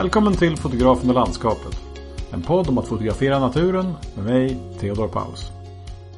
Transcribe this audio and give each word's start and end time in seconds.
Välkommen 0.00 0.36
till 0.36 0.56
Fotografen 0.56 1.08
och 1.08 1.14
landskapet. 1.14 1.80
En 2.30 2.42
podd 2.42 2.68
om 2.68 2.78
att 2.78 2.88
fotografera 2.88 3.38
naturen 3.38 3.94
med 4.16 4.24
mig, 4.24 4.58
Theodor 4.78 5.08
Paus. 5.08 5.50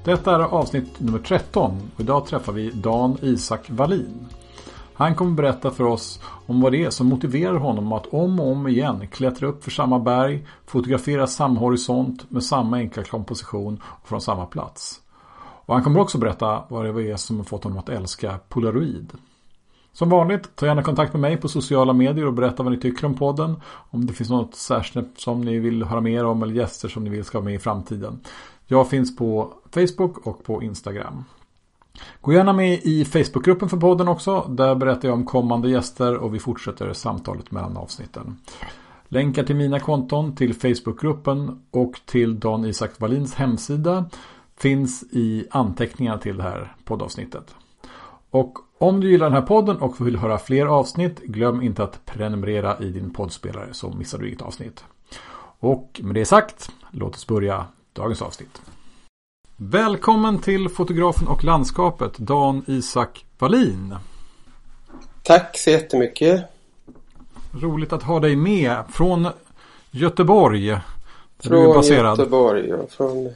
Detta 0.04 0.34
är 0.34 0.40
avsnitt 0.40 1.00
nummer 1.00 1.18
13 1.18 1.90
och 1.94 2.00
idag 2.00 2.26
träffar 2.26 2.52
vi 2.52 2.70
Dan 2.70 3.16
Isak 3.22 3.60
Wallin. 3.70 4.26
Han 4.94 5.14
kommer 5.14 5.32
berätta 5.32 5.70
för 5.70 5.84
oss 5.84 6.20
om 6.46 6.60
vad 6.60 6.72
det 6.72 6.84
är 6.84 6.90
som 6.90 7.06
motiverar 7.06 7.54
honom 7.54 7.92
att 7.92 8.06
om 8.06 8.40
och 8.40 8.46
om 8.46 8.68
igen 8.68 9.08
klättra 9.08 9.48
upp 9.48 9.64
för 9.64 9.70
samma 9.70 9.98
berg, 9.98 10.46
fotografera 10.66 11.26
samma 11.26 11.60
horisont 11.60 12.30
med 12.30 12.44
samma 12.44 12.76
enkla 12.76 13.04
komposition 13.04 13.80
och 13.84 14.08
från 14.08 14.20
samma 14.20 14.46
plats. 14.46 15.00
Och 15.64 15.74
han 15.74 15.84
kommer 15.84 16.00
också 16.00 16.18
berätta 16.18 16.62
vad 16.68 16.84
det 16.84 17.10
är 17.10 17.16
som 17.16 17.36
har 17.36 17.44
fått 17.44 17.64
honom 17.64 17.78
att 17.78 17.88
älska 17.88 18.38
Polaroid. 18.48 19.12
Som 19.92 20.08
vanligt, 20.08 20.56
ta 20.56 20.66
gärna 20.66 20.82
kontakt 20.82 21.12
med 21.12 21.20
mig 21.20 21.36
på 21.36 21.48
sociala 21.48 21.92
medier 21.92 22.26
och 22.26 22.32
berätta 22.32 22.62
vad 22.62 22.72
ni 22.72 22.78
tycker 22.78 23.06
om 23.06 23.14
podden. 23.14 23.56
Om 23.90 24.06
det 24.06 24.12
finns 24.12 24.30
något 24.30 24.54
särskilt 24.54 25.20
som 25.20 25.40
ni 25.40 25.58
vill 25.58 25.82
höra 25.82 26.00
mer 26.00 26.24
om 26.24 26.42
eller 26.42 26.54
gäster 26.54 26.88
som 26.88 27.04
ni 27.04 27.10
vill 27.10 27.24
ska 27.24 27.38
vara 27.38 27.44
med 27.44 27.54
i 27.54 27.58
framtiden. 27.58 28.20
Jag 28.66 28.88
finns 28.88 29.16
på 29.16 29.54
Facebook 29.70 30.26
och 30.26 30.44
på 30.44 30.62
Instagram. 30.62 31.24
Gå 32.20 32.32
gärna 32.32 32.52
med 32.52 32.80
i 32.82 33.04
Facebookgruppen 33.04 33.68
för 33.68 33.76
podden 33.76 34.08
också. 34.08 34.46
Där 34.48 34.74
berättar 34.74 35.08
jag 35.08 35.14
om 35.14 35.26
kommande 35.26 35.70
gäster 35.70 36.16
och 36.16 36.34
vi 36.34 36.38
fortsätter 36.38 36.92
samtalet 36.92 37.50
mellan 37.50 37.76
avsnitten. 37.76 38.36
Länkar 39.08 39.42
till 39.42 39.56
mina 39.56 39.80
konton, 39.80 40.36
till 40.36 40.54
Facebookgruppen 40.54 41.62
och 41.70 42.00
till 42.06 42.40
Dan 42.40 42.64
Isak 42.64 43.00
Wallins 43.00 43.34
hemsida 43.34 44.04
finns 44.56 45.02
i 45.02 45.46
anteckningarna 45.50 46.18
till 46.18 46.36
det 46.36 46.42
här 46.42 46.76
poddavsnittet. 46.84 47.54
Och 48.30 48.58
om 48.82 49.00
du 49.00 49.10
gillar 49.10 49.26
den 49.26 49.34
här 49.34 49.42
podden 49.42 49.76
och 49.76 50.06
vill 50.06 50.16
höra 50.16 50.38
fler 50.38 50.66
avsnitt, 50.66 51.20
glöm 51.20 51.62
inte 51.62 51.82
att 51.82 52.04
prenumerera 52.04 52.78
i 52.78 52.90
din 52.90 53.12
poddspelare 53.12 53.68
så 53.72 53.90
missar 53.90 54.18
du 54.18 54.28
inget 54.28 54.42
avsnitt. 54.42 54.84
Och 55.58 56.00
med 56.02 56.14
det 56.14 56.24
sagt, 56.24 56.70
låt 56.90 57.14
oss 57.14 57.26
börja 57.26 57.64
dagens 57.92 58.22
avsnitt. 58.22 58.62
Välkommen 59.56 60.38
till 60.38 60.68
fotografen 60.68 61.28
och 61.28 61.44
landskapet, 61.44 62.18
Dan 62.18 62.64
Isak 62.66 63.24
Wallin. 63.38 63.94
Tack 65.22 65.58
så 65.58 65.70
jättemycket. 65.70 66.44
Roligt 67.60 67.92
att 67.92 68.02
ha 68.02 68.20
dig 68.20 68.36
med 68.36 68.76
från 68.92 69.28
Göteborg. 69.90 70.78
Från 71.38 71.52
du 71.52 71.70
är 71.70 71.74
baserad. 71.74 72.18
Göteborg 72.18 72.74
och 72.74 72.90
från, 72.90 73.34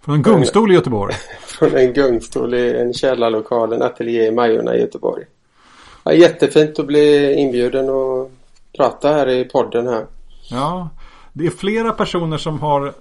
Från 0.00 0.14
en 0.14 0.22
gungstol 0.22 0.70
i 0.70 0.74
Göteborg. 0.74 1.14
från 1.40 1.76
en 1.76 1.92
gungstol 1.92 2.54
i 2.54 2.76
en 2.76 2.94
källarlokal, 2.94 3.72
en 3.72 3.82
ateljé 3.82 4.26
i 4.26 4.30
Majorna 4.30 4.76
i 4.76 4.80
Göteborg. 4.80 5.24
Ja, 6.04 6.12
jättefint 6.12 6.78
att 6.78 6.86
bli 6.86 7.34
inbjuden 7.34 7.88
och 7.88 8.30
prata 8.76 9.08
här 9.08 9.28
i 9.28 9.44
podden 9.44 9.86
här. 9.86 10.06
Ja, 10.50 10.88
det 11.32 11.46
är 11.46 11.50
flera 11.50 11.92
personer 11.92 12.38
som 12.38 12.60
har 12.60 12.92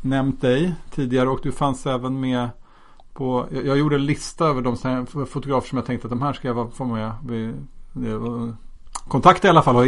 nämnt 0.00 0.40
dig 0.40 0.74
tidigare 0.94 1.28
och 1.28 1.40
du 1.42 1.52
fanns 1.52 1.86
även 1.86 2.20
med 2.20 2.48
på, 3.12 3.46
jag 3.64 3.78
gjorde 3.78 3.96
en 3.96 4.06
lista 4.06 4.46
över 4.46 4.62
de 4.62 5.06
fotografer 5.26 5.68
som 5.68 5.78
jag 5.78 5.86
tänkte 5.86 6.06
att 6.06 6.10
de 6.10 6.22
här 6.22 6.32
ska 6.32 6.48
jag 6.48 6.72
få 6.74 6.84
med. 6.84 7.12
Kontakta 9.08 9.48
i 9.48 9.50
alla 9.50 9.62
fall 9.62 9.76
och 9.76 9.84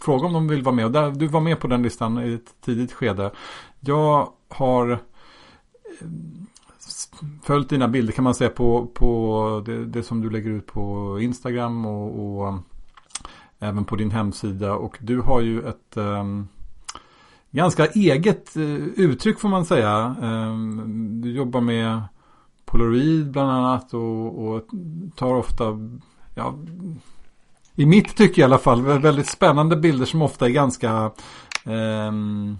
fråga 0.00 0.26
om 0.26 0.32
de 0.32 0.48
vill 0.48 0.62
vara 0.62 0.74
med. 0.74 1.14
Du 1.14 1.26
var 1.26 1.40
med 1.40 1.60
på 1.60 1.66
den 1.66 1.82
listan 1.82 2.18
i 2.24 2.34
ett 2.34 2.54
tidigt 2.64 2.92
skede. 2.92 3.30
Jag 3.80 4.28
har 4.48 4.98
Eh, 6.00 6.08
följt 7.42 7.68
dina 7.68 7.88
bilder 7.88 8.12
kan 8.12 8.24
man 8.24 8.34
säga 8.34 8.50
på, 8.50 8.86
på 8.86 9.62
det, 9.66 9.84
det 9.84 10.02
som 10.02 10.20
du 10.20 10.30
lägger 10.30 10.50
ut 10.50 10.66
på 10.66 11.18
Instagram 11.20 11.86
och, 11.86 12.38
och 12.38 12.48
eh, 12.48 12.58
även 13.58 13.84
på 13.84 13.96
din 13.96 14.10
hemsida. 14.10 14.74
Och 14.74 14.96
du 15.00 15.20
har 15.20 15.40
ju 15.40 15.68
ett 15.68 15.96
um, 15.96 16.48
ganska 17.50 17.86
eget 17.86 18.56
uh, 18.56 18.86
uttryck 18.96 19.40
får 19.40 19.48
man 19.48 19.64
säga. 19.64 20.16
Um, 20.22 21.20
du 21.22 21.32
jobbar 21.32 21.60
med 21.60 22.02
Polaroid 22.64 23.30
bland 23.30 23.50
annat 23.50 23.94
och, 23.94 24.48
och 24.48 24.66
tar 25.16 25.34
ofta, 25.34 25.64
ja, 26.34 26.54
i 27.74 27.86
mitt 27.86 28.16
tycke 28.16 28.40
i 28.40 28.44
alla 28.44 28.58
fall, 28.58 28.82
väldigt 28.82 29.28
spännande 29.28 29.76
bilder 29.76 30.06
som 30.06 30.22
ofta 30.22 30.46
är 30.46 30.50
ganska 30.50 31.10
um, 31.64 32.58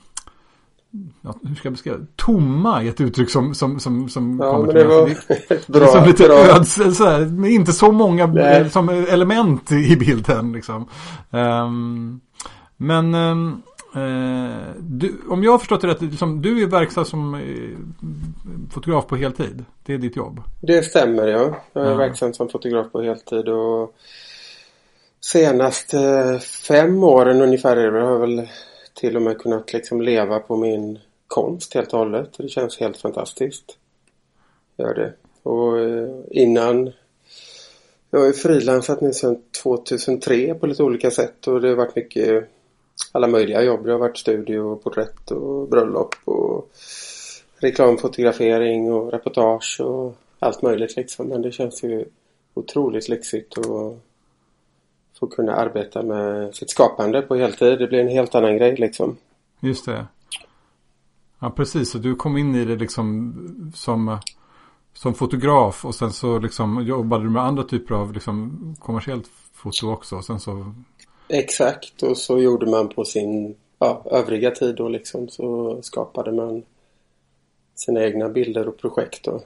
Ja, 1.23 1.34
hur 1.49 1.55
ska 1.55 1.67
jag 1.67 1.73
beskriva? 1.73 1.97
Tomma 2.17 2.83
är 2.84 2.89
ett 2.89 3.01
uttryck 3.01 3.31
som, 3.31 3.55
som, 3.55 3.81
som, 3.81 4.09
som 4.09 4.41
Ja, 4.43 4.51
kommer 4.53 4.73
till 4.73 4.87
mig. 4.87 4.87
var 4.87 5.06
det 5.06 5.51
är 5.51 5.73
bra, 5.81 5.87
som 5.87 6.05
lite 6.05 6.25
bra. 6.25 6.39
öds, 6.39 6.75
så 6.97 7.05
här, 7.05 7.47
inte 7.47 7.73
så 7.73 7.93
många 7.93 8.27
Nej. 8.27 8.61
eh, 8.61 8.69
som 8.69 8.89
element 8.89 9.73
i 9.73 9.97
bilden. 9.97 10.53
Liksom. 10.53 10.89
Ehm, 11.31 12.21
men 12.77 13.15
eh, 13.15 14.59
du, 14.79 15.15
om 15.29 15.43
jag 15.45 15.50
har 15.53 15.59
förstått 15.59 15.81
det 15.81 15.89
rätt, 15.89 16.03
liksom, 16.03 16.43
du 16.43 16.62
är 16.62 16.67
verksam 16.67 17.05
som 17.05 17.34
eh, 17.34 17.41
fotograf 18.71 19.06
på 19.06 19.17
heltid. 19.17 19.65
Det 19.87 19.95
är 19.95 19.99
ditt 19.99 20.17
jobb. 20.17 20.43
Det 20.62 20.83
stämmer 20.83 21.27
ja. 21.27 21.56
Jag 21.73 21.87
är 21.87 21.91
Ja. 21.91 21.97
verksam 21.97 22.33
som 22.33 22.49
fotograf 22.49 22.93
på 22.93 23.03
heltid 23.03 23.49
och 23.49 23.95
senaste 25.21 26.39
fem 26.69 27.05
åren 27.05 27.43
ungefär 27.43 27.77
har 27.77 28.11
jag 28.12 28.19
väl 28.19 28.49
till 29.00 29.16
och 29.16 29.22
med 29.22 29.38
kunnat 29.38 29.72
liksom 29.72 30.03
leva 30.03 30.38
på 30.38 30.56
min 30.56 30.99
konst 31.27 31.75
helt 31.75 31.93
och 31.93 31.99
hållet. 31.99 32.31
Det 32.38 32.49
känns 32.49 32.81
helt 32.81 32.97
fantastiskt. 32.97 33.78
Gör 34.77 34.94
det. 34.94 35.12
Och 35.43 35.78
eh, 35.78 36.09
innan 36.31 36.93
jag 38.11 38.21
har 38.21 38.27
ju 38.27 38.33
frilansat 38.33 39.00
nu 39.00 39.12
sedan 39.12 39.43
2003 39.62 40.55
på 40.55 40.66
lite 40.66 40.83
olika 40.83 41.11
sätt 41.11 41.47
och 41.47 41.61
det 41.61 41.69
har 41.69 41.77
varit 41.77 41.97
mycket 41.97 42.49
alla 43.12 43.27
möjliga 43.27 43.62
jobb. 43.62 43.84
Det 43.84 43.93
har 43.93 43.99
varit 43.99 44.19
studio, 44.19 44.77
porträtt 44.77 45.31
och 45.31 45.69
bröllop 45.69 46.15
och 46.25 46.71
reklamfotografering 47.56 48.93
och 48.93 49.12
reportage 49.12 49.81
och 49.81 50.15
allt 50.38 50.62
möjligt 50.62 50.97
liksom. 50.97 51.27
Men 51.27 51.43
det 51.43 51.53
känns 51.53 51.84
ju 51.84 52.05
otroligt 52.55 53.09
lyxigt 53.09 53.59
att 53.59 53.97
få 55.20 55.26
kunna 55.26 55.54
arbeta 55.54 56.03
med 56.03 56.54
sitt 56.54 56.70
skapande 56.70 57.22
på 57.22 57.36
heltid. 57.36 57.78
Det 57.78 57.86
blir 57.86 58.00
en 58.00 58.08
helt 58.08 58.34
annan 58.34 58.56
grej 58.56 58.76
liksom. 58.76 59.16
Just 59.60 59.86
det. 59.86 60.06
Ja, 61.38 61.50
precis. 61.50 61.91
Så 61.91 61.98
du 61.98 62.16
kom 62.16 62.36
in 62.36 62.54
i 62.54 62.64
det 62.64 62.76
liksom 62.76 63.72
som, 63.75 64.19
som 64.94 65.14
fotograf 65.14 65.84
och 65.84 65.94
sen 65.94 66.12
så 66.12 66.38
liksom 66.38 66.82
jobbade 66.84 67.25
du 67.25 67.31
med 67.31 67.42
andra 67.42 67.64
typer 67.64 67.94
av 67.94 68.12
liksom 68.12 68.76
kommersiellt 68.81 69.31
foto 69.53 69.92
också. 69.92 70.16
Och 70.16 70.25
sen 70.25 70.41
så, 70.41 70.75
Exakt 71.28 72.02
och 72.02 72.16
så 72.16 72.38
gjorde 72.38 72.70
man 72.70 72.88
på 72.88 73.04
sin 73.04 73.54
ja, 73.78 74.02
övriga 74.10 74.50
tid 74.50 74.76
då 74.76 74.88
liksom 74.88 75.28
så 75.28 75.78
skapade 75.82 76.32
man 76.32 76.62
sina 77.75 78.04
egna 78.04 78.28
bilder 78.28 78.69
och 78.69 78.78
projekt 78.78 79.25
då. 79.25 79.41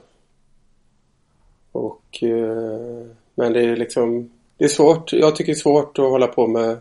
Och 1.71 2.23
eh, 2.23 3.07
men 3.35 3.53
det 3.53 3.61
är 3.61 3.75
liksom 3.75 4.29
det 4.57 4.63
är 4.63 4.69
svårt. 4.69 5.13
Jag 5.13 5.35
tycker 5.35 5.53
det 5.53 5.57
är 5.57 5.61
svårt 5.61 5.99
att 5.99 6.09
hålla 6.09 6.27
på 6.27 6.47
med 6.47 6.77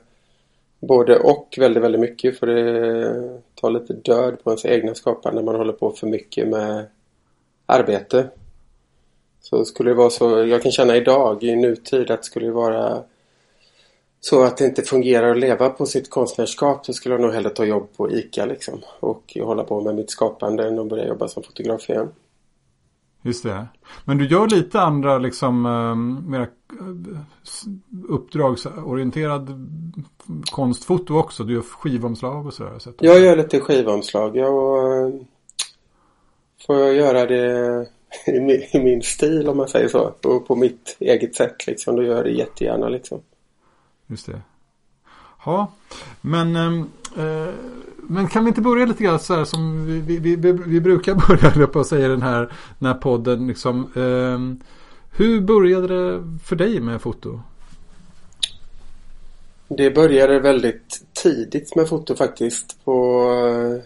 både 0.80 1.18
och 1.18 1.54
väldigt, 1.58 1.82
väldigt 1.82 2.00
mycket 2.00 2.38
för 2.38 2.46
det 2.46 3.40
tar 3.54 3.70
lite 3.70 3.92
död 3.92 4.44
på 4.44 4.50
ens 4.50 4.64
egna 4.64 4.94
skapande 4.94 5.40
när 5.40 5.46
man 5.46 5.56
håller 5.56 5.72
på 5.72 5.90
för 5.90 6.06
mycket 6.06 6.48
med 6.48 6.86
arbete. 7.66 8.28
Så 9.40 9.64
skulle 9.64 9.90
det 9.90 9.94
vara 9.94 10.10
så, 10.10 10.46
jag 10.46 10.62
kan 10.62 10.72
känna 10.72 10.96
idag 10.96 11.42
i 11.42 11.56
nutid 11.56 12.10
att 12.10 12.24
skulle 12.24 12.46
det 12.46 12.52
vara 12.52 13.02
så 14.20 14.44
att 14.44 14.56
det 14.56 14.64
inte 14.64 14.82
fungerar 14.82 15.30
att 15.30 15.38
leva 15.38 15.68
på 15.68 15.86
sitt 15.86 16.10
konstnärskap 16.10 16.86
så 16.86 16.92
skulle 16.92 17.14
jag 17.14 17.22
nog 17.22 17.32
hellre 17.32 17.50
ta 17.50 17.64
jobb 17.64 17.88
på 17.96 18.10
ICA 18.12 18.46
liksom. 18.46 18.80
Och 19.00 19.36
hålla 19.42 19.64
på 19.64 19.80
med 19.80 19.94
mitt 19.94 20.10
skapande 20.10 20.68
än 20.68 20.78
att 20.78 20.88
börja 20.88 21.06
jobba 21.06 21.28
som 21.28 21.42
fotograf 21.42 21.90
igen. 21.90 22.08
just 23.22 23.42
det. 23.42 23.66
Men 24.04 24.18
du 24.18 24.28
gör 24.28 24.48
lite 24.48 24.80
andra 24.80 25.18
liksom 25.18 25.66
eh, 25.66 25.94
mera 26.30 26.46
uppdragsorienterad 28.08 29.68
konstfoto 30.50 31.14
också. 31.18 31.44
Du 31.44 31.54
gör 31.54 31.60
skivomslag 31.62 32.46
och 32.46 32.54
sådär. 32.54 32.78
Så 32.78 32.90
att- 32.90 32.96
Jag 32.98 33.20
gör 33.20 33.36
lite 33.36 33.60
skivomslag. 33.60 34.36
Jag 34.36 35.06
eh, 35.06 35.14
får 36.66 36.76
jag 36.78 36.94
göra 36.94 37.26
det 37.26 37.86
i 38.72 38.80
min, 38.80 39.02
stil 39.02 39.48
om 39.48 39.56
man 39.56 39.68
säger 39.68 39.88
så. 39.88 40.14
Och 40.22 40.46
på 40.46 40.56
mitt 40.56 40.96
eget 41.00 41.34
sätt 41.34 41.66
liksom. 41.66 41.96
Då 41.96 42.02
gör 42.02 42.16
jag 42.16 42.24
det 42.24 42.30
jättegärna 42.30 42.88
liksom. 42.88 43.20
Just 44.06 44.26
det. 44.26 44.40
Ja, 45.44 45.72
men, 46.20 46.56
ehm, 46.56 46.78
eh, 47.16 47.54
men 48.02 48.28
kan 48.28 48.44
vi 48.44 48.48
inte 48.48 48.60
börja 48.60 48.86
lite 48.86 49.04
grann 49.04 49.18
så 49.20 49.34
här 49.34 49.44
som 49.44 49.86
vi, 49.86 50.18
vi, 50.18 50.36
vi, 50.36 50.52
vi 50.52 50.80
brukar 50.80 51.14
börja 51.28 51.66
på 51.66 51.80
att 51.80 51.86
säga 51.86 52.08
den 52.08 52.22
här, 52.22 52.52
den 52.78 52.86
här 52.86 52.94
podden. 52.94 53.46
Liksom, 53.46 53.90
ehm, 53.96 54.60
hur 55.16 55.40
började 55.40 55.86
det 55.88 56.22
för 56.44 56.56
dig 56.56 56.80
med 56.80 57.02
foto? 57.02 57.40
Det 59.68 59.90
började 59.90 60.40
väldigt 60.40 61.04
tidigt 61.12 61.76
med 61.76 61.88
foto 61.88 62.14
faktiskt. 62.14 62.84
På 62.84 63.28
eh, 63.30 63.82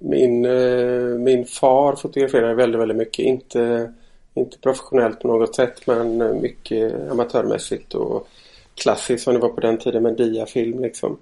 min, 0.00 0.44
eh, 0.44 1.18
min 1.18 1.44
far 1.44 1.96
fotograferade 1.96 2.54
väldigt, 2.54 2.80
väldigt 2.80 2.96
mycket. 2.96 3.24
Inte, 3.24 3.92
inte 4.34 4.58
professionellt 4.58 5.20
på 5.20 5.28
något 5.28 5.54
sätt 5.54 5.86
men 5.86 6.40
mycket 6.40 7.10
amatörmässigt 7.10 7.94
och 7.94 8.28
klassiskt 8.74 9.24
som 9.24 9.34
det 9.34 9.40
var 9.40 9.48
på 9.48 9.60
den 9.60 9.78
tiden 9.78 10.02
med 10.02 10.16
diafilm 10.16 10.82
liksom. 10.82 11.18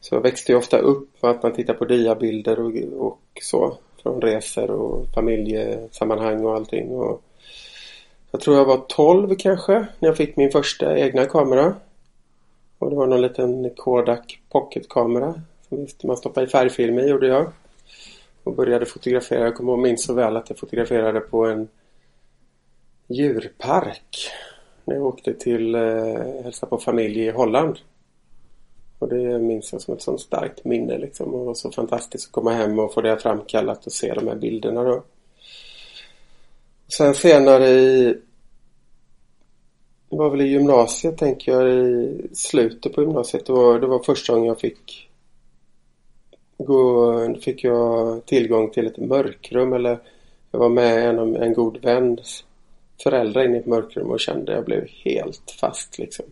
Så 0.00 0.14
jag 0.14 0.20
växte 0.20 0.52
ju 0.52 0.58
ofta 0.58 0.78
upp 0.78 1.22
med 1.22 1.30
att 1.30 1.42
man 1.42 1.52
tittar 1.52 1.74
på 1.74 1.84
diabilder 1.84 2.60
och, 2.60 3.06
och 3.06 3.20
så. 3.42 3.76
Från 4.02 4.20
resor 4.20 4.70
och 4.70 5.06
familjesammanhang 5.14 6.44
och 6.44 6.54
allting. 6.54 6.88
Och 6.88 7.22
jag 8.30 8.40
tror 8.40 8.56
jag 8.56 8.64
var 8.64 8.84
12 8.88 9.34
kanske 9.38 9.72
när 9.72 10.08
jag 10.08 10.16
fick 10.16 10.36
min 10.36 10.50
första 10.50 10.98
egna 10.98 11.26
kamera. 11.26 11.74
Och 12.78 12.90
det 12.90 12.96
var 12.96 13.06
någon 13.06 13.22
liten 13.22 13.70
Kodak 13.76 14.40
pocketkamera 14.50 15.42
som 15.68 15.86
man 16.04 16.16
stoppade 16.16 16.46
i 16.46 16.50
färgfilm 16.50 16.98
i 16.98 17.08
gjorde 17.08 17.26
jag. 17.26 17.52
Och 18.44 18.54
började 18.54 18.86
fotografera. 18.86 19.44
Jag 19.44 19.56
kommer 19.56 19.72
ihåg 19.72 19.80
minns 19.80 20.04
så 20.04 20.14
väl 20.14 20.36
att 20.36 20.50
jag 20.50 20.58
fotograferade 20.58 21.20
på 21.20 21.46
en 21.46 21.68
djurpark. 23.08 24.30
När 24.84 24.94
jag 24.94 25.06
åkte 25.06 25.34
till 25.34 25.74
eh, 25.74 26.42
hälsa 26.42 26.66
på 26.66 26.78
familj 26.78 27.20
i 27.20 27.30
Holland. 27.30 27.78
Och 28.98 29.08
det 29.08 29.38
minns 29.38 29.72
jag 29.72 29.82
som 29.82 29.94
ett 29.94 30.02
sånt 30.02 30.20
starkt 30.20 30.64
minne 30.64 30.98
liksom. 30.98 31.34
Och 31.34 31.40
det 31.40 31.46
var 31.46 31.54
så 31.54 31.70
fantastiskt 31.70 32.26
att 32.26 32.32
komma 32.32 32.50
hem 32.50 32.78
och 32.78 32.94
få 32.94 33.00
det 33.00 33.18
framkallat 33.18 33.86
och 33.86 33.92
se 33.92 34.14
de 34.14 34.28
här 34.28 34.36
bilderna 34.36 34.82
då. 34.82 35.02
Sen 36.92 37.14
senare 37.14 37.68
i 37.68 38.14
det 40.08 40.16
var 40.16 40.30
väl 40.30 40.40
i 40.40 40.48
gymnasiet 40.48 41.18
tänker 41.18 41.52
jag 41.52 41.68
i 41.70 42.28
slutet 42.32 42.94
på 42.94 43.00
gymnasiet. 43.02 43.46
Det 43.46 43.52
var, 43.52 43.80
det 43.80 43.86
var 43.86 43.98
första 43.98 44.32
gången 44.32 44.48
jag 44.48 44.60
fick 44.60 45.10
gå, 46.58 47.34
fick 47.40 47.64
jag 47.64 48.26
tillgång 48.26 48.70
till 48.70 48.86
ett 48.86 48.98
mörkrum 48.98 49.72
eller 49.72 49.98
jag 50.50 50.58
var 50.58 50.68
med 50.68 51.08
en, 51.08 51.36
en 51.36 51.52
god 51.52 51.82
väns 51.82 52.44
föräldrar 53.02 53.44
in 53.44 53.54
i 53.54 53.58
ett 53.58 53.66
mörkrum 53.66 54.10
och 54.10 54.20
kände 54.20 54.52
jag 54.52 54.64
blev 54.64 54.88
helt 54.88 55.50
fast 55.50 55.98
liksom. 55.98 56.26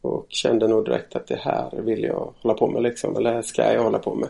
Och 0.00 0.26
kände 0.28 0.68
nog 0.68 0.84
direkt 0.84 1.16
att 1.16 1.26
det 1.26 1.38
här 1.40 1.70
vill 1.80 2.02
jag 2.02 2.34
hålla 2.40 2.54
på 2.54 2.66
med 2.66 2.82
liksom. 2.82 3.16
Eller 3.16 3.42
ska 3.42 3.72
jag 3.72 3.82
hålla 3.82 3.98
på 3.98 4.14
med. 4.14 4.28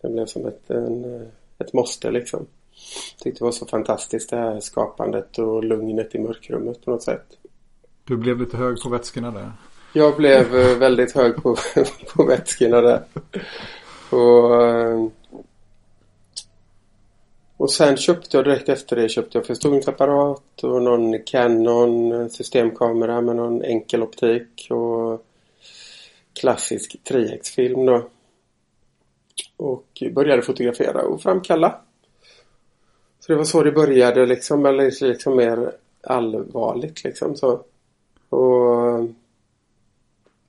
Det 0.00 0.08
blev 0.08 0.26
som 0.26 0.46
ett, 0.46 0.70
en, 0.70 1.26
ett 1.58 1.72
måste 1.72 2.10
liksom. 2.10 2.46
Tyckte 3.18 3.40
det 3.40 3.44
var 3.44 3.52
så 3.52 3.66
fantastiskt 3.66 4.30
det 4.30 4.36
här 4.36 4.60
skapandet 4.60 5.38
och 5.38 5.64
lugnet 5.64 6.14
i 6.14 6.18
mörkrummet 6.18 6.84
på 6.84 6.90
något 6.90 7.02
sätt. 7.02 7.26
Du 8.04 8.16
blev 8.16 8.40
lite 8.40 8.56
hög 8.56 8.82
på 8.82 8.88
vätskorna 8.88 9.30
där. 9.30 9.52
Jag 9.92 10.16
blev 10.16 10.56
eh, 10.56 10.78
väldigt 10.78 11.12
hög 11.12 11.36
på, 11.36 11.56
på 12.14 12.24
vätskorna 12.24 12.80
där. 12.80 13.02
Och, 14.10 14.64
eh, 14.64 15.06
och 17.56 17.70
sen 17.70 17.96
köpte 17.96 18.36
jag 18.36 18.44
direkt 18.46 18.68
efter 18.68 18.96
det 18.96 19.08
köpte 19.08 19.38
jag 19.38 19.46
förstoringsapparat 19.46 20.62
och 20.62 20.82
någon 20.82 21.18
Canon 21.22 22.30
systemkamera 22.30 23.20
med 23.20 23.36
någon 23.36 23.62
enkel 23.62 24.02
optik 24.02 24.66
och 24.70 25.26
klassisk 26.40 26.96
3X-film 27.10 27.86
då. 27.86 28.08
Och 29.56 30.02
började 30.12 30.42
fotografera 30.42 31.02
och 31.02 31.22
framkalla. 31.22 31.80
Så 33.22 33.32
det 33.32 33.38
var 33.38 33.44
så 33.44 33.62
det 33.62 33.72
började 33.72 34.26
liksom, 34.26 34.66
eller 34.66 35.04
liksom 35.06 35.36
mer 35.36 35.72
allvarligt 36.02 37.04
liksom 37.04 37.36
så. 37.36 37.60
Och 38.28 39.08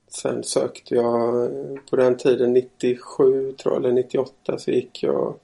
sen 0.08 0.44
sökte 0.44 0.94
jag 0.94 1.48
på 1.90 1.96
den 1.96 2.16
tiden 2.16 2.52
97 2.52 3.52
tror 3.52 3.74
jag, 3.74 3.84
eller 3.84 3.92
98 3.92 4.58
så 4.58 4.70
gick 4.70 5.02
jag 5.02 5.34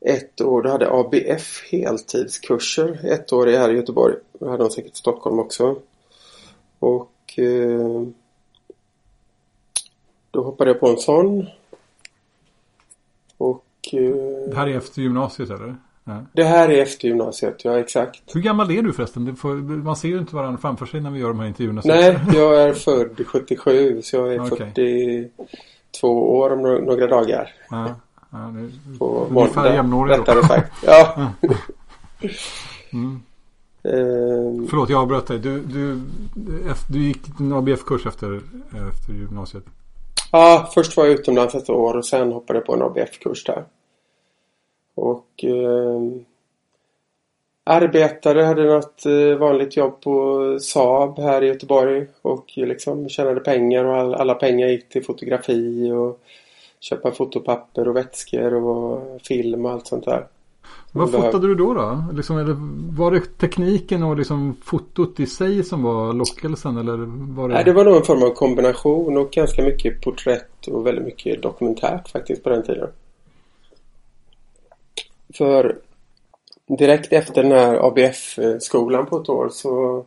ett 0.00 0.40
år. 0.40 0.62
Då 0.62 0.68
hade 0.68 0.90
ABF 0.90 1.64
heltidskurser 1.72 3.00
ett 3.04 3.32
år 3.32 3.46
här 3.46 3.70
i 3.70 3.76
Göteborg. 3.76 4.14
Det 4.32 4.48
hade 4.48 4.64
de 4.64 4.70
säkert 4.70 4.92
i 4.92 4.96
Stockholm 4.96 5.38
också. 5.38 5.76
Och 6.78 7.38
eh, 7.38 8.02
då 10.30 10.42
hoppade 10.42 10.70
jag 10.70 10.80
på 10.80 10.88
en 10.88 10.98
sån. 10.98 11.46
Eh, 13.92 14.00
det 14.50 14.56
här 14.56 14.66
är 14.66 14.76
efter 14.76 15.02
gymnasiet 15.02 15.50
eller? 15.50 15.76
Ja. 16.04 16.24
Det 16.32 16.44
här 16.44 16.68
är 16.68 16.82
efter 16.82 17.08
gymnasiet, 17.08 17.64
ja 17.64 17.78
exakt. 17.78 18.22
Hur 18.34 18.40
gammal 18.40 18.70
är 18.70 18.82
du 18.82 18.92
förresten? 18.92 19.36
Får, 19.36 19.54
man 19.54 19.96
ser 19.96 20.08
ju 20.08 20.18
inte 20.18 20.36
varandra 20.36 20.58
framför 20.58 20.86
sig 20.86 21.00
när 21.00 21.10
vi 21.10 21.20
gör 21.20 21.28
de 21.28 21.40
här 21.40 21.46
intervjuerna. 21.46 21.82
Nej, 21.84 22.18
jag 22.34 22.62
är 22.62 22.72
född 22.72 23.26
77 23.26 24.02
så 24.02 24.16
jag 24.16 24.34
är 24.34 24.40
okay. 24.40 24.70
42 24.74 26.38
år 26.38 26.52
om 26.52 26.62
några 26.62 27.06
dagar. 27.06 27.50
Ja. 27.70 27.94
Ja, 28.34 28.38
det, 28.38 28.98
på 28.98 29.26
måndag, 29.30 29.74
jämnåriga 29.74 30.18
rättare 30.18 30.42
sagt. 30.42 30.72
Ja. 30.86 31.30
mm. 32.92 33.22
Uh, 33.86 34.68
Förlåt, 34.70 34.88
jag 34.88 35.02
avbröt 35.02 35.26
dig. 35.26 35.38
Du, 35.38 35.60
du, 35.60 36.00
du 36.88 37.02
gick 37.02 37.40
en 37.40 37.52
ABF-kurs 37.52 38.06
efter, 38.06 38.40
efter 38.90 39.12
gymnasiet? 39.12 39.64
Ja, 40.36 40.70
först 40.74 40.96
var 40.96 41.04
jag 41.04 41.14
utomlands 41.14 41.54
ett 41.54 41.70
år 41.70 41.96
och 41.96 42.06
sen 42.06 42.32
hoppade 42.32 42.58
jag 42.58 42.66
på 42.66 42.74
en 42.74 42.82
ABF-kurs 42.82 43.44
där. 43.44 43.64
Och 44.94 45.44
eh, 45.44 46.00
arbetade, 47.64 48.44
hade 48.44 48.64
något 48.64 49.06
eh, 49.06 49.38
vanligt 49.38 49.76
jobb 49.76 50.00
på 50.00 50.58
Saab 50.60 51.18
här 51.18 51.42
i 51.44 51.46
Göteborg 51.46 52.06
och 52.22 52.52
liksom 52.56 53.08
tjänade 53.08 53.40
pengar 53.40 53.84
och 53.84 53.96
all, 53.96 54.14
alla 54.14 54.34
pengar 54.34 54.68
gick 54.68 54.88
till 54.88 55.04
fotografi 55.04 55.90
och 55.92 56.20
köpa 56.80 57.12
fotopapper 57.12 57.88
och 57.88 57.96
vätskor 57.96 58.54
och 58.54 59.22
film 59.22 59.66
och 59.66 59.72
allt 59.72 59.86
sånt 59.86 60.04
där. 60.04 60.26
Vad 60.96 61.12
fotade 61.12 61.46
du 61.46 61.54
då? 61.54 61.74
då? 61.74 62.04
Liksom, 62.12 62.38
eller 62.38 62.56
var 62.96 63.10
det 63.10 63.20
tekniken 63.20 64.02
och 64.02 64.16
liksom 64.16 64.56
fotot 64.62 65.20
i 65.20 65.26
sig 65.26 65.64
som 65.64 65.82
var 65.82 66.12
lockelsen? 66.12 66.76
Eller 66.76 66.96
var 67.34 67.48
det... 67.48 67.54
Nej, 67.54 67.64
det 67.64 67.72
var 67.72 67.84
nog 67.84 67.96
en 67.96 68.02
form 68.02 68.22
av 68.22 68.30
kombination 68.30 69.16
och 69.16 69.30
ganska 69.30 69.62
mycket 69.62 70.02
porträtt 70.02 70.66
och 70.66 70.86
väldigt 70.86 71.04
mycket 71.04 71.42
dokumentärt 71.42 72.08
faktiskt 72.08 72.42
på 72.42 72.48
den 72.48 72.62
tiden. 72.62 72.88
För 75.34 75.78
direkt 76.66 77.12
efter 77.12 77.42
den 77.42 77.52
här 77.52 77.86
ABF-skolan 77.86 79.06
på 79.06 79.20
ett 79.20 79.28
år 79.28 79.48
så 79.52 80.04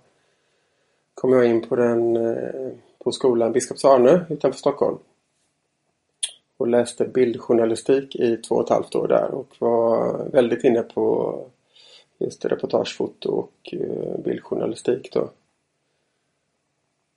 kom 1.14 1.34
jag 1.34 1.46
in 1.46 1.68
på 1.70 1.76
den 1.76 2.16
eh, 2.16 2.72
på 3.04 3.12
skolan 3.12 3.52
Biskops 3.52 3.86
Arne 3.86 4.26
utanför 4.30 4.60
Stockholm. 4.60 4.98
Och 6.58 6.68
läste 6.68 7.06
bildjournalistik 7.06 8.16
i 8.16 8.38
två 8.38 8.56
och 8.56 8.64
ett 8.64 8.70
halvt 8.70 8.96
år 8.96 9.08
där 9.08 9.32
och 9.32 9.56
var 9.60 10.24
väldigt 10.32 10.64
inne 10.64 10.82
på 10.82 11.36
just 12.18 12.46
reportagefoto 12.46 13.32
och 13.32 13.74
eh, 13.74 14.20
bildjournalistik 14.24 15.14
då. 15.14 15.30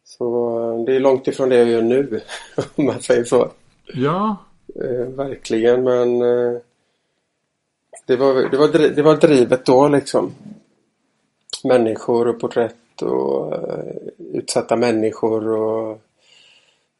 Så 0.04 0.59
eh, 0.73 0.85
det 0.85 0.97
är 0.97 1.00
långt 1.00 1.28
ifrån 1.28 1.49
det 1.49 1.56
jag 1.56 1.68
gör 1.68 1.82
nu 1.82 2.20
om 2.75 2.85
man 2.85 3.00
säger 3.00 3.25
så. 3.25 3.50
Ja. 3.94 4.37
Eh, 4.75 5.06
verkligen 5.06 5.85
men 5.85 6.23
eh, 6.23 6.61
det 8.06 8.16
var, 8.16 8.50
det, 8.50 8.56
var, 8.56 8.68
det 8.68 9.02
var 9.02 9.16
drivet 9.16 9.66
då 9.66 9.88
liksom. 9.88 10.35
Människor 11.64 12.28
och 12.28 12.40
porträtt 12.40 13.02
och 13.02 13.54
utsatta 14.18 14.76
människor 14.76 15.49
och 15.49 16.00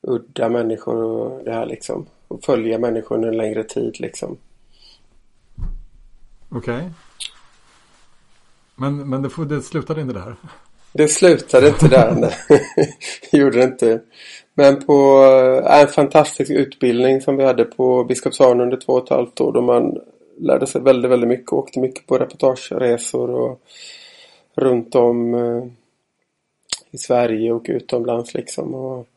udda 0.01 0.49
människor 0.49 1.03
och 1.03 1.45
det 1.45 1.53
här 1.53 1.67
liksom. 1.67 2.07
Och 2.31 2.45
följa 2.45 2.79
människor 2.79 3.17
under 3.17 3.29
en 3.29 3.37
längre 3.37 3.65
tid 3.65 4.01
liksom. 4.01 4.37
Okej. 6.49 6.77
Okay. 6.77 6.89
Men, 8.75 9.09
men 9.09 9.23
det, 9.23 9.45
det 9.45 9.63
slutade 9.63 10.01
inte 10.01 10.15
där? 10.15 10.37
Det 10.93 11.09
slutade 11.09 11.69
inte 11.69 11.89
där. 11.89 12.15
Nej. 12.21 12.59
gjorde 13.33 13.59
det 13.59 13.65
inte. 13.65 14.01
Men 14.55 14.85
på 14.85 15.25
äh, 15.67 15.81
en 15.81 15.89
fantastisk 15.89 16.51
utbildning 16.51 17.21
som 17.21 17.37
vi 17.37 17.45
hade 17.45 17.65
på 17.65 18.05
Biskopsholm 18.05 18.61
under 18.61 18.77
två 18.77 18.93
och 18.93 19.05
ett 19.05 19.11
halvt 19.11 19.41
år 19.41 19.53
då 19.53 19.63
man 19.63 19.99
lärde 20.39 20.67
sig 20.67 20.81
väldigt, 20.81 21.11
väldigt 21.11 21.29
mycket. 21.29 21.53
Åkte 21.53 21.81
mycket 21.81 22.07
på 22.07 22.19
reportageresor 22.19 23.31
och 23.31 23.61
runt 24.55 24.95
om 24.95 25.35
eh, 25.35 25.65
i 26.91 26.99
Sverige 26.99 27.53
och 27.53 27.67
utomlands 27.69 28.35
liksom. 28.35 28.75
Och 28.75 29.09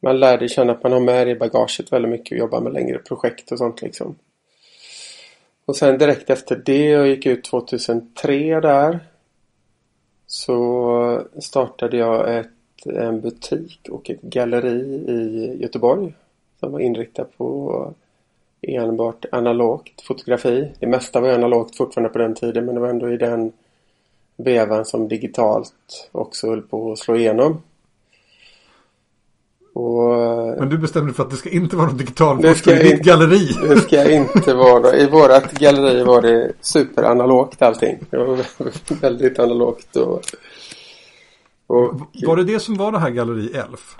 man 0.00 0.20
lärde 0.20 0.48
känna 0.48 0.72
att 0.72 0.82
man 0.82 0.92
har 0.92 1.00
med 1.00 1.26
det 1.26 1.30
i 1.30 1.36
bagaget 1.36 1.92
väldigt 1.92 2.10
mycket 2.10 2.32
och 2.32 2.38
jobbar 2.38 2.60
med 2.60 2.72
längre 2.72 2.98
projekt 2.98 3.52
och 3.52 3.58
sånt 3.58 3.82
liksom. 3.82 4.16
Och 5.64 5.76
sen 5.76 5.98
direkt 5.98 6.30
efter 6.30 6.62
det, 6.64 6.84
jag 6.84 7.08
gick 7.08 7.26
ut 7.26 7.44
2003 7.44 8.60
där. 8.60 9.00
Så 10.26 11.22
startade 11.40 11.96
jag 11.96 12.38
ett, 12.38 12.86
en 12.86 13.20
butik 13.20 13.88
och 13.90 14.10
ett 14.10 14.22
galleri 14.22 14.80
i 15.08 15.56
Göteborg. 15.62 16.14
Som 16.60 16.72
var 16.72 16.80
inriktat 16.80 17.38
på 17.38 17.94
enbart 18.62 19.24
analogt 19.32 20.00
fotografi. 20.00 20.72
Det 20.80 20.86
mesta 20.86 21.20
var 21.20 21.28
analogt 21.28 21.76
fortfarande 21.76 22.08
på 22.08 22.18
den 22.18 22.34
tiden 22.34 22.64
men 22.64 22.74
det 22.74 22.80
var 22.80 22.88
ändå 22.88 23.12
i 23.12 23.16
den 23.16 23.52
vevan 24.36 24.84
som 24.84 25.08
digitalt 25.08 26.08
också 26.12 26.48
höll 26.48 26.62
på 26.62 26.92
att 26.92 26.98
slå 26.98 27.16
igenom. 27.16 27.62
Och, 29.78 30.58
men 30.58 30.68
du 30.68 30.78
bestämde 30.78 31.12
för 31.12 31.22
att 31.22 31.30
det 31.30 31.36
ska 31.36 31.50
inte 31.50 31.76
vara 31.76 31.86
något 31.86 31.98
digitalt 31.98 32.42
det 32.42 32.54
ska 32.54 32.80
i 32.80 32.82
ditt 32.82 33.02
galleri. 33.02 33.48
Det 33.68 33.80
ska 33.80 34.10
inte 34.12 34.54
vara. 34.54 34.96
I 34.96 35.06
vårat 35.06 35.52
galleri 35.52 36.04
var 36.04 36.22
det 36.22 36.52
superanalogt 36.60 37.62
allting. 37.62 37.98
Det 38.10 38.16
var 38.16 38.38
väldigt 39.00 39.38
analogt. 39.38 39.96
Och, 39.96 40.22
och, 41.66 42.00
var 42.26 42.36
det 42.36 42.44
det 42.44 42.60
som 42.60 42.76
var 42.76 42.92
det 42.92 42.98
här 42.98 43.10
galleri 43.10 43.50
Elf? 43.54 43.96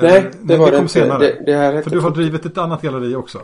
Nej, 0.00 0.30
det 0.42 0.56
var 0.56 0.70
det 0.70 0.78
inte. 0.78 0.92
Senare. 0.92 1.18
Det, 1.18 1.42
det 1.46 1.54
här 1.54 1.82
För 1.82 1.90
du 1.90 2.00
har 2.00 2.10
drivit 2.10 2.46
ett 2.46 2.58
annat 2.58 2.82
galleri 2.82 3.14
också? 3.14 3.40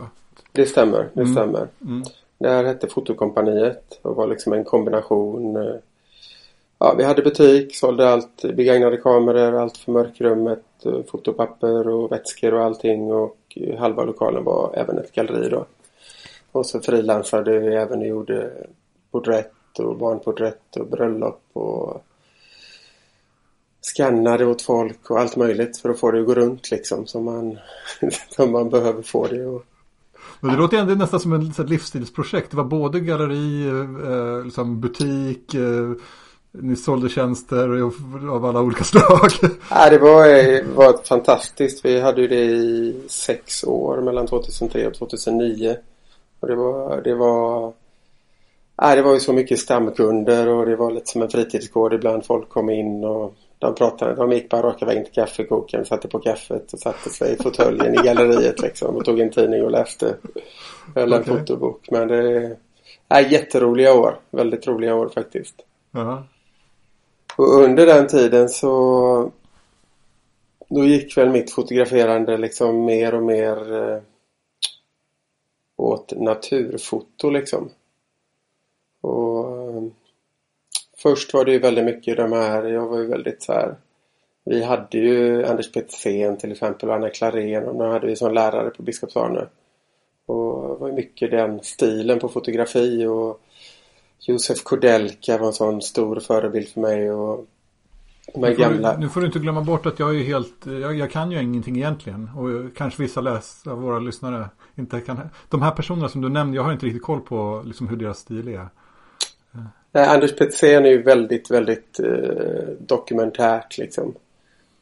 Det 0.51 0.65
stämmer, 0.65 1.09
det 1.13 1.21
mm. 1.21 1.33
stämmer. 1.33 1.67
Mm. 1.81 2.03
Det 2.39 2.49
här 2.49 2.63
hette 2.63 2.87
Fotokompaniet 2.87 3.99
och 4.01 4.15
var 4.15 4.27
liksom 4.27 4.53
en 4.53 4.63
kombination. 4.63 5.55
Eh, 5.55 5.75
ja, 6.79 6.95
vi 6.97 7.03
hade 7.03 7.21
butik, 7.21 7.75
sålde 7.75 8.09
allt, 8.09 8.41
begagnade 8.41 8.97
kameror, 8.97 9.55
allt 9.55 9.77
för 9.77 9.91
mörkrummet, 9.91 10.63
Eh, 10.85 11.03
fotopapper 11.11 11.87
och 11.87 12.11
vätskor 12.11 12.53
och 12.53 12.63
allting 12.63 13.11
och 13.11 13.37
eh, 13.55 13.79
halva 13.79 14.03
lokalen 14.03 14.43
var 14.43 14.73
även 14.75 14.97
ett 14.97 15.11
galleri 15.11 15.49
då. 15.49 15.65
Och 16.51 16.65
så 16.65 16.79
frilansade 16.79 17.59
vi 17.59 17.75
även 17.75 17.99
och 17.99 18.07
gjorde 18.07 18.51
porträtt 19.11 19.79
och 19.79 19.97
barnporträtt 19.97 20.75
och 20.75 20.87
bröllop 20.87 21.41
och 21.53 22.03
skannade 23.81 24.45
åt 24.45 24.61
folk 24.61 25.11
och 25.11 25.19
allt 25.19 25.35
möjligt 25.35 25.77
för 25.77 25.89
att 25.89 25.99
få 25.99 26.11
det 26.11 26.19
att 26.19 26.25
gå 26.25 26.33
runt 26.33 26.71
liksom 26.71 27.07
som 27.07 27.23
man, 27.23 27.59
som 28.29 28.51
man 28.51 28.69
behöver 28.69 29.01
få 29.01 29.27
det 29.27 29.55
att 29.55 29.65
men 30.39 30.51
det 30.51 30.57
låter 30.57 30.77
ändå 30.77 30.95
nästan 30.95 31.19
som 31.19 31.33
ett 31.33 31.69
livsstilsprojekt. 31.69 32.51
Det 32.51 32.57
var 32.57 32.63
både 32.63 32.99
galleri, 32.99 33.67
eh, 33.67 34.11
eh 34.11 34.45
liksom 34.45 34.81
butik, 34.81 35.53
eh, 35.53 35.91
ni 36.51 36.75
sålde 36.75 37.09
tjänster 37.09 37.81
av 38.31 38.45
alla 38.45 38.61
olika 38.61 38.83
slag. 38.83 39.31
Ja, 39.69 39.89
det 39.89 39.97
var, 39.97 40.63
var 40.75 41.03
fantastiskt. 41.03 41.85
Vi 41.85 41.99
hade 41.99 42.21
ju 42.21 42.27
det 42.27 42.43
i 42.43 42.95
sex 43.07 43.63
år 43.63 44.01
mellan 44.01 44.27
2003 44.27 44.87
och 44.87 44.93
2009. 44.93 45.75
Och 46.39 46.47
det 46.47 46.55
var, 46.55 47.01
det 47.01 47.15
var, 47.15 47.73
ja, 48.77 48.95
det 48.95 49.01
var 49.01 49.13
ju 49.13 49.19
så 49.19 49.33
mycket 49.33 49.59
stamkunder 49.59 50.47
och 50.47 50.65
det 50.65 50.75
var 50.75 50.91
lite 50.91 51.11
som 51.11 51.21
en 51.21 51.29
fritidsgård 51.29 51.93
ibland. 51.93 52.25
Folk 52.25 52.49
kom 52.49 52.69
in 52.69 53.03
och 53.03 53.33
de 53.59 53.75
pratade, 53.75 54.15
de 54.15 54.31
gick 54.31 54.49
bara 54.49 54.61
raka 54.61 54.85
vägen 54.85 55.03
till 55.03 55.13
kaffekokaren, 55.13 55.85
satte 55.85 56.07
på 56.07 56.19
kaffet 56.19 56.73
och 56.73 56.79
satte 56.79 57.09
sig 57.09 57.33
i 57.33 57.43
fåtöljen 57.43 57.93
i 57.93 57.97
galleriet 57.97 58.61
liksom 58.61 58.95
och 58.95 59.05
tog 59.05 59.19
en 59.19 59.31
tidning 59.31 59.63
och 59.63 59.71
läste. 59.71 60.15
Eller 60.95 61.19
okay. 61.19 61.33
en 61.33 61.39
fotobok. 61.39 61.87
Men 61.91 62.07
det 62.07 62.57
är 63.07 63.31
jätteroliga 63.31 63.93
år. 63.93 64.19
Väldigt 64.31 64.67
roliga 64.67 64.95
år 64.95 65.09
faktiskt. 65.09 65.55
Uh 65.95 66.01
-huh. 66.01 66.23
Och 67.39 67.63
under 67.63 67.85
den 67.85 68.07
tiden 68.07 68.49
så 68.49 69.31
då 70.69 70.85
gick 70.85 71.17
väl 71.17 71.29
mitt 71.29 71.51
fotograferande 71.51 72.37
liksom 72.37 72.85
mer 72.85 73.13
och 73.13 73.23
mer 73.23 73.73
eh, 73.73 74.01
åt 75.75 76.13
naturfoto 76.17 77.29
liksom. 77.29 77.69
Och 79.01 79.51
eh, 79.51 79.83
Först 80.97 81.33
var 81.33 81.45
det 81.45 81.51
ju 81.51 81.59
väldigt 81.59 81.85
mycket 81.85 82.17
de 82.17 82.31
här, 82.31 82.63
jag 82.63 82.87
var 82.87 82.99
ju 82.99 83.05
väldigt 83.05 83.43
så 83.43 83.53
här 83.53 83.75
Vi 84.43 84.63
hade 84.63 84.97
ju 84.97 85.45
Anders 85.45 85.71
Petersen 85.71 86.37
till 86.37 86.51
exempel 86.51 86.89
och 86.89 86.95
Anna 86.95 87.09
Klarén 87.09 87.67
och 87.67 87.75
de 87.75 87.91
hade 87.91 88.07
vi 88.07 88.15
som 88.15 88.33
lärare 88.33 88.69
på 88.69 88.83
Biskopsarne. 88.83 89.47
Och 90.25 90.69
det 90.69 90.75
var 90.75 90.91
mycket 90.91 91.31
den 91.31 91.59
stilen 91.63 92.19
på 92.19 92.29
fotografi 92.29 93.05
och 93.05 93.41
Josef 94.19 94.63
Kodelka 94.63 95.37
var 95.37 95.47
en 95.47 95.53
sån 95.53 95.81
stor 95.81 96.19
förebild 96.19 96.67
för 96.67 96.81
mig 96.81 97.11
och 97.11 97.47
de 98.33 98.41
nu, 98.41 98.55
får 98.55 98.61
gamla... 98.61 98.93
du, 98.93 98.99
nu 98.99 99.09
får 99.09 99.21
du 99.21 99.27
inte 99.27 99.39
glömma 99.39 99.61
bort 99.61 99.85
att 99.85 99.99
jag 99.99 100.15
är 100.15 100.23
helt, 100.23 100.65
jag, 100.65 100.95
jag 100.95 101.11
kan 101.11 101.31
ju 101.31 101.41
ingenting 101.41 101.75
egentligen 101.75 102.29
och 102.35 102.77
kanske 102.77 103.01
vissa 103.01 103.21
läs, 103.21 103.67
av 103.67 103.81
våra 103.81 103.99
lyssnare 103.99 104.49
inte 104.75 104.99
kan. 105.01 105.29
De 105.49 105.61
här 105.61 105.71
personerna 105.71 106.09
som 106.09 106.21
du 106.21 106.29
nämnde, 106.29 106.55
jag 106.55 106.63
har 106.63 106.71
inte 106.71 106.85
riktigt 106.85 107.03
koll 107.03 107.21
på 107.21 107.63
liksom 107.65 107.87
hur 107.87 107.97
deras 107.97 108.19
stil 108.19 108.47
är. 108.47 108.69
Nej, 109.91 110.07
Anders 110.07 110.35
Petersen 110.35 110.85
är 110.85 110.89
ju 110.89 111.01
väldigt, 111.01 111.51
väldigt 111.51 111.99
eh, 111.99 112.67
dokumentärt 112.79 113.77
liksom. 113.77 114.13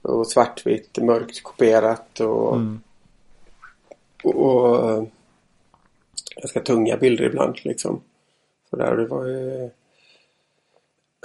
Och 0.02 0.28
svartvitt, 0.28 0.98
mörkt 1.02 1.44
kopierat 1.44 2.20
och, 2.20 2.56
mm. 2.56 2.82
och, 4.24 4.36
och 4.36 4.90
eh, 4.90 5.04
ganska 6.42 6.60
tunga 6.60 6.98
bilder 6.98 7.26
ibland 7.26 7.56
liksom. 7.64 8.02
Så 8.78 8.84
där, 8.84 8.96
det 8.96 9.06
var 9.06 9.26
ju 9.26 9.70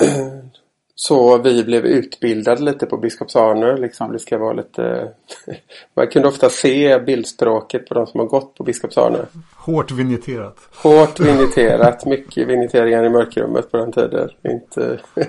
så 0.94 1.38
vi 1.38 1.64
blev 1.64 1.86
utbildade 1.86 2.62
lite 2.62 2.86
på 2.86 2.96
Biskopsarne. 2.96 3.76
Liksom. 3.76 4.12
Det 4.12 4.18
ska 4.18 4.38
vara 4.38 4.52
lite... 4.52 5.08
Man 5.94 6.06
kunde 6.06 6.28
ofta 6.28 6.48
se 6.50 6.98
bildspråket 6.98 7.88
på 7.88 7.94
de 7.94 8.06
som 8.06 8.20
har 8.20 8.26
gått 8.26 8.54
på 8.54 8.64
Biskopsarne. 8.64 9.18
Hårt 9.56 9.90
vinjetterat. 9.90 10.56
Hårt 10.82 11.20
vinjetterat. 11.20 12.06
Mycket 12.06 12.48
vinjetteringar 12.48 13.04
i 13.04 13.08
mörkrummet 13.08 13.70
på 13.70 13.76
den 13.76 13.92
tiden. 13.92 14.30
Inte... 14.44 15.00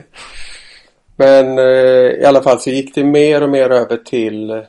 Men 1.15 1.57
eh, 1.59 2.21
i 2.21 2.25
alla 2.25 2.41
fall 2.41 2.59
så 2.59 2.69
gick 2.69 2.95
det 2.95 3.03
mer 3.03 3.43
och 3.43 3.49
mer 3.49 3.69
över 3.69 3.97
till 3.97 4.65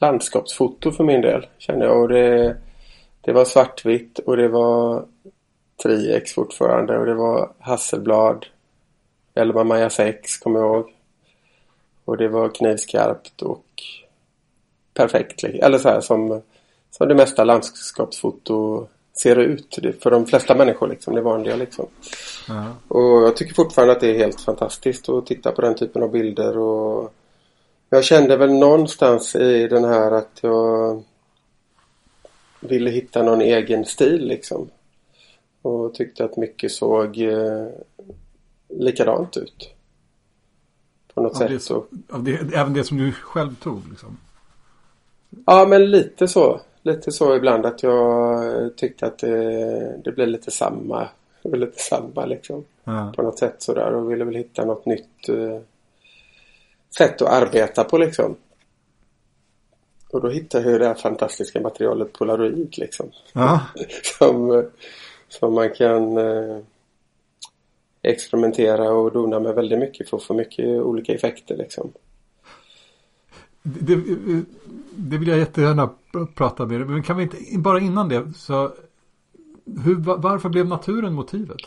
landskapsfoto 0.00 0.92
för 0.92 1.04
min 1.04 1.20
del. 1.20 1.46
Kände 1.58 1.84
jag. 1.84 2.00
Och 2.00 2.08
det, 2.08 2.56
det 3.20 3.32
var 3.32 3.44
svartvitt 3.44 4.18
och 4.18 4.36
det 4.36 4.48
var 4.48 5.04
Triex 5.82 6.32
fortfarande 6.32 6.98
och 6.98 7.06
det 7.06 7.14
var 7.14 7.52
Hasselblad 7.58 8.46
11 9.34 9.64
Maja 9.64 9.90
6 9.90 10.36
kommer 10.38 10.60
jag 10.60 10.68
ihåg. 10.68 10.92
Och 12.04 12.16
det 12.16 12.28
var 12.28 12.48
knivskarpt 12.48 13.42
och 13.42 13.64
perfekt. 14.94 15.44
Eller 15.44 15.78
så 15.78 15.88
här 15.88 16.00
som, 16.00 16.42
som 16.90 17.08
det 17.08 17.14
mesta 17.14 17.44
landskapsfoto 17.44 18.86
ser 19.12 19.36
ut. 19.36 19.78
För 20.00 20.10
de 20.10 20.26
flesta 20.26 20.54
människor 20.54 20.88
liksom, 20.88 21.14
det 21.14 21.20
vanliga 21.20 21.56
liksom. 21.56 21.86
Mm. 22.48 22.64
Och 22.88 23.22
jag 23.22 23.36
tycker 23.36 23.54
fortfarande 23.54 23.92
att 23.92 24.00
det 24.00 24.10
är 24.10 24.18
helt 24.18 24.40
fantastiskt 24.40 25.08
att 25.08 25.26
titta 25.26 25.52
på 25.52 25.60
den 25.60 25.74
typen 25.74 26.02
av 26.02 26.10
bilder. 26.10 26.58
Och 26.58 27.12
jag 27.90 28.04
kände 28.04 28.36
väl 28.36 28.52
någonstans 28.52 29.36
i 29.36 29.68
den 29.68 29.84
här 29.84 30.12
att 30.12 30.38
jag 30.40 31.02
ville 32.60 32.90
hitta 32.90 33.22
någon 33.22 33.40
egen 33.40 33.84
stil 33.84 34.26
liksom. 34.26 34.70
Och 35.62 35.94
tyckte 35.94 36.24
att 36.24 36.36
mycket 36.36 36.72
såg 36.72 37.18
eh, 37.18 37.66
likadant 38.68 39.36
ut. 39.36 39.74
På 41.14 41.22
något 41.22 41.32
av 41.32 41.48
sätt. 41.48 41.62
så, 41.62 41.84
av 42.10 42.24
det, 42.24 42.54
även 42.54 42.72
det 42.72 42.84
som 42.84 42.98
du 42.98 43.12
själv 43.12 43.54
tog 43.54 43.88
liksom? 43.90 44.18
Ja 45.46 45.66
men 45.68 45.90
lite 45.90 46.28
så. 46.28 46.60
Lite 46.82 47.12
så 47.12 47.36
ibland 47.36 47.66
att 47.66 47.82
jag 47.82 48.76
tyckte 48.76 49.06
att 49.06 49.18
det, 49.18 50.00
det 50.04 50.12
blev 50.12 50.28
lite 50.28 50.50
samma. 50.50 51.08
Det 51.42 51.48
blev 51.48 51.60
lite 51.60 51.82
samma 51.82 52.26
liksom. 52.26 52.64
Ja. 52.84 53.12
På 53.16 53.22
något 53.22 53.38
sätt 53.38 53.62
sådär 53.62 53.94
och 53.94 54.10
ville 54.10 54.24
väl 54.24 54.34
hitta 54.34 54.64
något 54.64 54.86
nytt 54.86 55.28
uh, 55.28 55.58
sätt 56.98 57.22
att 57.22 57.42
arbeta 57.42 57.84
på 57.84 57.98
liksom. 57.98 58.36
Och 60.10 60.20
då 60.20 60.28
hittade 60.28 60.70
jag 60.70 60.80
det 60.80 60.86
här 60.86 60.94
fantastiska 60.94 61.60
materialet 61.60 62.12
Polaroid 62.12 62.78
liksom. 62.78 63.10
Ja. 63.32 63.60
som, 64.18 64.64
som 65.28 65.54
man 65.54 65.70
kan 65.70 66.18
uh, 66.18 66.58
experimentera 68.02 68.90
och 68.90 69.12
dona 69.12 69.40
med 69.40 69.54
väldigt 69.54 69.78
mycket 69.78 70.10
för 70.10 70.16
att 70.16 70.22
få 70.22 70.34
mycket 70.34 70.66
olika 70.66 71.14
effekter 71.14 71.56
liksom. 71.56 71.92
Det, 73.62 73.96
det 74.96 75.18
vill 75.18 75.28
jag 75.28 75.38
jättegärna 75.38 75.90
prata 76.34 76.66
med 76.66 76.80
dig. 76.80 76.88
Men 76.88 77.02
kan 77.02 77.16
vi 77.16 77.22
inte, 77.22 77.36
bara 77.58 77.80
innan 77.80 78.08
det, 78.08 78.32
så 78.36 78.72
hur, 79.84 79.94
varför 79.94 80.48
blev 80.48 80.66
naturen 80.66 81.12
motivet? 81.12 81.60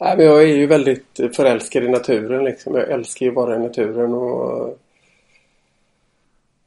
Nej, 0.00 0.16
men 0.16 0.26
jag 0.26 0.42
är 0.42 0.56
ju 0.56 0.66
väldigt 0.66 1.20
förälskad 1.36 1.84
i 1.84 1.88
naturen 1.88 2.44
liksom. 2.44 2.74
Jag 2.74 2.90
älskar 2.90 3.26
ju 3.26 3.32
vara 3.32 3.56
i 3.56 3.58
naturen 3.58 4.14
och 4.14 4.78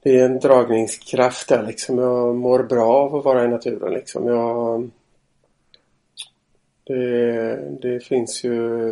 det 0.07 0.19
är 0.19 0.25
en 0.25 0.39
dragningskraft 0.39 1.49
där 1.49 1.63
liksom. 1.63 1.97
Jag 1.97 2.35
mår 2.35 2.63
bra 2.63 2.85
av 2.85 3.15
att 3.15 3.25
vara 3.25 3.45
i 3.45 3.47
naturen 3.47 3.93
liksom. 3.93 4.27
Jag 4.27 4.89
det, 6.83 7.55
det 7.81 7.99
finns 7.99 8.43
ju 8.43 8.89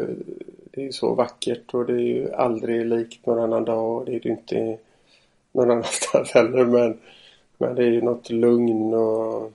Det 0.64 0.82
är 0.82 0.86
ju 0.86 0.92
så 0.92 1.14
vackert 1.16 1.74
och 1.74 1.86
det 1.86 1.94
är 1.94 1.98
ju 1.98 2.34
aldrig 2.34 2.86
likt 2.86 3.26
någon 3.26 3.40
annan 3.40 3.66
dag 3.66 3.98
och 3.98 4.06
det 4.06 4.16
är 4.16 4.20
det 4.20 4.30
inte 4.30 4.78
någon 5.52 5.72
annanstans 5.72 6.32
heller 6.34 6.66
men 6.66 6.98
Men 7.58 7.76
det 7.76 7.84
är 7.84 7.92
ju 7.92 8.02
något 8.02 8.30
lugn 8.30 8.94
och 8.94 9.52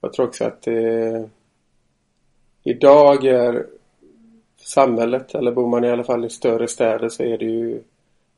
Jag 0.00 0.12
tror 0.12 0.26
också 0.26 0.44
att 0.44 0.62
det 0.62 1.28
Idag 2.62 3.24
är 3.24 3.66
samhället 4.56 5.34
eller 5.34 5.52
bor 5.52 5.68
man 5.68 5.84
i 5.84 5.90
alla 5.90 6.04
fall 6.04 6.24
i 6.24 6.30
större 6.30 6.68
städer 6.68 7.08
så 7.08 7.22
är 7.22 7.38
det 7.38 7.44
ju 7.44 7.82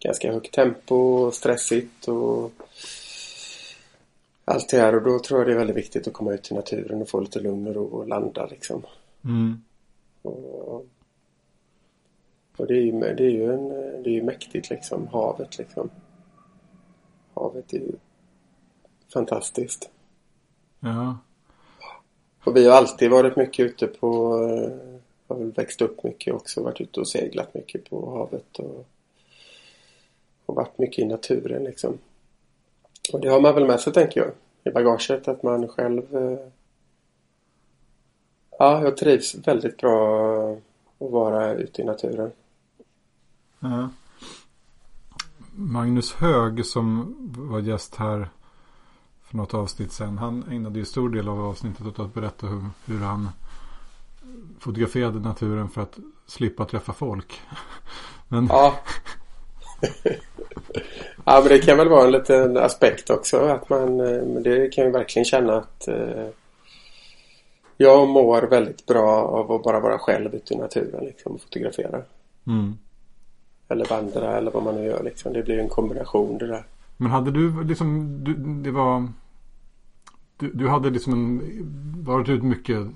ganska 0.01 0.33
högt 0.33 0.55
tempo 0.55 0.95
och 0.95 1.35
stressigt 1.35 2.09
och 2.09 2.53
allt 4.45 4.69
det 4.69 4.79
här 4.79 4.95
och 4.95 5.03
då 5.03 5.19
tror 5.19 5.41
jag 5.41 5.49
det 5.49 5.53
är 5.53 5.59
väldigt 5.59 5.77
viktigt 5.77 6.07
att 6.07 6.13
komma 6.13 6.33
ut 6.35 6.51
i 6.51 6.55
naturen 6.55 7.03
och 7.03 7.09
få 7.09 7.21
lite 7.21 7.41
lugn 7.41 7.67
och 7.67 7.75
ro 7.75 7.85
och 7.85 8.09
landa 8.09 8.47
liksom. 8.47 8.83
Mm. 9.25 9.63
Och, 10.23 10.87
och, 12.57 12.67
det 12.67 12.75
är 12.75 12.83
ju, 12.83 12.93
det 12.93 13.25
är 13.25 13.31
ju, 13.31 13.53
en, 13.53 13.69
det 14.03 14.11
är 14.11 14.15
ju 14.15 14.23
mäktigt 14.23 14.71
liksom, 14.71 15.07
havet 15.07 15.59
liksom. 15.59 15.91
Havet 17.35 17.73
är 17.73 17.79
ju 17.79 17.93
fantastiskt. 19.13 19.91
Ja. 20.81 21.19
Och 22.45 22.57
vi 22.57 22.69
har 22.69 22.77
alltid 22.77 23.11
varit 23.11 23.37
mycket 23.37 23.67
ute 23.67 23.87
på, 23.87 24.39
eh, 24.45 25.01
har 25.29 25.37
väl 25.37 25.53
växt 25.53 25.83
upp 25.83 26.05
mycket 26.05 26.35
också, 26.35 26.63
varit 26.63 26.81
ute 26.81 27.01
och 27.01 27.09
seglat 27.09 27.55
mycket 27.55 27.91
på 27.91 28.11
havet 28.11 28.59
och 28.59 28.87
och 30.47 30.55
varit 30.55 30.79
mycket 30.79 30.99
i 30.99 31.05
naturen 31.05 31.65
liksom. 31.65 31.99
Och 33.13 33.21
det 33.21 33.29
har 33.29 33.41
man 33.41 33.55
väl 33.55 33.67
med 33.67 33.81
sig 33.81 33.93
tänker 33.93 34.21
jag 34.21 34.31
i 34.65 34.71
bagaget 34.71 35.29
att 35.29 35.43
man 35.43 35.69
själv 35.69 36.17
eh, 36.17 36.39
Ja, 38.59 38.83
jag 38.83 38.97
trivs 38.97 39.35
väldigt 39.35 39.77
bra 39.77 40.53
att 40.53 41.11
vara 41.11 41.55
ute 41.55 41.83
i 41.83 41.85
naturen. 41.85 42.31
Ja. 43.61 43.89
Magnus 45.55 46.13
Hög 46.13 46.67
som 46.67 47.17
var 47.51 47.61
gäst 47.61 47.95
här 47.95 48.29
för 49.23 49.37
något 49.37 49.55
avsnitt 49.55 49.93
sen. 49.93 50.19
Han 50.19 50.45
ägnade 50.51 50.79
ju 50.79 50.85
stor 50.85 51.09
del 51.09 51.29
av 51.29 51.41
avsnittet 51.41 51.87
åt 51.87 51.99
att 51.99 52.15
berätta 52.15 52.47
hur, 52.47 52.65
hur 52.85 53.01
han 53.01 53.29
fotograferade 54.59 55.21
naturen 55.21 55.69
för 55.69 55.81
att 55.81 55.99
slippa 56.27 56.65
träffa 56.65 56.93
folk. 56.93 57.41
Men... 58.29 58.47
Ja. 58.47 58.75
ja, 61.27 61.41
men 61.41 61.49
det 61.49 61.59
kan 61.59 61.77
väl 61.77 61.89
vara 61.89 62.05
en 62.05 62.13
liten 62.13 62.57
aspekt 62.57 63.11
också. 63.11 63.39
Att 63.39 63.69
man, 63.69 64.01
eh, 64.01 64.43
det 64.43 64.73
kan 64.73 64.85
ju 64.85 64.91
verkligen 64.91 65.25
känna 65.25 65.57
att 65.57 65.89
eh, 65.89 66.27
jag 67.77 68.09
mår 68.09 68.43
väldigt 68.43 68.87
bra 68.87 69.11
av 69.11 69.53
att 69.53 69.63
bara 69.63 69.81
vara 69.81 69.99
själv 69.99 70.35
ute 70.35 70.55
i 70.55 70.57
naturen 70.57 71.05
liksom, 71.05 71.35
och 71.35 71.41
fotografera. 71.41 72.03
Mm. 72.47 72.79
Eller 73.69 73.85
vandra 73.85 74.37
eller 74.37 74.51
vad 74.51 74.63
man 74.63 74.75
nu 74.75 74.85
gör 74.85 75.03
liksom. 75.03 75.33
Det 75.33 75.43
blir 75.43 75.59
en 75.59 75.69
kombination 75.69 76.39
det 76.39 76.47
där. 76.47 76.67
Men 76.97 77.11
hade 77.11 77.31
du 77.31 77.65
liksom, 77.65 78.19
du, 78.25 78.35
det 78.35 78.71
var 78.71 79.09
du, 80.37 80.51
du 80.51 80.69
hade 80.69 80.91
liksom 80.91 81.13
en, 81.13 81.43
varit 82.05 82.29
ut 82.29 82.43
mycket 82.43 82.87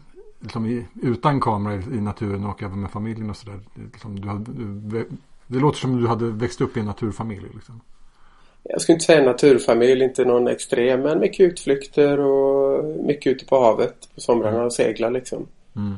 liksom 0.40 0.66
i, 0.66 0.86
utan 1.02 1.40
kamera 1.40 1.74
i, 1.74 1.78
i, 1.78 2.00
naturen 2.00 2.46
och 2.46 2.62
även 2.62 2.80
med 2.80 2.90
familjen 2.90 3.30
och 3.30 3.36
sådär. 3.36 3.60
Liksom, 3.74 4.20
du 4.20 5.06
det 5.46 5.58
låter 5.58 5.78
som 5.78 6.00
du 6.00 6.06
hade 6.06 6.24
växt 6.24 6.60
upp 6.60 6.76
i 6.76 6.80
en 6.80 6.86
naturfamilj. 6.86 7.46
Liksom. 7.54 7.80
Jag 8.72 8.80
skulle 8.80 8.94
inte 8.94 9.04
säga 9.04 9.24
naturfamilj, 9.24 10.04
inte 10.04 10.24
någon 10.24 10.48
extrem, 10.48 11.00
men 11.00 11.20
mycket 11.20 11.40
utflykter 11.40 12.20
och 12.20 12.84
mycket 12.84 13.32
ute 13.32 13.44
på 13.44 13.60
havet 13.60 14.08
på 14.14 14.20
somrarna 14.20 14.64
och 14.64 14.72
segla 14.72 15.08
liksom. 15.10 15.46
Mm. 15.76 15.96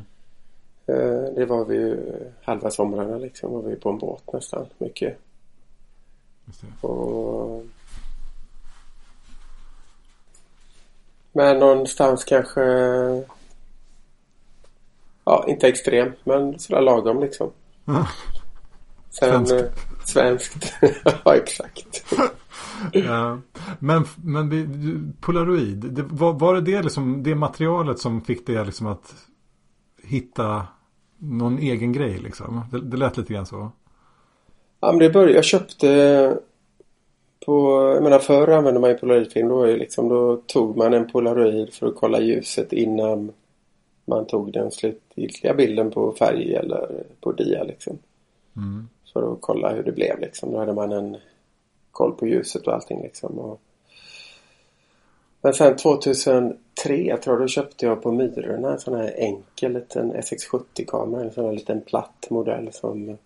Eh, 0.87 1.33
det 1.35 1.45
var 1.45 1.65
vi 1.65 1.75
ju 1.75 1.97
halva 2.43 2.71
somrarna 2.71 3.17
liksom, 3.17 3.53
var 3.53 3.61
vi 3.61 3.75
på 3.75 3.89
en 3.89 3.97
båt 3.97 4.33
nästan 4.33 4.65
mycket. 4.77 5.17
Och... 6.81 7.65
Men 11.31 11.59
någonstans 11.59 12.23
kanske 12.23 12.61
Ja, 15.25 15.45
inte 15.47 15.67
extrem 15.67 16.13
men 16.23 16.59
sådär 16.59 16.81
lagom 16.81 17.19
liksom. 17.19 17.51
Sen, 19.09 19.45
svenskt. 20.07 20.73
Ja, 21.25 21.35
exakt. 21.35 22.05
ja. 22.91 23.39
Men, 23.79 24.05
men 24.23 25.13
Polaroid, 25.21 25.77
det, 25.77 26.01
var, 26.01 26.33
var 26.33 26.55
det 26.55 26.61
det, 26.61 26.81
liksom, 26.81 27.23
det 27.23 27.35
materialet 27.35 27.99
som 27.99 28.21
fick 28.21 28.47
dig 28.47 28.65
liksom 28.65 28.87
att 28.87 29.15
hitta 30.03 30.67
någon 31.17 31.59
egen 31.59 31.93
grej 31.93 32.17
liksom? 32.17 32.61
Det, 32.71 32.81
det 32.81 32.97
lät 32.97 33.17
lite 33.17 33.33
grann 33.33 33.45
så. 33.45 33.71
Ja, 34.79 34.91
men 34.91 34.99
det 34.99 35.09
började, 35.09 35.33
jag 35.33 35.45
köpte 35.45 36.37
på, 37.45 37.81
jag 37.95 38.03
menar 38.03 38.19
förr 38.19 38.47
använde 38.47 38.79
man 38.79 38.89
ju 38.89 38.97
polaroidfilm. 38.97 39.47
Då, 39.47 39.65
liksom, 39.65 40.09
då 40.09 40.37
tog 40.37 40.77
man 40.77 40.93
en 40.93 41.11
polaroid 41.11 41.73
för 41.73 41.87
att 41.87 41.95
kolla 41.95 42.21
ljuset 42.21 42.73
innan 42.73 43.31
man 44.05 44.27
tog 44.27 44.53
den 44.53 44.71
slutgiltiga 44.71 45.53
bilden 45.53 45.91
på 45.91 46.11
färg 46.19 46.55
eller 46.55 47.03
på 47.21 47.31
dia 47.31 47.63
liksom. 47.63 47.97
Mm. 48.57 48.87
För 49.13 49.33
att 49.33 49.41
kolla 49.41 49.73
hur 49.73 49.83
det 49.83 49.91
blev 49.91 50.19
liksom. 50.19 50.51
Då 50.51 50.57
hade 50.57 50.73
man 50.73 50.91
en 50.91 51.17
koll 51.91 52.13
på 52.13 52.27
ljuset 52.27 52.67
och 52.67 52.73
allting 52.73 53.01
liksom. 53.01 53.39
Och... 53.39 53.61
Men 55.41 55.53
sen 55.53 55.77
2003 55.77 56.57
tror 57.17 57.35
jag 57.35 57.39
då 57.39 57.47
köpte 57.47 57.85
jag 57.85 58.01
på 58.01 58.11
Myrorna 58.11 58.71
en 58.71 58.79
sån 58.79 58.95
här 58.95 59.13
enkel 59.17 59.73
liten 59.73 60.13
SX70-kamera. 60.13 61.23
En 61.23 61.31
sån 61.31 61.45
här 61.45 61.51
liten 61.51 61.81
platt 61.81 62.27
modell 62.29 62.73
som 62.73 63.17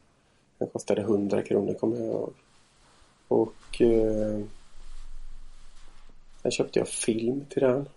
den 0.58 0.67
kostade 0.67 1.02
100 1.02 1.41
kronor 1.41 1.73
kommer 1.73 1.97
jag 1.97 2.06
ihåg. 2.06 2.34
Och 3.28 3.82
eh, 3.82 4.39
sen 6.41 6.52
köpte 6.52 6.80
jag 6.80 6.88
film 6.88 7.45
till 7.50 7.62
den. 7.62 7.89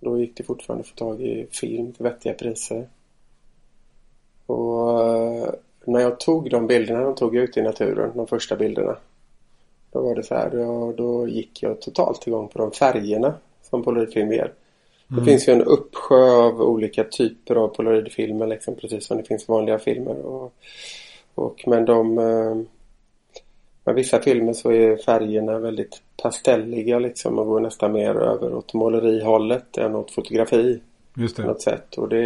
Då 0.00 0.20
gick 0.20 0.36
det 0.36 0.44
fortfarande 0.44 0.80
att 0.80 0.88
få 0.88 0.96
tag 0.96 1.22
i 1.22 1.46
film 1.50 1.92
till 1.92 2.02
vettiga 2.02 2.34
priser. 2.34 2.88
Och 4.46 5.08
eh, 5.08 5.54
när 5.86 6.00
jag 6.00 6.20
tog 6.20 6.50
de 6.50 6.66
bilderna, 6.66 7.00
de 7.00 7.14
tog 7.14 7.36
jag 7.36 7.44
ute 7.44 7.60
i 7.60 7.62
naturen, 7.62 8.12
de 8.14 8.26
första 8.26 8.56
bilderna. 8.56 8.96
Då 9.92 10.02
var 10.02 10.14
det 10.14 10.22
så 10.22 10.34
här, 10.34 10.50
då, 10.50 10.92
då 10.92 11.28
gick 11.28 11.62
jag 11.62 11.80
totalt 11.80 12.26
igång 12.26 12.48
på 12.48 12.58
de 12.58 12.72
färgerna 12.72 13.34
som 13.62 13.82
polaroidfilm 13.82 14.32
ger. 14.32 14.52
Mm. 15.10 15.24
Det 15.24 15.30
finns 15.30 15.48
ju 15.48 15.52
en 15.52 15.62
uppsjö 15.62 16.30
av 16.30 16.62
olika 16.62 17.04
typer 17.04 17.54
av 17.56 17.68
polaroidfilmer 17.68 18.46
liksom, 18.46 18.74
precis 18.74 19.06
som 19.06 19.16
det 19.16 19.24
finns 19.24 19.48
vanliga 19.48 19.78
filmer. 19.78 20.26
Och, 20.26 20.54
och 21.34 21.64
men 21.66 21.84
de 21.84 22.18
eh, 22.18 22.56
med 23.84 23.94
vissa 23.94 24.20
filmer 24.20 24.52
så 24.52 24.72
är 24.72 24.96
färgerna 24.96 25.58
väldigt 25.58 26.02
pastelliga 26.22 26.98
liksom 26.98 27.38
och 27.38 27.46
går 27.46 27.60
nästan 27.60 27.92
mer 27.92 28.14
över 28.14 28.54
åt 28.54 28.74
målerihållet 28.74 29.78
än 29.78 29.94
åt 29.94 30.10
fotografi. 30.10 30.80
Just 31.16 31.36
det. 31.36 31.42
På 31.42 31.48
något 31.48 31.62
sätt. 31.62 31.98
Och 31.98 32.08
det 32.08 32.24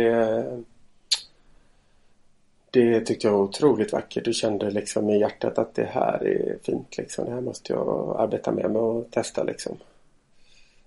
det 2.70 3.00
tyckte 3.00 3.26
jag 3.26 3.32
var 3.32 3.40
otroligt 3.40 3.92
vackert 3.92 4.26
och 4.26 4.34
kände 4.34 4.70
liksom 4.70 5.10
i 5.10 5.20
hjärtat 5.20 5.58
att 5.58 5.74
det 5.74 5.84
här 5.84 6.26
är 6.26 6.58
fint 6.62 6.96
liksom. 6.98 7.24
Det 7.24 7.30
här 7.30 7.40
måste 7.40 7.72
jag 7.72 8.16
arbeta 8.18 8.52
med 8.52 8.70
mig 8.70 8.82
och 8.82 9.10
testa 9.10 9.42
liksom. 9.42 9.76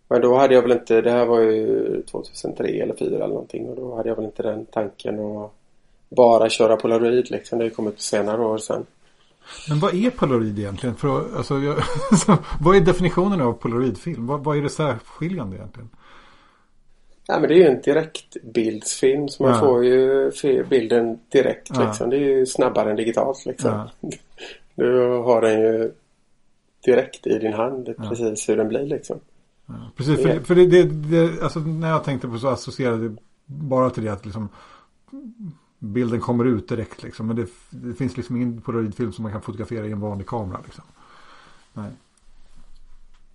Men 0.08 0.22
då 0.22 0.38
hade 0.38 0.54
jag 0.54 0.62
väl 0.62 0.72
inte, 0.72 1.02
det 1.02 1.12
här 1.12 1.26
var 1.26 1.39
ju 1.39 2.02
2003 2.02 2.67
eller 2.67 2.94
2004 2.94 3.15
eller 3.15 3.28
någonting 3.28 3.70
och 3.70 3.76
då 3.76 3.96
hade 3.96 4.10
jag 4.10 4.15
väl 4.15 4.26
inte 4.26 4.44
den 4.44 4.65
tanken 4.65 5.20
att 5.20 5.52
bara 6.10 6.50
köra 6.50 6.76
polaroid 6.76 7.32
liksom. 7.32 7.58
Det 7.58 7.63
har 7.63 7.70
ju 7.70 7.76
kommit 7.76 7.96
på 7.96 8.02
senare 8.02 8.41
år 8.41 8.58
sen. 8.58 8.86
Men 9.70 9.80
vad 9.80 9.94
är 9.94 10.10
polaroid 10.10 10.60
egentligen? 10.60 10.96
För, 10.96 11.38
alltså, 11.38 11.60
jag, 11.60 11.76
vad 12.62 12.76
är 12.76 12.82
definitionen 12.82 13.41
av 13.41 13.54
polaroidfilm? 13.54 14.28
Vad, 14.28 14.44
vad 14.44 14.58
är 14.58 14.62
det 14.62 14.70
särskiljande 14.70 15.56
egentligen? 15.56 15.89
Ja, 17.27 17.39
men 17.39 17.49
det 17.49 17.55
är 17.55 17.57
ju 17.57 17.67
en 17.67 17.81
direktbildsfilm 17.81 19.29
så 19.29 19.43
man 19.43 19.51
ja. 19.51 19.60
får 19.60 19.86
ju 19.86 20.31
bilden 20.69 21.19
direkt 21.29 21.69
ja. 21.73 21.86
liksom. 21.86 22.10
Det 22.10 22.15
är 22.15 22.38
ju 22.38 22.45
snabbare 22.45 22.89
än 22.89 22.95
digitalt 22.95 23.45
liksom. 23.45 23.71
Ja. 23.71 24.10
Du 24.75 25.07
har 25.07 25.41
den 25.41 25.62
ju 25.62 25.91
direkt 26.86 27.27
i 27.27 27.39
din 27.39 27.53
hand 27.53 27.89
precis 27.97 28.49
hur 28.49 28.57
den 28.57 28.67
blir 28.67 28.86
liksom. 28.86 29.19
Precis, 29.95 30.21
för, 30.21 30.39
för 30.39 30.55
det, 30.55 30.65
det, 30.65 30.84
det, 30.84 31.43
alltså, 31.43 31.60
när 31.60 31.89
jag 31.89 32.03
tänkte 32.03 32.27
på 32.27 32.38
så 32.38 32.47
associerade 32.47 33.10
det 33.10 33.15
bara 33.45 33.89
till 33.89 34.03
det 34.03 34.13
att 34.13 34.25
liksom 34.25 34.49
bilden 35.79 36.19
kommer 36.19 36.45
ut 36.45 36.69
direkt 36.69 37.03
liksom. 37.03 37.27
Men 37.27 37.36
det, 37.36 37.47
det 37.69 37.93
finns 37.93 38.17
liksom 38.17 38.36
ingen 38.36 38.62
polaroidfilm 38.62 39.13
som 39.13 39.23
man 39.23 39.31
kan 39.31 39.41
fotografera 39.41 39.88
i 39.88 39.91
en 39.91 39.99
vanlig 39.99 40.27
kamera 40.27 40.60
liksom. 40.63 40.84
Nej. 41.73 41.91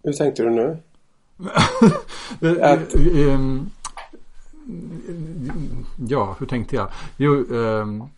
Hur 0.03 0.13
tänkte 0.13 0.43
du 0.43 0.51
nu? 0.51 0.79
att... 2.63 2.95
um, 2.95 3.71
ja, 6.09 6.37
hur 6.39 6.47
tänkte 6.47 6.77
jag? 6.77 6.89
Jo, 7.17 7.33
um, 7.33 8.09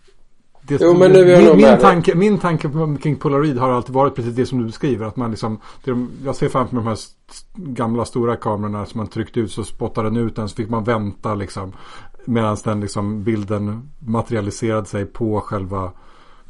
det, 0.69 0.81
jo, 0.81 0.99
men 0.99 1.13
nu 1.13 1.25
min, 1.25 1.57
min, 1.57 1.79
tanke, 1.79 2.15
min 2.15 2.39
tanke 2.39 2.71
kring 3.03 3.17
Polaroid 3.17 3.59
har 3.59 3.71
alltid 3.71 3.95
varit 3.95 4.15
precis 4.15 4.35
det 4.35 4.47
som 4.47 4.59
du 4.59 4.65
beskriver. 4.65 5.07
Att 5.07 5.17
man 5.17 5.31
liksom, 5.31 5.61
jag 6.25 6.37
ser 6.37 6.49
framför 6.49 6.75
mig 6.75 6.85
de 6.85 6.89
här 6.89 6.99
gamla 7.55 8.05
stora 8.05 8.37
kamerorna 8.37 8.87
som 8.87 8.99
man 8.99 9.07
tryckte 9.07 9.41
ut 9.41 9.53
så 9.53 9.65
spottade 9.65 10.11
den 10.11 10.17
ut 10.17 10.37
den 10.37 10.49
så 10.49 10.57
fick 10.57 10.71
man 10.71 10.85
vänta 10.85 11.35
liksom. 11.35 11.73
Medan 12.25 12.57
den 12.65 12.81
liksom 12.81 13.25
bilden 13.25 13.91
materialiserade 13.99 14.87
sig 14.87 15.05
på 15.07 15.41
själva 15.41 15.93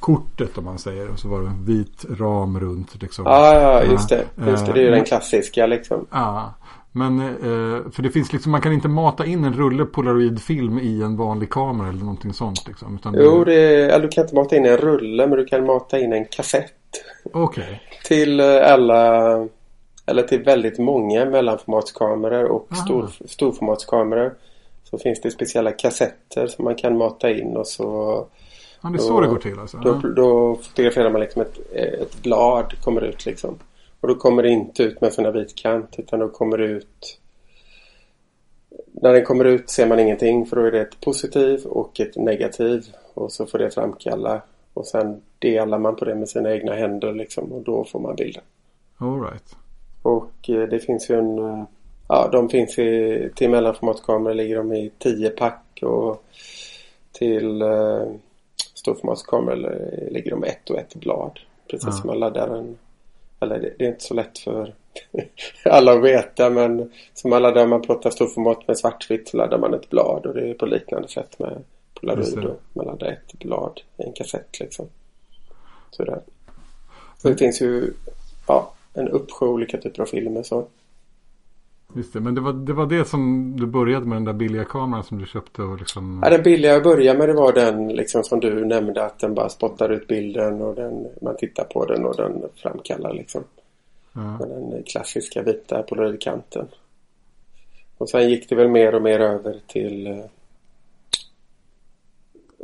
kortet 0.00 0.58
om 0.58 0.64
man 0.64 0.78
säger. 0.78 1.10
Och 1.10 1.18
så 1.18 1.28
var 1.28 1.40
det 1.40 1.46
en 1.46 1.64
vit 1.64 2.04
ram 2.18 2.60
runt. 2.60 3.02
Liksom. 3.02 3.26
Ah, 3.26 3.54
ja, 3.54 3.82
just 3.82 4.08
det. 4.08 4.24
Just 4.46 4.66
det, 4.66 4.72
det 4.72 4.80
är 4.80 4.84
ju 4.84 4.90
den 4.90 5.04
klassiska 5.04 5.66
liksom. 5.66 6.06
Ja. 6.10 6.54
Men 6.92 7.20
eh, 7.20 7.90
för 7.90 8.02
det 8.02 8.10
finns 8.10 8.32
liksom, 8.32 8.52
man 8.52 8.60
kan 8.60 8.72
inte 8.72 8.88
mata 8.88 9.26
in 9.26 9.44
en 9.44 9.52
rulle 9.52 9.84
polaroidfilm 9.84 10.78
i 10.78 11.02
en 11.02 11.16
vanlig 11.16 11.50
kamera 11.50 11.88
eller 11.88 12.00
någonting 12.00 12.32
sånt 12.32 12.68
liksom. 12.68 12.94
Utan 12.94 13.14
jo, 13.18 13.44
det, 13.44 13.84
eller 13.84 14.02
du 14.02 14.08
kan 14.08 14.24
inte 14.24 14.34
mata 14.34 14.56
in 14.56 14.66
en 14.66 14.76
rulle 14.76 15.26
men 15.26 15.38
du 15.38 15.44
kan 15.44 15.66
mata 15.66 15.98
in 15.98 16.12
en 16.12 16.24
kassett. 16.24 16.72
Okej. 17.32 17.64
Okay. 17.64 17.76
Till 18.04 18.40
eh, 18.40 18.72
alla, 18.72 19.32
eller 20.06 20.22
till 20.22 20.42
väldigt 20.42 20.78
många 20.78 21.24
mellanformatskameror 21.24 22.44
och 22.44 22.68
stor, 22.84 23.10
storformatskameror. 23.26 24.34
Så 24.90 24.98
finns 24.98 25.20
det 25.20 25.30
speciella 25.30 25.72
kassetter 25.72 26.46
som 26.46 26.64
man 26.64 26.74
kan 26.74 26.98
mata 26.98 27.30
in 27.30 27.56
och 27.56 27.66
så 27.66 28.26
Ja, 28.80 28.88
det 28.88 28.96
är 28.96 28.98
då, 28.98 29.04
så 29.04 29.20
det 29.20 29.26
går 29.26 29.38
till 29.38 29.58
alltså? 29.58 29.76
Då, 29.76 29.92
då 29.94 30.56
fotograferar 30.56 31.10
man 31.10 31.20
liksom 31.20 31.42
ett, 31.42 31.72
ett 31.72 32.22
blad 32.22 32.74
kommer 32.84 33.00
ut 33.00 33.26
liksom. 33.26 33.58
Och 34.00 34.08
då 34.08 34.14
kommer 34.14 34.42
det 34.42 34.48
inte 34.48 34.82
ut 34.82 35.00
med 35.00 35.12
sån 35.12 35.32
vit 35.32 35.54
kant 35.54 35.94
utan 35.98 36.18
då 36.18 36.28
kommer 36.28 36.58
det 36.58 36.64
ut 36.64 37.18
när 38.92 39.12
den 39.12 39.24
kommer 39.24 39.44
ut 39.44 39.70
ser 39.70 39.86
man 39.86 39.98
ingenting 39.98 40.46
för 40.46 40.56
då 40.56 40.62
är 40.62 40.70
det 40.72 40.80
ett 40.80 41.00
positiv 41.00 41.66
och 41.66 42.00
ett 42.00 42.16
negativ 42.16 42.86
och 43.14 43.32
så 43.32 43.46
får 43.46 43.58
det 43.58 43.70
framkalla 43.70 44.42
och 44.74 44.86
sen 44.86 45.22
delar 45.38 45.78
man 45.78 45.96
på 45.96 46.04
det 46.04 46.14
med 46.14 46.28
sina 46.28 46.52
egna 46.52 46.74
händer 46.74 47.12
liksom 47.12 47.52
och 47.52 47.62
då 47.62 47.84
får 47.84 48.00
man 48.00 48.16
bilden. 48.16 48.42
All 48.98 49.20
right. 49.20 49.56
Och 50.02 50.50
eh, 50.50 50.68
det 50.68 50.78
finns 50.78 51.10
ju 51.10 51.18
en... 51.18 51.38
eh, 51.38 51.64
Ja, 52.08 52.28
de 52.32 52.48
finns 52.48 52.78
i... 52.78 53.30
Till 53.34 53.50
mellanformatskameror 53.50 54.34
ligger 54.34 54.56
de 54.56 54.72
i 54.72 54.90
10 54.98 55.30
pack 55.30 55.78
och 55.82 56.24
till 57.12 57.62
eh, 57.62 58.02
storformatskameror 58.78 60.08
ligger 60.10 60.30
de 60.30 60.44
ett 60.44 60.70
och 60.70 60.78
ett 60.78 60.94
blad. 60.94 61.40
Precis 61.70 61.86
Ja. 61.86 61.92
som 61.92 62.06
man 62.06 62.18
laddar 62.18 62.48
en... 62.48 62.78
Eller 63.40 63.58
det, 63.78 63.84
är 63.84 63.88
inte 63.88 64.04
så 64.04 64.14
lätt 64.14 64.38
för 64.38 64.74
alla 65.64 65.92
att 65.92 66.02
veta 66.02 66.50
men 66.50 66.92
som 67.14 67.30
man 67.30 67.42
laddar, 67.42 67.66
man 67.66 67.82
plottar 67.82 68.10
storformat 68.10 68.68
med 68.68 68.78
svartvitt 68.78 69.28
så 69.28 69.36
laddar 69.36 69.58
man 69.58 69.74
ett 69.74 69.90
blad 69.90 70.26
och 70.26 70.34
det 70.34 70.50
är 70.50 70.54
på 70.54 70.66
liknande 70.66 71.08
sätt 71.08 71.38
med 71.38 71.62
Polaroid. 71.94 72.44
och 72.44 72.60
Man 72.72 72.86
laddar 72.86 73.06
ett 73.06 73.32
blad 73.38 73.80
i 73.96 74.02
en 74.02 74.12
kassett 74.12 74.60
liksom. 74.60 74.86
Så 75.90 76.04
där. 76.04 76.20
Så 77.18 77.28
det 77.28 77.36
finns 77.36 77.62
ju 77.62 77.92
ja, 78.46 78.72
en 78.94 79.08
uppsjö 79.08 79.46
olika 79.46 79.78
typer 79.78 80.02
av 80.02 80.06
filmer 80.06 80.42
så. 80.42 80.66
Just 81.94 82.12
det. 82.12 82.20
Men 82.20 82.34
det 82.34 82.40
var, 82.40 82.52
det 82.52 82.72
var 82.72 82.86
det 82.86 83.04
som 83.04 83.52
du 83.56 83.66
började 83.66 84.06
med 84.06 84.16
den 84.16 84.24
där 84.24 84.32
billiga 84.32 84.64
kameran 84.64 85.04
som 85.04 85.18
du 85.18 85.26
köpte 85.26 85.62
och 85.62 85.78
liksom. 85.78 86.20
Ja, 86.24 86.30
den 86.30 86.42
billiga 86.42 86.72
jag 86.72 86.82
började 86.82 87.18
med 87.18 87.28
det 87.28 87.34
var 87.34 87.52
den 87.52 87.88
liksom 87.88 88.24
som 88.24 88.40
du 88.40 88.64
nämnde 88.64 89.04
att 89.04 89.18
den 89.18 89.34
bara 89.34 89.48
spottar 89.48 89.88
ut 89.88 90.06
bilden 90.06 90.62
och 90.62 90.74
den, 90.74 91.06
man 91.22 91.36
tittar 91.36 91.64
på 91.64 91.84
den 91.84 92.04
och 92.04 92.16
den 92.16 92.42
framkallar 92.54 93.14
liksom. 93.14 93.44
Ja. 94.12 94.38
Med 94.38 94.48
den 94.48 94.82
klassiska 94.82 95.42
vita 95.42 95.82
polaroidkanten. 95.82 96.68
Och 97.98 98.10
sen 98.10 98.30
gick 98.30 98.48
det 98.48 98.54
väl 98.54 98.68
mer 98.68 98.94
och 98.94 99.02
mer 99.02 99.20
över 99.20 99.60
till 99.66 100.06
eh, 100.06 100.24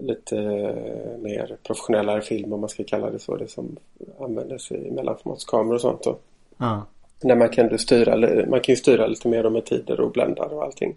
lite 0.00 0.38
eh, 0.38 1.18
mer 1.18 1.56
professionellare 1.62 2.22
film 2.22 2.52
om 2.52 2.60
man 2.60 2.68
ska 2.68 2.84
kalla 2.84 3.10
det 3.10 3.18
så. 3.18 3.36
Det 3.36 3.48
som 3.48 3.76
användes 4.20 4.72
i 4.72 4.90
mellanformatskameror 4.90 5.74
och 5.74 5.80
sånt 5.80 6.02
då. 6.02 6.18
ja, 6.56 6.86
När 7.24 7.34
man 7.36 7.48
kan, 7.48 7.78
styra, 7.78 8.16
man 8.46 8.60
kan 8.60 8.72
ju 8.72 8.76
styra 8.76 9.06
lite 9.06 9.28
mer 9.28 9.50
med 9.50 9.64
tider 9.64 10.00
och 10.00 10.10
bländare 10.12 10.48
och 10.54 10.62
allting. 10.64 10.94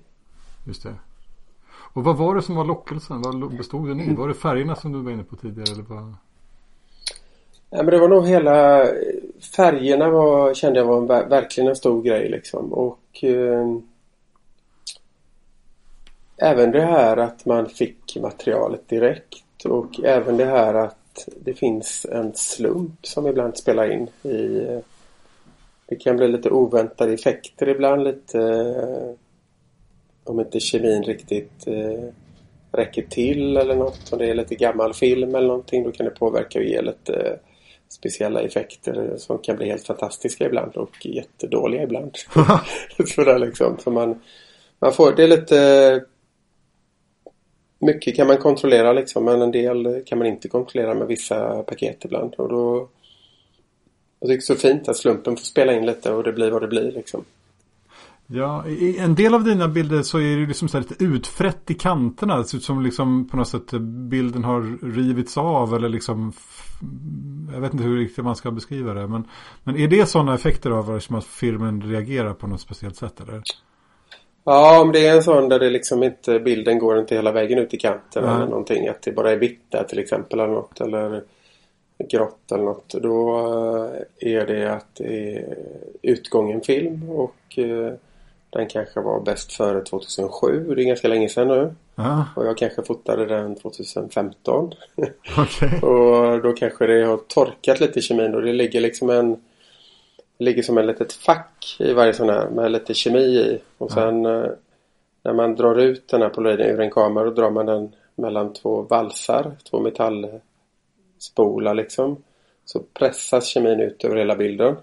just 0.67 0.83
det. 0.83 0.93
Och 1.93 2.03
vad 2.03 2.17
var 2.17 2.35
det 2.35 2.41
som 2.41 2.55
var 2.55 2.65
lockelsen? 2.65 3.21
Vad 3.21 3.57
bestod 3.57 3.87
den 3.87 3.99
i? 4.01 4.15
Var 4.15 4.27
det 4.27 4.33
färgerna 4.33 4.75
som 4.75 4.91
du 4.91 5.01
var 5.01 5.11
inne 5.11 5.23
på 5.23 5.35
tidigare? 5.35 5.71
Eller 5.71 5.83
vad? 5.83 6.15
Ja, 7.69 7.77
men 7.77 7.85
det 7.85 7.97
var 7.99 8.07
nog 8.07 8.27
hela 8.27 8.85
färgerna 9.55 10.09
var, 10.09 10.53
kände 10.53 10.79
jag 10.79 10.85
var 10.85 10.97
en, 10.97 11.07
ver- 11.07 11.29
verkligen 11.29 11.69
en 11.69 11.75
stor 11.75 12.01
grej 12.01 12.29
liksom. 12.29 12.73
Och 12.73 13.23
eh, 13.23 13.77
även 16.37 16.71
det 16.71 16.81
här 16.81 17.17
att 17.17 17.45
man 17.45 17.69
fick 17.69 18.17
materialet 18.21 18.87
direkt 18.89 19.65
och 19.65 19.99
även 20.03 20.37
det 20.37 20.45
här 20.45 20.73
att 20.73 21.27
det 21.41 21.53
finns 21.53 22.05
en 22.11 22.33
slump 22.35 23.05
som 23.07 23.27
ibland 23.27 23.57
spelar 23.57 23.91
in 23.91 24.07
i 24.31 24.65
det 25.87 25.95
kan 25.95 26.17
bli 26.17 26.27
lite 26.27 26.49
oväntade 26.49 27.13
effekter 27.13 27.69
ibland 27.69 28.03
lite 28.03 28.39
eh, 28.39 29.11
om 30.23 30.39
inte 30.39 30.59
kemin 30.59 31.03
riktigt 31.03 31.67
eh, 31.67 32.09
räcker 32.71 33.01
till 33.01 33.57
eller 33.57 33.75
något. 33.75 34.13
Om 34.13 34.19
det 34.19 34.29
är 34.29 34.33
lite 34.33 34.55
gammal 34.55 34.93
film 34.93 35.35
eller 35.35 35.47
någonting 35.47 35.83
då 35.83 35.91
kan 35.91 36.05
det 36.05 36.11
påverka 36.11 36.59
och 36.59 36.65
ge 36.65 36.81
lite 36.81 37.13
eh, 37.13 37.37
speciella 37.89 38.41
effekter 38.41 39.13
som 39.17 39.37
kan 39.37 39.55
bli 39.57 39.69
helt 39.69 39.87
fantastiska 39.87 40.45
ibland 40.45 40.75
och 40.75 41.05
jättedåliga 41.05 41.83
ibland. 41.83 42.15
Sådär 43.07 43.39
liksom. 43.39 43.77
Så 43.79 43.91
man, 43.91 44.21
man 44.79 44.93
får, 44.93 45.11
det 45.11 45.23
är 45.23 45.27
lite 45.27 46.05
mycket 47.79 48.15
kan 48.15 48.27
man 48.27 48.37
kontrollera 48.37 48.93
liksom 48.93 49.25
men 49.25 49.41
en 49.41 49.51
del 49.51 50.03
kan 50.05 50.17
man 50.17 50.27
inte 50.27 50.47
kontrollera 50.47 50.93
med 50.93 51.07
vissa 51.07 51.63
paket 51.63 52.05
ibland 52.05 52.35
och 52.35 52.49
då 52.49 52.89
jag 54.19 54.29
tycker 54.29 54.47
det 54.47 54.53
är 54.53 54.55
så 54.55 54.67
fint 54.67 54.89
att 54.89 54.97
slumpen 54.97 55.37
får 55.37 55.43
spela 55.43 55.73
in 55.73 55.85
lite 55.85 56.11
och 56.11 56.23
det 56.23 56.33
blir 56.33 56.51
vad 56.51 56.61
det 56.61 56.67
blir 56.67 56.91
liksom. 56.91 57.23
Ja, 58.29 58.67
i 58.67 58.97
en 58.97 59.15
del 59.15 59.33
av 59.33 59.43
dina 59.43 59.67
bilder 59.67 60.01
så 60.01 60.19
är 60.19 60.37
det 60.37 60.45
liksom 60.45 60.67
så 60.67 60.77
här 60.77 60.85
lite 60.89 61.03
utfrätt 61.03 61.71
i 61.71 61.73
kanterna. 61.73 62.37
Det 62.37 62.45
ser 62.45 62.57
ut 62.57 62.63
som 62.63 62.81
liksom 62.81 63.27
på 63.29 63.37
något 63.37 63.47
sätt 63.47 63.71
bilden 64.09 64.43
har 64.43 64.93
rivits 64.95 65.37
av 65.37 65.75
eller 65.75 65.89
liksom 65.89 66.33
Jag 67.53 67.61
vet 67.61 67.73
inte 67.73 67.85
hur 67.85 67.97
riktigt 67.97 68.23
man 68.23 68.35
ska 68.35 68.51
beskriva 68.51 68.93
det. 68.93 69.07
Men, 69.07 69.27
men 69.63 69.77
är 69.77 69.87
det 69.87 70.05
sådana 70.05 70.35
effekter 70.35 70.71
av 70.71 70.99
som 70.99 71.15
att 71.15 71.25
filmen 71.25 71.81
reagerar 71.81 72.33
på 72.33 72.47
något 72.47 72.61
speciellt 72.61 72.95
sätt 72.95 73.21
eller? 73.21 73.41
Ja, 74.43 74.81
om 74.81 74.91
det 74.91 75.07
är 75.07 75.15
en 75.15 75.23
sån 75.23 75.49
där 75.49 75.59
det 75.59 75.69
liksom 75.69 76.03
inte 76.03 76.39
bilden 76.39 76.79
går 76.79 76.99
inte 76.99 77.15
hela 77.15 77.31
vägen 77.31 77.59
ut 77.59 77.73
i 77.73 77.77
kanten 77.77 78.23
Nej. 78.23 78.35
eller 78.35 78.45
någonting. 78.45 78.87
Att 78.87 79.01
det 79.01 79.11
bara 79.11 79.31
är 79.31 79.37
vitt 79.37 79.65
där 79.69 79.83
till 79.83 79.99
exempel 79.99 80.39
eller 80.39 80.53
något. 80.53 80.81
Eller 80.81 81.23
grått 81.97 82.51
eller 82.51 82.63
något. 82.63 82.89
Då 82.89 83.37
eh, 84.19 84.33
är 84.33 84.45
det 84.45 84.73
att 84.73 84.95
det 84.95 85.37
är 85.37 85.57
utgången 86.01 86.61
film 86.61 87.09
och 87.09 87.57
eh, 87.57 87.93
den 88.49 88.67
kanske 88.67 89.01
var 89.01 89.19
bäst 89.19 89.53
före 89.53 89.81
2007. 89.81 90.75
Det 90.75 90.81
är 90.81 90.85
ganska 90.85 91.07
länge 91.07 91.29
sedan 91.29 91.47
nu. 91.47 91.75
Ja, 91.95 92.25
Och 92.35 92.45
jag 92.45 92.57
kanske 92.57 92.83
fotade 92.83 93.25
den 93.25 93.55
2015. 93.55 94.71
okej. 95.37 95.79
Och 95.81 96.41
då 96.41 96.53
kanske 96.53 96.87
det 96.87 97.05
har 97.05 97.17
torkat 97.17 97.79
lite 97.79 97.99
i 97.99 98.01
kemin 98.01 98.35
och 98.35 98.41
det 98.41 98.53
ligger 98.53 98.81
liksom 98.81 99.09
en 99.09 99.37
det 100.37 100.43
ligger 100.45 100.63
som 100.63 100.77
en 100.77 100.87
litet 100.87 101.13
fack 101.13 101.77
i 101.79 101.93
varje 101.93 102.13
sån 102.13 102.29
här 102.29 102.49
med 102.49 102.71
lite 102.71 102.93
kemi 102.93 103.19
i. 103.19 103.59
Och 103.77 103.91
sen 103.91 104.25
eh, 104.25 104.45
när 105.23 105.33
man 105.33 105.55
drar 105.55 105.75
ut 105.75 106.07
den 106.07 106.21
här 106.21 106.29
polaroiden 106.29 106.69
ur 106.69 106.79
en 106.79 106.91
kamera 106.91 107.25
då 107.25 107.31
drar 107.31 107.49
man 107.49 107.65
den 107.65 107.91
mellan 108.15 108.53
två 108.53 108.81
valsar, 108.81 109.51
två 109.69 109.79
metallspolar 111.17 111.73
liksom. 111.73 112.23
Så 112.65 112.83
pressas 112.93 113.47
kemin 113.47 113.79
ut 113.79 114.03
över 114.03 114.15
hela 114.15 114.35
bilden. 114.35 114.75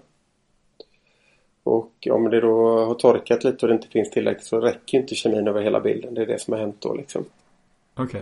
Och 1.63 2.07
om 2.11 2.29
det 2.29 2.41
då 2.41 2.85
har 2.85 2.95
torkat 2.95 3.43
lite 3.43 3.65
och 3.65 3.67
det 3.67 3.75
inte 3.75 3.87
finns 3.87 4.11
tillräckligt 4.11 4.47
så 4.47 4.59
räcker 4.59 4.97
inte 4.97 5.15
kemin 5.15 5.47
över 5.47 5.61
hela 5.61 5.79
bilden. 5.79 6.13
Det 6.13 6.21
är 6.21 6.25
det 6.25 6.39
som 6.39 6.53
har 6.53 6.59
hänt 6.59 6.81
då 6.81 6.93
liksom. 6.93 7.25
Okej. 7.95 8.21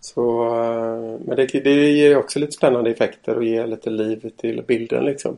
Så, 0.00 0.44
eh, 0.46 1.20
men 1.26 1.36
det, 1.36 1.46
det 1.46 1.90
ger 1.90 2.16
också 2.16 2.38
lite 2.38 2.52
spännande 2.52 2.90
effekter 2.90 3.36
och 3.36 3.44
ger 3.44 3.66
lite 3.66 3.90
liv 3.90 4.30
till 4.36 4.62
bilden 4.68 5.04
liksom. 5.04 5.36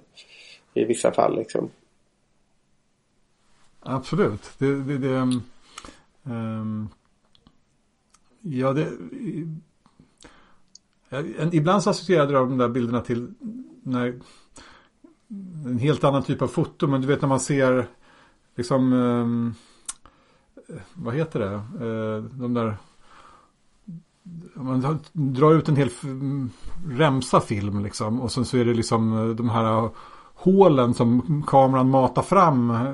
I 0.75 0.85
vissa 0.85 1.13
fall 1.13 1.37
liksom. 1.37 1.71
Absolut. 3.81 4.51
Det, 4.59 4.83
det, 4.83 4.99
det, 4.99 5.17
ehm, 6.25 6.89
ja, 8.41 8.73
det, 8.73 8.89
ibland 11.53 11.83
så 11.83 11.91
associerade 11.91 12.33
jag 12.33 12.49
de 12.49 12.59
där 12.59 12.69
bilderna 12.69 13.01
till 13.01 13.35
när, 13.83 14.21
en 15.67 15.79
helt 15.79 16.05
annan 16.05 16.23
typ 16.23 16.43
av 16.43 16.49
foto. 16.49 16.87
Men 16.87 17.01
du 17.01 17.07
vet 17.07 17.21
när 17.21 17.29
man 17.29 17.41
ser 17.41 17.87
liksom, 18.57 18.93
ehm, 18.93 19.55
eh, 20.69 20.83
vad 20.95 21.15
heter 21.15 21.41
det? 21.41 21.55
Eh, 21.55 22.25
de 22.41 22.55
där 22.55 22.77
man 24.55 24.99
drar 25.13 25.55
ut 25.55 25.69
en 25.69 25.77
hel 25.77 25.91
remsa 26.89 27.41
film 27.41 27.83
liksom 27.83 28.21
och 28.21 28.33
sen 28.33 28.45
så 28.45 28.57
är 28.57 28.65
det 28.65 28.75
liksom 28.75 29.19
eh, 29.19 29.29
de 29.35 29.49
här 29.49 29.91
hålen 30.43 30.95
som 30.95 31.43
kameran 31.47 31.91
matar 31.91 32.23
fram 32.23 32.71
eh, 32.71 32.81
eh, 32.81 32.93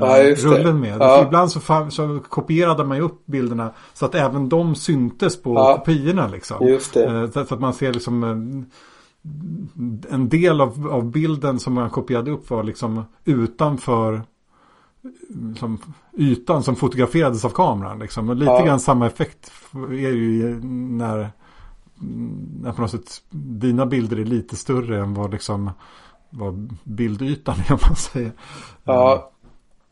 Ja, 0.00 0.34
rullen 0.36 0.80
med. 0.80 0.96
Ja. 1.00 1.22
Ibland 1.26 1.50
så, 1.50 1.60
så 1.90 2.20
kopierade 2.28 2.84
man 2.84 2.96
ju 2.96 3.02
upp 3.02 3.26
bilderna 3.26 3.72
så 3.94 4.04
att 4.04 4.14
även 4.14 4.48
de 4.48 4.74
syntes 4.74 5.42
på 5.42 5.54
Ja. 5.54 5.76
kopiorna 5.78 6.26
liksom. 6.28 6.66
Just 6.66 6.94
det. 6.94 7.04
Eh, 7.22 7.30
Så 7.30 7.54
att 7.54 7.60
man 7.60 7.72
ser 7.74 7.92
liksom 7.92 8.22
en, 8.24 8.66
en 10.10 10.28
del 10.28 10.60
av, 10.60 10.88
av 10.90 11.10
bilden 11.10 11.58
som 11.58 11.74
man 11.74 11.90
kopierade 11.90 12.30
upp 12.30 12.50
var 12.50 12.62
liksom 12.62 13.04
utanför 13.24 14.22
som 15.58 15.78
ytan 16.18 16.62
som 16.62 16.76
fotograferades 16.76 17.44
av 17.44 17.50
kameran. 17.50 17.98
Liksom. 17.98 18.28
Och 18.28 18.36
lite 18.36 18.50
Ja. 18.52 18.64
grann 18.64 18.80
samma 18.80 19.06
effekt 19.06 19.50
är 19.74 20.12
ju 20.12 20.60
när, 20.64 21.30
när 22.62 22.72
på 22.72 22.80
något 22.82 22.90
sätt 22.90 23.22
dina 23.30 23.86
bilder 23.86 24.18
är 24.20 24.24
lite 24.24 24.56
större 24.56 25.00
än 25.00 25.14
vad 25.14 25.30
liksom 25.30 25.70
vad 26.30 26.76
bildytan 26.84 27.56
är 27.68 27.72
om 27.72 27.78
man 27.88 27.96
säger. 27.96 28.32
Ja, 28.84 29.30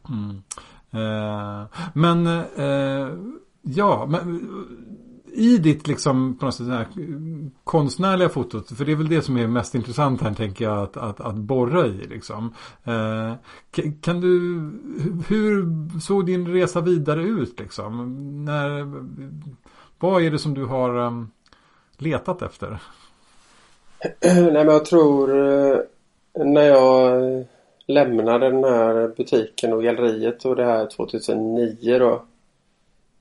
Mm. 0.09 0.43
Eh, 0.91 1.67
men 1.95 2.27
eh, 2.57 3.09
ja, 3.63 4.07
men 4.09 4.49
i 5.33 5.59
ditt 5.59 5.87
liksom 5.87 6.37
på 6.39 6.45
något 6.45 6.55
sätt 6.55 6.67
här 6.67 6.87
konstnärliga 7.65 8.29
fotot, 8.29 8.77
för 8.77 8.85
det 8.85 8.93
är 8.93 8.97
väl 8.97 9.09
det 9.09 9.23
som 9.23 9.37
är 9.37 9.47
mest 9.47 9.75
intressant 9.75 10.21
här 10.21 10.35
tänker 10.35 10.65
jag 10.65 10.79
att, 10.79 10.97
att, 10.97 11.21
att 11.21 11.35
borra 11.35 11.87
i 11.87 12.07
liksom. 12.07 12.53
Eh, 12.85 13.33
ka- 13.73 14.01
kan 14.01 14.21
du, 14.21 14.55
hur 15.29 15.69
såg 16.01 16.27
din 16.27 16.49
resa 16.49 16.81
vidare 16.81 17.23
ut 17.23 17.61
liksom? 17.61 18.45
När, 18.45 18.87
vad 19.99 20.23
är 20.23 20.31
det 20.31 20.39
som 20.39 20.55
du 20.55 20.65
har 20.65 20.97
um, 20.99 21.31
letat 21.97 22.43
efter? 22.43 22.83
nej 24.23 24.53
men 24.53 24.67
jag 24.69 24.85
tror 24.85 25.47
eh, 25.49 25.79
när 26.37 26.63
jag 26.63 27.23
eh, 27.33 27.45
lämnade 27.87 28.51
den 28.51 28.65
här 28.65 29.09
butiken 29.17 29.73
och 29.73 29.83
galleriet 29.83 30.45
och 30.45 30.57
det 30.57 30.65
här 30.65 30.87
2009 30.87 31.99
då. 31.99 32.23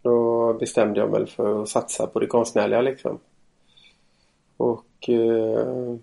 Då 0.01 0.53
bestämde 0.53 0.99
jag 0.99 1.11
mig 1.11 1.27
för 1.27 1.61
att 1.61 1.69
satsa 1.69 2.07
på 2.07 2.19
det 2.19 2.27
konstnärliga 2.27 2.81
liksom. 2.81 3.19
Och 4.57 5.09
eh, 5.09 5.95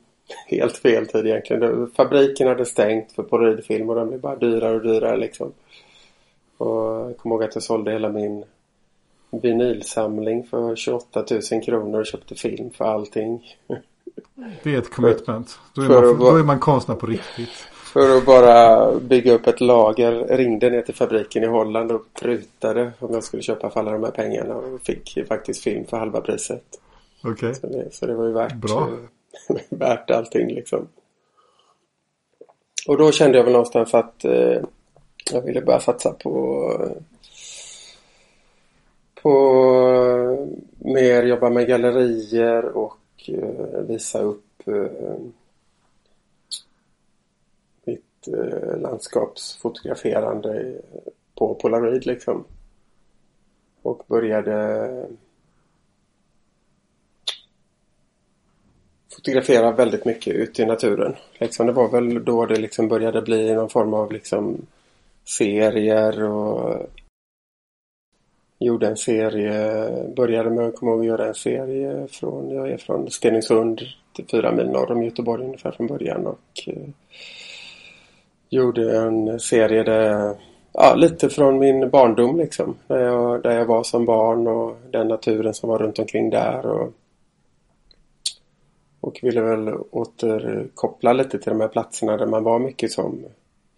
helt 0.46 0.76
fel 0.76 1.06
tid 1.06 1.26
egentligen. 1.26 1.90
Fabriken 1.96 2.48
hade 2.48 2.64
stängt 2.64 3.12
för 3.12 3.22
polaroidfilm 3.22 3.88
och 3.88 3.94
den 3.94 4.08
blev 4.08 4.20
bara 4.20 4.36
dyrare 4.36 4.74
och 4.74 4.82
dyrare 4.82 5.16
liksom. 5.16 5.52
Och 6.56 6.68
jag 6.68 7.16
kommer 7.16 7.34
ihåg 7.34 7.44
att 7.44 7.54
jag 7.54 7.62
sålde 7.62 7.92
hela 7.92 8.08
min 8.08 8.44
vinylsamling 9.30 10.44
för 10.44 10.76
28 10.76 11.24
000 11.52 11.62
kronor 11.62 12.00
och 12.00 12.06
köpte 12.06 12.34
film 12.34 12.70
för 12.70 12.84
allting. 12.84 13.56
Det 14.62 14.74
är 14.74 14.78
ett 14.78 14.90
commitment. 14.90 15.58
Då 15.74 15.82
är, 15.82 15.88
man, 15.88 16.18
då 16.18 16.36
är 16.36 16.42
man 16.42 16.60
konstnär 16.60 16.94
på 16.94 17.06
riktigt. 17.06 17.66
För 17.92 18.16
att 18.16 18.26
bara 18.26 18.90
bygga 18.98 19.32
upp 19.32 19.46
ett 19.46 19.60
lager 19.60 20.36
ringde 20.36 20.70
ner 20.70 20.82
till 20.82 20.94
fabriken 20.94 21.42
i 21.42 21.46
Holland 21.46 21.92
och 21.92 22.02
prutade 22.14 22.92
om 22.98 23.14
jag 23.14 23.24
skulle 23.24 23.42
köpa 23.42 23.70
för 23.70 23.80
alla 23.80 23.92
de 23.92 24.04
här 24.04 24.10
pengarna 24.10 24.54
och 24.54 24.80
fick 24.80 25.18
faktiskt 25.28 25.62
film 25.62 25.84
för 25.86 25.96
halva 25.96 26.20
priset. 26.20 26.64
Okej. 27.24 27.32
Okay. 27.32 27.54
Så, 27.54 27.66
det, 27.66 27.94
så 27.94 28.06
det 28.06 28.14
var 28.14 28.26
ju 28.26 28.32
värt, 28.32 28.54
Bra. 28.54 28.88
värt 29.68 30.10
allting 30.10 30.54
liksom. 30.54 30.88
Och 32.88 32.98
då 32.98 33.12
kände 33.12 33.38
jag 33.38 33.44
väl 33.44 33.52
någonstans 33.52 33.94
att 33.94 34.24
eh, 34.24 34.62
jag 35.32 35.42
ville 35.42 35.60
börja 35.60 35.80
satsa 35.80 36.12
på 36.12 36.72
på 39.22 39.32
mer 40.78 41.22
jobba 41.22 41.50
med 41.50 41.66
gallerier 41.66 42.64
och 42.64 43.01
och 43.22 43.30
eh, 43.30 43.82
visa 43.82 44.22
upp 44.22 44.62
eh, 44.66 45.16
mitt 47.84 48.28
eh, 48.28 48.80
landskapsfotograferande 48.80 50.80
på 51.34 51.54
polaroid 51.54 52.06
liksom. 52.06 52.44
Och 53.82 54.02
började 54.06 55.06
fotografera 59.14 59.72
väldigt 59.72 60.04
mycket 60.04 60.34
ute 60.34 60.62
i 60.62 60.66
naturen. 60.66 61.16
Liksom 61.38 61.66
det 61.66 61.72
var 61.72 61.88
väl 61.88 62.24
då 62.24 62.46
det 62.46 62.60
liksom 62.60 62.88
började 62.88 63.22
bli 63.22 63.54
någon 63.54 63.70
form 63.70 63.94
av 63.94 64.12
liksom 64.12 64.66
serier 65.24 66.22
och 66.22 66.86
gjorde 68.64 68.86
en 68.86 68.96
serie, 68.96 69.88
började 70.16 70.50
med 70.50 70.66
att 70.66 70.76
komma 70.76 70.92
ihåg 70.92 71.00
att 71.00 71.06
göra 71.06 71.26
en 71.26 71.34
serie 71.34 72.06
från, 72.10 72.50
jag 72.50 72.70
är 72.70 72.76
från 72.76 73.10
Stenungsund 73.10 73.80
till 74.16 74.24
fyra 74.30 74.52
mil 74.52 74.66
norr 74.66 74.92
om 74.92 75.02
Göteborg 75.02 75.44
ungefär 75.44 75.70
från 75.70 75.86
början 75.86 76.26
och 76.26 76.62
eh, 76.66 76.88
gjorde 78.50 78.98
en 78.98 79.40
serie 79.40 79.82
där, 79.82 80.34
ja 80.72 80.94
lite 80.94 81.28
från 81.28 81.58
min 81.58 81.90
barndom 81.90 82.38
liksom. 82.38 82.74
Där 82.86 82.98
jag, 82.98 83.42
där 83.42 83.58
jag 83.58 83.66
var 83.66 83.82
som 83.82 84.04
barn 84.04 84.46
och 84.46 84.76
den 84.90 85.08
naturen 85.08 85.54
som 85.54 85.68
var 85.68 85.78
runt 85.78 85.98
omkring 85.98 86.30
där 86.30 86.66
och 86.66 86.92
och 89.02 89.18
ville 89.22 89.40
väl 89.40 89.74
återkoppla 89.90 91.12
lite 91.12 91.38
till 91.38 91.52
de 91.52 91.60
här 91.60 91.68
platserna 91.68 92.16
där 92.16 92.26
man 92.26 92.44
var 92.44 92.58
mycket 92.58 92.92
som 92.92 93.24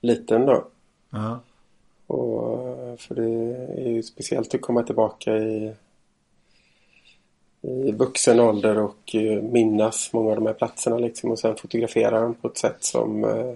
liten 0.00 0.46
då. 0.46 0.64
Ja. 1.10 1.40
Och, 2.06 2.68
eh, 2.68 2.96
för 2.96 3.14
det 3.14 3.30
är 3.82 3.90
ju 3.90 4.02
speciellt 4.02 4.54
att 4.54 4.60
komma 4.60 4.82
tillbaka 4.82 5.36
i, 5.36 5.74
i 7.62 7.92
vuxen 7.92 8.40
ålder 8.40 8.78
och 8.78 9.14
eh, 9.14 9.42
minnas 9.42 10.12
många 10.12 10.30
av 10.30 10.36
de 10.36 10.46
här 10.46 10.54
platserna 10.54 10.98
liksom 10.98 11.30
och 11.30 11.38
sen 11.38 11.56
fotografera 11.56 12.20
dem 12.20 12.34
på 12.34 12.48
ett 12.48 12.58
sätt 12.58 12.84
som 12.84 13.24
eh, 13.24 13.54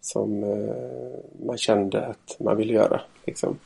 som 0.00 0.40
man 1.46 1.58
kände 1.58 2.06
att 2.06 2.36
man 2.40 2.56
ville 2.56 2.72
göra 2.72 3.00
liksom. 3.24 3.58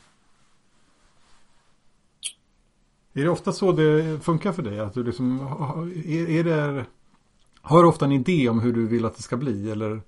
Är 3.13 3.23
det 3.23 3.29
ofta 3.29 3.51
så 3.51 3.71
det 3.71 4.19
funkar 4.19 4.51
för 4.51 4.61
dig? 4.61 4.79
Att 4.79 4.93
du 4.93 5.03
liksom, 5.03 5.39
är, 6.05 6.29
är 6.29 6.43
det, 6.43 6.85
har 7.61 7.81
du 7.81 7.89
ofta 7.89 8.05
en 8.05 8.11
idé 8.11 8.49
om 8.49 8.59
hur 8.59 8.73
du 8.73 8.87
vill 8.87 9.05
att 9.05 9.15
det 9.15 9.23
ska 9.23 9.37
bli? 9.37 9.71
Eller, 9.71 10.01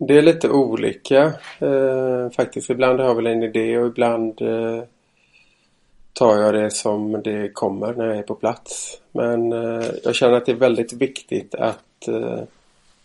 det 0.00 0.18
är 0.18 0.22
lite 0.22 0.50
olika 0.50 1.32
eh, 1.58 2.30
faktiskt. 2.36 2.70
Ibland 2.70 3.00
har 3.00 3.06
jag 3.06 3.14
väl 3.14 3.26
en 3.26 3.42
idé 3.42 3.78
och 3.78 3.86
ibland 3.86 4.42
eh, 4.42 4.82
tar 6.12 6.36
jag 6.36 6.54
det 6.54 6.70
som 6.70 7.20
det 7.24 7.48
kommer 7.52 7.94
när 7.94 8.06
jag 8.06 8.16
är 8.16 8.22
på 8.22 8.34
plats. 8.34 9.00
Men 9.12 9.52
eh, 9.52 9.86
jag 10.04 10.14
känner 10.14 10.36
att 10.36 10.46
det 10.46 10.52
är 10.52 10.56
väldigt 10.56 10.92
viktigt 10.92 11.54
att 11.54 12.08
eh, 12.08 12.40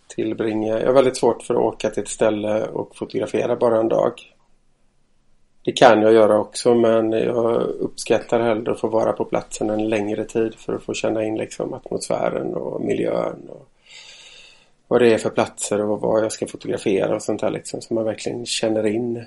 tillbringa. 0.08 0.79
Jag 0.79 0.88
har 0.88 0.93
väldigt 0.93 1.17
svårt 1.17 1.43
för 1.43 1.53
att 1.53 1.60
åka 1.60 1.89
till 1.89 2.03
ett 2.03 2.10
ställe 2.10 2.67
och 2.67 2.95
fotografera 2.95 3.55
bara 3.55 3.79
en 3.79 3.89
dag. 3.89 4.13
Det 5.65 5.71
kan 5.71 6.01
jag 6.01 6.13
göra 6.13 6.39
också 6.39 6.75
men 6.75 7.12
jag 7.12 7.62
uppskattar 7.62 8.39
hellre 8.39 8.71
att 8.71 8.79
få 8.79 8.88
vara 8.88 9.13
på 9.13 9.25
platsen 9.25 9.69
en 9.69 9.89
längre 9.89 10.25
tid 10.25 10.55
för 10.55 10.73
att 10.73 10.84
få 10.84 10.93
känna 10.93 11.23
in 11.23 11.38
liksom 11.38 11.73
atmosfären 11.73 12.53
och 12.53 12.81
miljön. 12.81 13.49
Och 13.49 13.69
vad 14.88 15.02
det 15.02 15.13
är 15.13 15.17
för 15.17 15.30
platser 15.30 15.82
och 15.82 16.02
vad 16.02 16.24
jag 16.24 16.32
ska 16.32 16.48
fotografera 16.48 17.15
och 17.15 17.21
sånt 17.21 17.41
där 17.41 17.50
liksom. 17.50 17.82
Så 17.82 17.93
man 17.93 18.06
verkligen 18.06 18.45
känner 18.45 18.86
in 18.86 19.26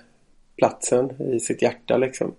platsen 0.56 1.22
i 1.22 1.40
sitt 1.40 1.62
hjärta 1.62 1.96
liksom. 1.96 2.32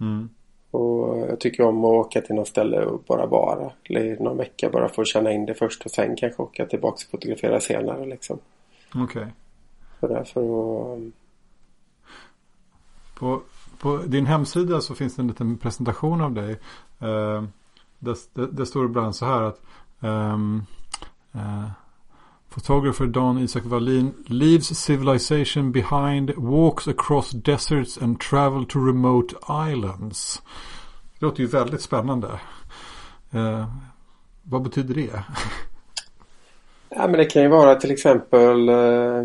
Mm. 0.00 0.28
Och 0.70 1.18
jag 1.18 1.40
tycker 1.40 1.64
om 1.64 1.84
att 1.84 2.06
åka 2.06 2.20
till 2.20 2.34
något 2.34 2.48
ställe 2.48 2.84
och 2.84 3.02
bara 3.06 3.26
vara. 3.26 3.72
Eller 3.84 4.16
någon 4.16 4.36
vecka 4.36 4.70
bara 4.70 4.88
få 4.88 5.04
känna 5.04 5.32
in 5.32 5.46
det 5.46 5.54
först 5.54 5.84
och 5.84 5.90
sen 5.90 6.16
kanske 6.16 6.42
åka 6.42 6.66
tillbaka 6.66 6.94
och 6.94 7.10
fotografera 7.10 7.60
senare 7.60 8.06
liksom. 8.06 8.38
Okej. 8.94 9.02
Okay. 9.02 9.26
Så 10.00 10.08
därför 10.08 10.40
att... 10.40 11.12
På, 13.18 13.42
på 13.78 13.96
din 13.96 14.26
hemsida 14.26 14.80
så 14.80 14.94
finns 14.94 15.16
det 15.16 15.22
en 15.22 15.28
liten 15.28 15.58
presentation 15.58 16.20
av 16.20 16.32
dig. 16.32 16.50
Uh, 17.02 17.44
där, 17.98 18.16
där, 18.34 18.46
där 18.46 18.64
står 18.64 18.80
det 18.80 18.86
ibland 18.86 19.16
så 19.16 19.24
här 19.24 19.42
att 19.42 19.60
um, 20.00 20.66
uh, 21.34 21.70
Photographer 22.50 23.06
Dan 23.06 23.38
Isak 23.38 23.64
Wallin 23.64 24.14
leaves 24.26 24.78
civilization 24.78 25.72
behind, 25.72 26.30
walks 26.36 26.88
across 26.88 27.30
deserts 27.30 27.96
and 27.96 28.20
travel 28.20 28.64
to 28.64 28.86
remote 28.86 29.36
islands. 29.50 30.42
Det 31.18 31.26
låter 31.26 31.40
ju 31.40 31.46
väldigt 31.46 31.80
spännande. 31.80 32.28
Eh, 33.32 33.64
vad 34.42 34.62
betyder 34.62 34.94
det? 34.94 35.10
ja 36.88 37.08
men 37.08 37.12
det 37.12 37.24
kan 37.24 37.42
ju 37.42 37.48
vara 37.48 37.74
till 37.74 37.90
exempel 37.90 38.68
eh, 38.68 39.24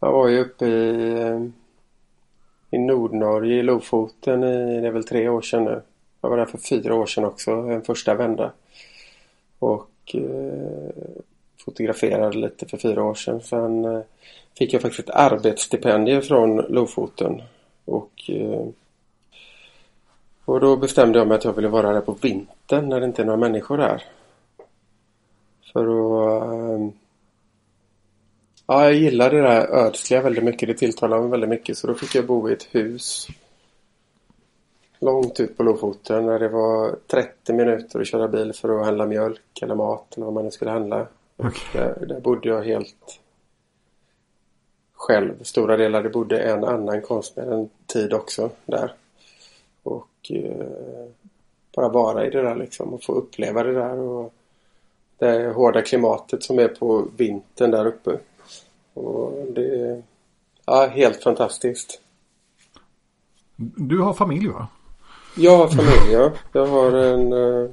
Jag 0.00 0.12
var 0.12 0.28
ju 0.28 0.40
uppe 0.40 0.66
i, 0.66 1.20
eh, 1.20 1.42
i 2.70 2.78
Nordnorge 2.78 3.54
i 3.54 3.62
Lofoten 3.62 4.44
i, 4.44 4.80
det 4.80 4.86
är 4.86 4.92
väl 4.92 5.04
tre 5.04 5.28
år 5.28 5.42
sedan 5.42 5.64
nu. 5.64 5.82
Jag 6.20 6.30
var 6.30 6.36
där 6.36 6.46
för 6.46 6.58
fyra 6.58 6.94
år 6.94 7.06
sedan 7.06 7.24
också, 7.24 7.50
en 7.50 7.82
första 7.82 8.14
vända. 8.14 8.52
Och 9.58 10.14
eh, 10.14 11.22
fotograferade 11.64 12.38
lite 12.38 12.66
för 12.68 12.76
fyra 12.76 13.04
år 13.04 13.14
sedan. 13.14 13.40
Sen 13.40 13.84
eh, 13.84 14.00
fick 14.58 14.74
jag 14.74 14.82
faktiskt 14.82 15.08
ett 15.08 15.14
arbetsstipendium 15.14 16.22
från 16.22 16.56
Lofoten. 16.56 17.42
Och, 17.84 18.30
eh, 18.30 18.66
och 20.44 20.60
då 20.60 20.76
bestämde 20.76 21.18
jag 21.18 21.28
mig 21.28 21.34
att 21.34 21.44
jag 21.44 21.52
ville 21.52 21.68
vara 21.68 21.92
där 21.92 22.00
på 22.00 22.12
vintern 22.12 22.88
när 22.88 23.00
det 23.00 23.06
inte 23.06 23.22
är 23.22 23.26
några 23.26 23.38
människor 23.38 23.78
där. 23.78 24.02
För 25.72 25.82
att... 25.82 26.42
Eh, 26.42 26.88
ja, 28.66 28.84
jag 28.84 28.94
gillar 28.94 29.30
det 29.30 29.42
där 29.42 29.66
ödsliga 29.66 30.22
väldigt 30.22 30.44
mycket. 30.44 30.68
Det 30.68 30.74
tilltalar 30.74 31.20
mig 31.20 31.30
väldigt 31.30 31.50
mycket. 31.50 31.78
Så 31.78 31.86
då 31.86 31.94
fick 31.94 32.14
jag 32.14 32.26
bo 32.26 32.50
i 32.50 32.52
ett 32.52 32.68
hus 32.70 33.28
långt 35.02 35.40
ut 35.40 35.56
på 35.56 35.62
Lofoten 35.62 36.26
där 36.26 36.38
det 36.38 36.48
var 36.48 36.96
30 37.06 37.52
minuter 37.52 38.00
att 38.00 38.06
köra 38.06 38.28
bil 38.28 38.52
för 38.52 38.78
att 38.78 38.86
handla 38.86 39.06
mjölk 39.06 39.62
eller 39.62 39.74
mat 39.74 40.16
eller 40.16 40.24
vad 40.24 40.34
man 40.34 40.44
nu 40.44 40.50
skulle 40.50 40.70
handla. 40.70 41.06
Okay. 41.46 41.82
Där, 41.82 42.06
där 42.06 42.20
bodde 42.20 42.48
jag 42.48 42.62
helt 42.62 43.20
själv. 44.92 45.42
Stora 45.42 45.76
delar. 45.76 46.02
Det 46.02 46.10
bodde 46.10 46.42
en 46.42 46.64
annan 46.64 47.02
konstnär 47.02 47.46
en 47.46 47.70
tid 47.86 48.12
också 48.12 48.50
där. 48.66 48.94
Och 49.82 50.30
eh, 50.30 51.06
bara 51.74 51.88
vara 51.88 52.26
i 52.26 52.30
det 52.30 52.42
där 52.42 52.56
liksom 52.56 52.94
och 52.94 53.02
få 53.02 53.12
uppleva 53.12 53.62
det 53.62 53.72
där 53.72 53.98
och 53.98 54.34
det 55.18 55.52
hårda 55.52 55.82
klimatet 55.82 56.42
som 56.42 56.58
är 56.58 56.68
på 56.68 57.08
vintern 57.16 57.70
där 57.70 57.86
uppe. 57.86 58.18
Och 58.94 59.46
det 59.54 59.80
är 59.80 60.02
ja, 60.66 60.86
helt 60.86 61.22
fantastiskt. 61.22 62.00
Du 63.76 63.98
har 63.98 64.12
familj 64.12 64.48
va? 64.48 64.68
Jag 65.36 65.56
har 65.56 65.68
familj 65.68 66.12
ja. 66.12 66.32
Jag 66.52 66.66
har 66.66 66.92
en, 66.92 67.32
eh, 67.32 67.70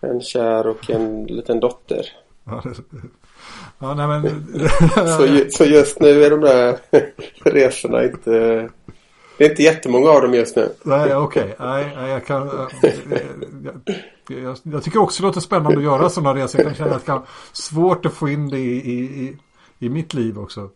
en 0.00 0.20
kär 0.20 0.66
och 0.66 0.90
en 0.90 1.24
liten 1.24 1.60
dotter. 1.60 2.16
Ja, 3.78 3.94
nej, 3.94 4.06
men... 4.08 4.48
så, 5.48 5.50
så 5.50 5.64
just 5.64 6.00
nu 6.00 6.24
är 6.24 6.30
de 6.30 6.40
där 6.40 6.78
resorna 7.50 8.04
inte... 8.04 8.68
Det 9.38 9.44
är 9.44 9.50
inte 9.50 9.62
jättemånga 9.62 10.10
av 10.10 10.22
dem 10.22 10.34
just 10.34 10.56
nu. 10.56 10.68
Nej, 10.82 11.14
okej. 11.14 11.42
Okay. 11.42 11.66
Nej, 11.66 12.10
jag 12.10 12.26
kan... 12.26 12.68
Jag, 13.62 13.96
jag, 14.42 14.56
jag, 14.62 14.84
tycker 14.84 15.00
också 15.00 15.22
det 15.22 15.26
låter 15.26 15.40
spännande 15.40 15.78
att 15.78 15.84
göra 15.84 16.10
sådana 16.10 16.42
resor. 16.42 16.60
Jag 16.60 16.66
kan 16.66 16.76
känna 16.76 16.94
att 16.94 17.00
det 17.00 17.06
kan 17.06 17.22
svårt 17.52 18.06
att 18.06 18.12
få 18.12 18.28
in 18.28 18.48
det 18.48 18.58
i, 18.58 18.92
i, 18.92 19.36
i 19.78 19.88
mitt 19.88 20.14
liv 20.14 20.38
också. 20.38 20.70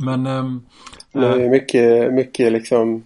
Men... 0.00 0.26
Ähm, 0.26 0.66
det 1.12 1.26
är 1.26 1.50
mycket, 1.50 2.12
mycket 2.12 2.52
liksom... 2.52 3.04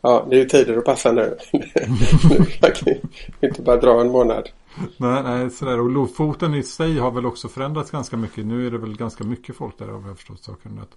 Ja, 0.00 0.26
det 0.30 0.36
är 0.36 0.40
ju 0.40 0.48
tider 0.48 0.76
att 0.76 0.84
passa 0.84 1.12
nu. 1.12 1.36
jag 2.60 2.74
kan 2.74 2.94
inte 3.40 3.62
bara 3.62 3.76
dra 3.76 4.00
en 4.00 4.10
månad. 4.10 4.48
Nej, 4.96 5.22
nej, 5.22 5.50
sådär. 5.50 5.80
Och 5.80 5.90
Lofoten 5.90 6.54
i 6.54 6.62
sig 6.62 6.98
har 6.98 7.10
väl 7.10 7.26
också 7.26 7.48
förändrats 7.48 7.90
ganska 7.90 8.16
mycket. 8.16 8.46
Nu 8.46 8.66
är 8.66 8.70
det 8.70 8.78
väl 8.78 8.96
ganska 8.96 9.24
mycket 9.24 9.56
folk 9.56 9.78
där 9.78 9.94
om 9.94 10.06
jag 10.06 10.16
förstått 10.16 10.42
saken 10.42 10.78
rätt. 10.78 10.96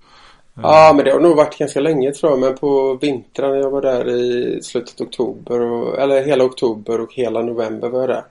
Ja, 0.54 0.94
men 0.96 1.06
det 1.06 1.12
har 1.12 1.20
nog 1.20 1.36
varit 1.36 1.58
ganska 1.58 1.80
länge 1.80 2.12
tror 2.12 2.32
jag. 2.32 2.40
Men 2.40 2.58
på 2.58 2.94
vintern 3.02 3.52
när 3.52 3.58
jag 3.58 3.70
var 3.70 3.82
där 3.82 4.10
i 4.10 4.60
slutet 4.62 5.02
av 5.02 5.08
oktober. 5.08 5.62
Och, 5.62 6.00
eller 6.00 6.26
hela 6.26 6.44
oktober 6.44 7.02
och 7.02 7.14
hela 7.14 7.42
november 7.42 7.90
var 7.90 8.00
jag 8.00 8.10
där. 8.10 8.24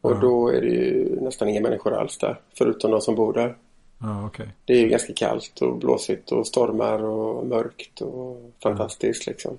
Och 0.00 0.12
ja. 0.12 0.18
då 0.20 0.48
är 0.48 0.60
det 0.60 0.68
ju 0.68 1.20
nästan 1.20 1.48
inga 1.48 1.60
människor 1.60 1.94
alls 1.94 2.18
där. 2.18 2.40
Förutom 2.58 2.90
de 2.90 3.00
som 3.00 3.14
bor 3.14 3.32
där. 3.32 3.56
Ja, 3.98 4.26
okay. 4.26 4.46
Det 4.64 4.72
är 4.72 4.80
ju 4.80 4.88
ganska 4.88 5.12
kallt 5.12 5.60
och 5.60 5.76
blåsigt 5.76 6.32
och 6.32 6.46
stormar 6.46 7.04
och 7.04 7.46
mörkt 7.46 8.00
och 8.00 8.52
fantastiskt 8.62 9.26
liksom. 9.26 9.58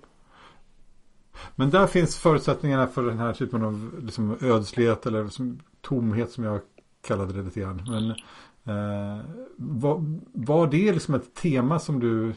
Men 1.56 1.69
där 1.69 1.88
finns 1.88 2.17
förutsättningarna 2.17 2.88
för 2.88 3.04
den 3.04 3.19
här 3.19 3.34
typen 3.34 3.63
av 3.63 3.91
liksom, 4.04 4.38
ödslighet 4.41 5.06
eller 5.06 5.28
som, 5.28 5.60
tomhet 5.82 6.32
som 6.32 6.43
jag 6.43 6.60
kallade 7.08 7.34
det 7.34 7.41
lite 7.41 7.60
grann. 7.60 7.82
Men 7.88 8.10
eh, 8.76 9.26
var, 9.58 10.19
var 10.34 10.67
det 10.67 10.91
liksom 10.91 11.15
ett 11.15 11.34
tema 11.34 11.80
som 11.80 12.00
du 12.00 12.34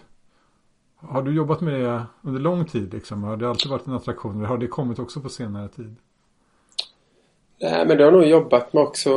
har 1.00 1.22
du 1.22 1.34
jobbat 1.34 1.61
med 1.61 1.74
det 1.74 2.02
under 2.22 2.40
lång 2.40 2.64
tid 2.64 2.94
liksom? 2.94 3.22
Har 3.22 3.37
det 3.37 3.48
alltid 3.48 3.70
varit 3.70 3.87
en 3.87 3.92
attraktion? 3.92 4.37
Eller 4.37 4.48
har 4.48 4.58
det 4.58 4.66
kommit 4.66 4.98
också 4.98 5.20
på 5.20 5.28
senare 5.28 5.68
tid? 5.68 5.96
Nej, 7.61 7.87
men 7.87 7.96
det 7.96 8.04
har 8.04 8.12
nog 8.12 8.24
jobbat 8.24 8.72
med 8.72 8.82
också. 8.82 9.11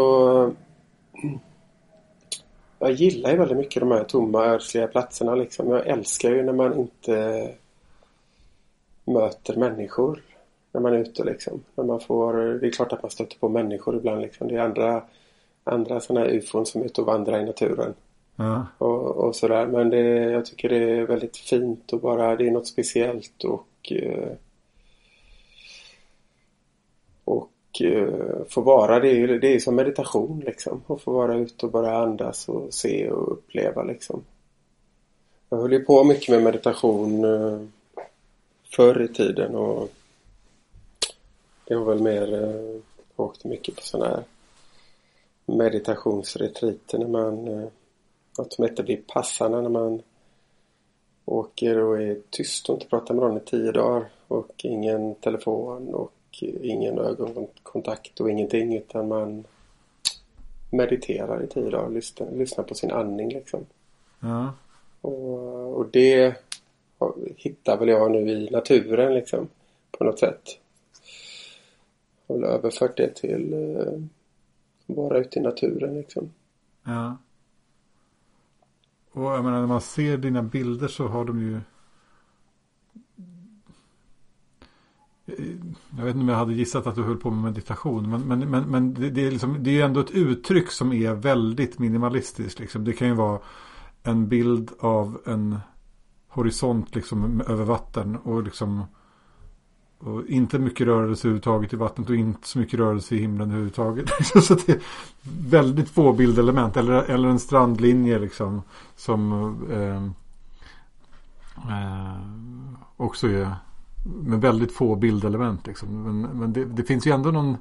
Jag 2.79 2.91
gillar 2.91 3.31
ju 3.31 3.37
väldigt 3.37 3.57
mycket 3.57 3.79
de 3.79 3.91
här 3.91 4.03
tomma 4.03 4.45
ödsliga 4.45 4.87
platserna 4.87 5.35
liksom. 5.35 5.69
Jag 5.69 5.87
älskar 5.87 6.29
ju 6.29 6.43
när 6.43 6.53
man 6.53 6.79
inte 6.79 7.51
möter 9.13 9.55
människor 9.55 10.21
när 10.71 10.81
man 10.81 10.93
är 10.93 10.97
ute 10.97 11.23
liksom. 11.23 11.63
När 11.75 11.83
man 11.83 11.99
får, 11.99 12.33
det 12.33 12.67
är 12.67 12.71
klart 12.71 12.93
att 12.93 13.03
man 13.03 13.11
stöter 13.11 13.37
på 13.37 13.49
människor 13.49 13.95
ibland 13.95 14.21
liksom. 14.21 14.47
Det 14.47 14.55
är 14.55 14.59
andra, 14.59 15.03
andra 15.63 15.99
sådana 15.99 16.25
här 16.25 16.33
ufon 16.33 16.65
som 16.65 16.81
är 16.81 16.85
ute 16.85 17.01
och 17.01 17.07
vandrar 17.07 17.39
i 17.39 17.45
naturen. 17.45 17.93
Ja. 18.35 18.67
Och, 18.77 19.07
och 19.07 19.35
sådär. 19.35 19.67
Men 19.67 19.89
det, 19.89 20.01
jag 20.31 20.45
tycker 20.45 20.69
det 20.69 20.77
är 20.77 21.05
väldigt 21.05 21.37
fint 21.37 21.93
och 21.93 21.99
bara 21.99 22.35
det 22.35 22.47
är 22.47 22.51
något 22.51 22.67
speciellt 22.67 23.43
och 23.43 23.91
eh, 23.91 24.31
och 27.23 27.81
eh, 27.81 28.45
få 28.49 28.61
vara 28.61 28.99
det 28.99 29.09
är, 29.09 29.27
det 29.27 29.55
är 29.55 29.59
som 29.59 29.75
meditation 29.75 30.43
liksom. 30.45 30.81
Att 30.87 31.01
få 31.01 31.11
vara 31.11 31.35
ute 31.35 31.65
och 31.65 31.71
bara 31.71 31.97
andas 31.97 32.49
och 32.49 32.73
se 32.73 33.09
och 33.09 33.31
uppleva 33.31 33.83
liksom. 33.83 34.23
Jag 35.49 35.57
höll 35.57 35.73
ju 35.73 35.79
på 35.79 36.03
mycket 36.03 36.29
med 36.29 36.43
meditation 36.43 37.23
eh, 37.23 37.61
förr 38.75 39.01
i 39.01 39.07
tiden 39.07 39.55
och 39.55 39.91
det 41.67 41.75
var 41.75 41.85
väl 41.85 42.01
mer, 42.01 42.33
eh, 42.33 42.81
jag 43.15 43.25
åkte 43.25 43.47
mycket 43.47 43.75
på 43.75 43.81
sådana 43.81 44.09
här 44.15 44.23
meditationsretriter 45.45 46.97
när 46.97 47.07
man, 47.07 47.47
eh, 47.47 47.67
något 48.37 48.53
som 48.53 48.65
heter 48.65 48.83
Vipassana 48.83 49.61
när 49.61 49.69
man 49.69 50.01
åker 51.25 51.77
och 51.77 52.01
är 52.01 52.21
tyst 52.29 52.69
och 52.69 52.75
inte 52.75 52.87
pratar 52.87 53.13
med 53.13 53.23
någon 53.23 53.37
i 53.37 53.45
tio 53.45 53.71
dagar 53.71 54.09
och 54.27 54.51
ingen 54.63 55.15
telefon 55.15 55.93
och 55.93 56.13
ingen 56.61 56.99
ögonkontakt 56.99 58.19
och 58.19 58.29
ingenting 58.29 58.75
utan 58.75 59.07
man 59.07 59.43
mediterar 60.69 61.43
i 61.43 61.47
tio 61.47 61.69
dagar 61.69 61.85
och 61.85 61.91
lyssnar, 61.91 62.31
lyssnar 62.31 62.63
på 62.63 62.75
sin 62.75 62.91
andning 62.91 63.29
liksom. 63.29 63.65
Ja. 64.19 64.53
Och, 65.01 65.77
och 65.77 65.85
det 65.91 66.35
hittar 67.37 67.77
väl 67.77 67.89
jag 67.89 68.11
nu 68.11 68.17
i 68.17 68.49
naturen 68.49 69.13
liksom. 69.13 69.47
På 69.91 70.03
något 70.03 70.19
sätt. 70.19 70.41
Jag 72.27 72.35
har 72.35 72.43
överfört 72.43 72.97
det 72.97 73.15
till 73.15 73.53
eh, 73.53 73.93
vara 74.85 75.19
ute 75.19 75.39
i 75.39 75.41
naturen 75.41 75.93
liksom. 75.93 76.31
Ja. 76.83 77.17
Och 79.11 79.23
jag 79.23 79.43
menar 79.43 79.59
när 79.59 79.67
man 79.67 79.81
ser 79.81 80.17
dina 80.17 80.43
bilder 80.43 80.87
så 80.87 81.07
har 81.07 81.25
de 81.25 81.41
ju 81.41 81.55
eh, 85.25 85.55
Jag 85.97 86.05
vet 86.05 86.15
inte 86.15 86.21
om 86.21 86.29
jag 86.29 86.35
hade 86.35 86.53
gissat 86.53 86.87
att 86.87 86.95
du 86.95 87.03
höll 87.03 87.17
på 87.17 87.31
med 87.31 87.43
meditation. 87.43 88.09
Men, 88.09 88.21
men, 88.27 88.49
men, 88.49 88.63
men 88.71 88.93
det, 88.93 89.09
det, 89.09 89.27
är 89.27 89.31
liksom, 89.31 89.63
det 89.63 89.81
är 89.81 89.85
ändå 89.85 89.99
ett 89.99 90.11
uttryck 90.11 90.71
som 90.71 90.93
är 90.93 91.13
väldigt 91.13 91.79
minimalistiskt. 91.79 92.59
Liksom. 92.59 92.83
Det 92.83 92.93
kan 92.93 93.07
ju 93.07 93.13
vara 93.13 93.39
en 94.03 94.27
bild 94.27 94.71
av 94.79 95.21
en 95.25 95.59
horisont 96.31 96.95
liksom 96.95 97.41
över 97.47 97.65
vatten 97.65 98.15
och 98.15 98.43
liksom 98.43 98.83
och 100.03 100.25
inte 100.27 100.59
mycket 100.59 100.87
rörelse 100.87 101.27
överhuvudtaget 101.27 101.73
i 101.73 101.75
vattnet 101.75 102.09
och 102.09 102.15
inte 102.15 102.47
så 102.47 102.59
mycket 102.59 102.79
rörelse 102.79 103.15
i 103.15 103.19
himlen 103.19 103.49
överhuvudtaget. 103.49 104.09
så 104.43 104.53
det 104.53 104.69
är 104.69 104.79
väldigt 105.49 105.89
få 105.89 106.13
bildelement. 106.13 106.77
Eller, 106.77 106.93
eller 106.93 107.29
en 107.29 107.39
strandlinje 107.39 108.19
liksom. 108.19 108.61
Som 108.95 109.31
eh, 109.71 110.03
eh, 111.75 112.15
också 112.97 113.27
är 113.27 113.55
med 114.03 114.41
väldigt 114.41 114.71
få 114.71 114.95
bildelement. 114.95 115.67
Liksom. 115.67 116.03
Men, 116.03 116.21
men 116.21 116.53
det, 116.53 116.65
det, 116.65 116.83
finns 116.83 117.07
ju 117.07 117.11
ändå 117.11 117.31
någon 117.31 117.57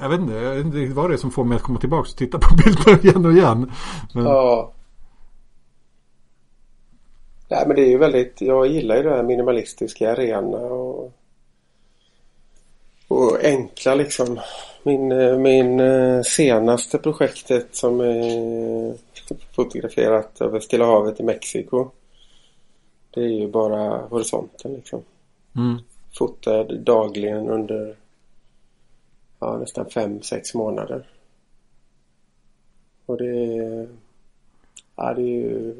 jag 0.00 0.08
vet, 0.08 0.20
inte, 0.20 0.34
jag 0.34 0.54
vet 0.54 0.66
inte 0.66 0.94
vad 0.94 1.10
det 1.10 1.14
är 1.14 1.18
som 1.18 1.30
får 1.30 1.44
mig 1.44 1.56
att 1.56 1.62
komma 1.62 1.78
tillbaka 1.78 2.00
och 2.10 2.16
titta 2.16 2.38
på 2.38 2.54
bilder 2.64 3.06
igen 3.06 3.26
och 3.26 3.32
igen. 3.32 3.70
Men... 4.14 4.24
Ja, 4.24 4.73
Nej 7.54 7.66
men 7.66 7.76
det 7.76 7.82
är 7.82 7.88
ju 7.88 7.98
väldigt, 7.98 8.40
jag 8.40 8.66
gillar 8.66 8.96
ju 8.96 9.02
det 9.02 9.10
här 9.10 9.22
minimalistiska, 9.22 10.14
rena 10.14 10.58
och, 10.58 11.12
och 13.08 13.44
enkla 13.44 13.94
liksom. 13.94 14.40
Min, 14.82 15.12
eh, 15.12 15.38
min 15.38 15.80
eh, 15.80 16.22
senaste 16.22 16.98
projektet 16.98 17.74
som 17.74 18.00
är 18.00 18.94
fotograferat 19.54 20.40
över 20.40 20.60
Stilla 20.60 20.84
havet 20.84 21.20
i 21.20 21.22
Mexiko. 21.22 21.90
Det 23.10 23.20
är 23.20 23.28
ju 23.28 23.48
bara 23.48 23.98
horisonten 23.98 24.74
liksom. 24.74 25.02
Mm. 25.56 25.78
Fotad 26.18 26.80
dagligen 26.80 27.48
under 27.48 27.96
ja, 29.38 29.56
nästan 29.58 29.90
fem, 29.90 30.22
sex 30.22 30.54
månader. 30.54 31.06
Och 33.06 33.16
det 33.16 33.56
är, 33.56 33.88
ja, 34.96 35.14
det 35.14 35.22
är 35.22 35.26
ju 35.26 35.74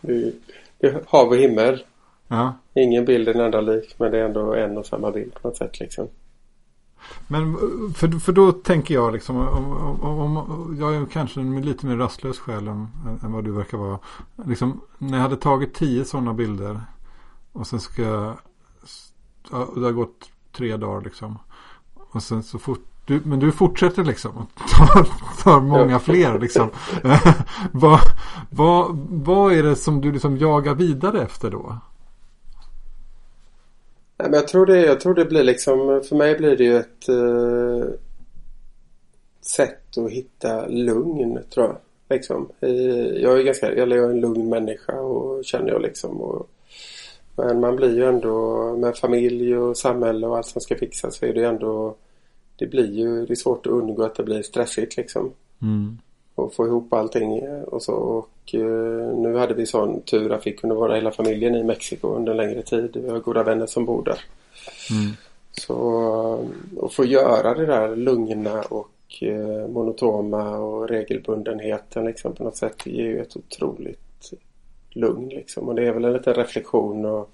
det, 0.00 0.86
är 0.86 1.04
hav 1.06 1.28
och 1.28 1.36
himmel. 1.36 1.84
Ja. 2.28 2.54
Ingen 2.74 3.04
bild 3.04 3.28
är 3.28 3.34
en 3.34 3.40
enda 3.40 3.60
lik 3.60 3.94
men 3.98 4.10
det 4.10 4.18
är 4.18 4.24
ändå 4.24 4.54
en 4.54 4.78
och 4.78 4.86
samma 4.86 5.10
bild 5.10 5.34
på 5.34 5.48
något 5.48 5.56
sätt 5.56 5.80
liksom. 5.80 6.08
Men 7.28 7.56
för, 7.94 8.18
för 8.18 8.32
då 8.32 8.52
tänker 8.52 8.94
jag 8.94 9.12
liksom 9.12 9.36
om, 9.36 9.72
om, 10.02 10.36
om 10.36 10.76
jag 10.80 10.94
är 10.94 11.06
kanske 11.06 11.40
en 11.40 11.62
lite 11.62 11.86
mer 11.86 11.96
rastlös 11.96 12.38
själ 12.38 12.68
än, 12.68 12.88
än 13.22 13.32
vad 13.32 13.44
du 13.44 13.52
verkar 13.52 13.78
vara. 13.78 13.98
Liksom, 14.46 14.80
när 14.98 15.18
jag 15.18 15.22
hade 15.22 15.36
tagit 15.36 15.74
tio 15.74 16.04
sådana 16.04 16.34
bilder 16.34 16.80
och 17.52 17.66
sen 17.66 17.80
ska 17.80 18.02
jag, 18.02 18.36
det 19.50 19.84
har 19.84 19.92
gått 19.92 20.30
tre 20.52 20.76
dagar 20.76 21.00
liksom. 21.00 21.38
Och 21.94 22.22
sen 22.22 22.42
så 22.42 22.58
fort 22.58 22.89
du, 23.10 23.20
men 23.24 23.38
du 23.38 23.52
fortsätter 23.52 24.04
liksom 24.04 24.46
tar, 24.76 25.08
tar 25.42 25.60
många 25.60 25.98
fler 25.98 26.38
liksom. 26.38 26.70
vad, 27.72 28.00
vad, 28.50 28.96
vad 29.10 29.52
är 29.52 29.62
det 29.62 29.76
som 29.76 30.00
du 30.00 30.12
liksom 30.12 30.38
jagar 30.38 30.74
vidare 30.74 31.22
efter 31.22 31.50
då? 31.50 31.78
Nej, 34.18 34.30
men 34.30 34.32
jag, 34.32 34.48
tror 34.48 34.66
det, 34.66 34.86
jag 34.86 35.00
tror 35.00 35.14
det 35.14 35.24
blir 35.24 35.42
liksom, 35.42 36.02
för 36.08 36.16
mig 36.16 36.38
blir 36.38 36.56
det 36.56 36.64
ju 36.64 36.76
ett 36.76 37.08
uh, 37.08 37.84
sätt 39.40 39.98
att 39.98 40.10
hitta 40.10 40.66
lugn 40.66 41.38
tror 41.54 41.66
jag. 41.66 41.76
Liksom. 42.16 42.48
Jag 43.20 43.38
är 43.38 43.42
ganska, 43.42 43.72
eller 43.72 43.96
jag 43.96 44.04
är 44.04 44.10
en 44.10 44.20
lugn 44.20 44.48
människa 44.48 45.00
och 45.00 45.44
känner 45.44 45.68
jag 45.68 45.82
liksom. 45.82 46.20
Och, 46.20 46.50
men 47.36 47.60
man 47.60 47.76
blir 47.76 47.94
ju 47.94 48.04
ändå 48.04 48.62
med 48.76 48.96
familj 48.96 49.56
och 49.56 49.76
samhälle 49.76 50.26
och 50.26 50.36
allt 50.36 50.46
som 50.46 50.60
ska 50.60 50.76
fixas 50.76 51.16
så 51.16 51.26
är 51.26 51.34
det 51.34 51.44
ändå 51.44 51.96
det 52.60 52.66
blir 52.66 52.92
ju 52.92 53.26
det 53.26 53.32
är 53.32 53.36
svårt 53.36 53.66
att 53.66 53.72
undgå 53.72 54.02
att 54.02 54.14
det 54.14 54.22
blir 54.22 54.42
stressigt 54.42 54.96
liksom. 54.96 55.32
Mm. 55.62 55.98
Och 56.34 56.54
få 56.54 56.66
ihop 56.66 56.92
allting 56.92 57.42
och 57.66 57.82
så. 57.82 57.94
Och 57.94 58.54
uh, 58.54 59.18
nu 59.18 59.36
hade 59.36 59.54
vi 59.54 59.66
sån 59.66 60.02
tur 60.02 60.32
att 60.32 60.46
vi 60.46 60.52
kunde 60.52 60.74
vara 60.74 60.94
hela 60.94 61.10
familjen 61.10 61.54
i 61.54 61.64
Mexiko 61.64 62.08
under 62.08 62.32
en 62.32 62.36
längre 62.36 62.62
tid. 62.62 62.96
Vi 62.96 63.10
har 63.10 63.18
goda 63.18 63.42
vänner 63.42 63.66
som 63.66 63.84
bor 63.84 64.04
där. 64.04 64.20
Mm. 64.90 65.12
Så 65.52 65.74
uh, 66.42 66.84
att 66.84 66.92
få 66.92 67.04
göra 67.04 67.54
det 67.54 67.66
där 67.66 67.96
lugna 67.96 68.62
och 68.62 69.22
uh, 69.22 69.68
monotoma 69.68 70.58
och 70.58 70.88
regelbundenheten 70.88 72.04
liksom 72.04 72.34
på 72.34 72.44
något 72.44 72.56
sätt 72.56 72.86
ger 72.86 73.04
ju 73.04 73.20
ett 73.20 73.36
otroligt 73.36 74.32
lugn 74.90 75.28
liksom. 75.28 75.68
Och 75.68 75.74
det 75.74 75.86
är 75.86 75.92
väl 75.92 76.04
en 76.04 76.12
liten 76.12 76.34
reflektion 76.34 77.04
och 77.04 77.30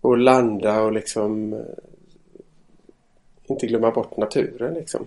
och 0.00 0.18
landa 0.18 0.82
och 0.82 0.92
liksom 0.92 1.62
inte 3.50 3.66
glömma 3.66 3.90
bort 3.90 4.16
naturen 4.16 4.74
liksom. 4.74 5.06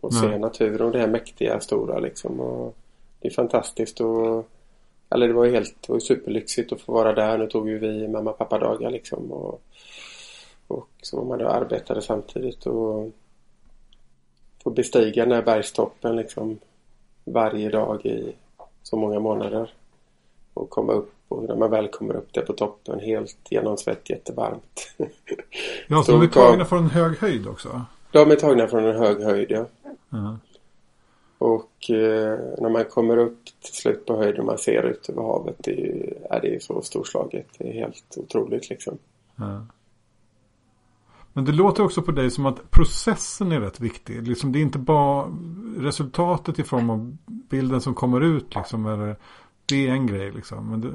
Och 0.00 0.12
Nej. 0.12 0.22
se 0.22 0.38
naturen 0.38 0.86
och 0.86 0.92
det 0.92 0.98
här 0.98 1.06
mäktiga 1.06 1.60
stora 1.60 1.98
liksom. 1.98 2.40
Och 2.40 2.76
det 3.20 3.28
är 3.28 3.32
fantastiskt 3.32 4.00
och 4.00 4.46
eller 5.10 5.28
det 5.28 5.34
var 5.34 5.44
ju 5.44 5.52
helt, 5.52 5.82
det 5.86 5.92
var 5.92 6.00
superlyxigt 6.00 6.72
att 6.72 6.80
få 6.80 6.92
vara 6.92 7.12
där. 7.12 7.38
Nu 7.38 7.46
tog 7.46 7.68
ju 7.68 7.78
vi 7.78 8.08
mamma 8.08 8.32
pappa 8.32 8.58
dagar 8.58 8.90
liksom. 8.90 9.32
Och, 9.32 9.62
och 10.66 10.88
så 11.02 11.16
var 11.16 11.24
man 11.24 11.46
och 11.46 11.54
arbetade 11.54 12.02
samtidigt 12.02 12.66
och 12.66 13.10
få 14.62 14.70
bestiga 14.70 15.24
den 15.24 15.34
här 15.34 15.42
bergstoppen 15.42 16.16
liksom 16.16 16.58
varje 17.24 17.70
dag 17.70 18.06
i 18.06 18.32
så 18.82 18.96
många 18.96 19.20
månader. 19.20 19.72
Och 20.54 20.70
komma 20.70 20.92
upp 20.92 21.12
och 21.28 21.42
när 21.42 21.56
man 21.56 21.70
väl 21.70 21.88
kommer 21.88 22.16
upp 22.16 22.32
där 22.32 22.42
på 22.42 22.52
toppen 22.52 23.00
helt 23.00 23.36
genomsvett 23.50 24.10
jättevarmt. 24.10 24.94
Ja, 25.88 26.02
så 26.02 26.12
de 26.12 26.22
är 26.22 26.26
tagna 26.26 26.64
från 26.64 26.84
en 26.84 26.90
hög 26.90 27.18
höjd 27.18 27.46
också? 27.46 27.82
De 28.10 28.30
är 28.30 28.36
tagna 28.36 28.66
från 28.66 28.84
en 28.84 28.96
hög 28.96 29.22
höjd, 29.22 29.46
ja. 29.50 29.66
Ja. 30.08 30.38
Och 31.38 31.90
eh, 31.90 32.38
när 32.58 32.68
man 32.68 32.84
kommer 32.84 33.16
upp 33.16 33.44
till 33.44 33.74
slut 33.74 34.06
på 34.06 34.16
höjden 34.16 34.40
och 34.40 34.46
man 34.46 34.58
ser 34.58 34.82
ut 34.82 35.08
över 35.08 35.22
havet. 35.22 35.56
Det 35.58 35.70
är, 35.70 36.14
ja, 36.30 36.40
det 36.40 36.54
är 36.54 36.60
så 36.60 36.82
storslaget. 36.82 37.46
Det 37.58 37.68
är 37.68 37.72
helt 37.72 38.16
otroligt 38.16 38.70
liksom. 38.70 38.98
Ja. 39.36 39.66
Men 41.32 41.44
det 41.44 41.52
låter 41.52 41.84
också 41.84 42.02
på 42.02 42.12
dig 42.12 42.30
som 42.30 42.46
att 42.46 42.70
processen 42.70 43.52
är 43.52 43.60
rätt 43.60 43.80
viktig. 43.80 44.28
Liksom 44.28 44.52
det 44.52 44.58
är 44.58 44.60
inte 44.60 44.78
bara 44.78 45.26
resultatet 45.76 46.58
i 46.58 46.62
form 46.62 46.90
av 46.90 47.16
bilden 47.26 47.80
som 47.80 47.94
kommer 47.94 48.20
ut. 48.20 48.54
Liksom, 48.54 48.86
eller, 48.86 49.16
det 49.66 49.88
är 49.88 49.92
en 49.92 50.06
grej 50.06 50.32
liksom. 50.32 50.70
Men 50.70 50.80
det, 50.80 50.92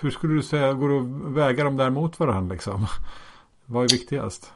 hur 0.00 0.10
skulle 0.10 0.34
du 0.34 0.42
säga, 0.42 0.72
går 0.72 0.88
det 0.88 0.98
att 0.98 1.34
väga 1.34 1.64
dem 1.64 1.76
där 1.76 1.90
mot 1.90 2.20
varandra 2.20 2.54
liksom? 2.54 2.86
Vad 3.66 3.84
är 3.84 3.88
viktigast? 3.88 4.52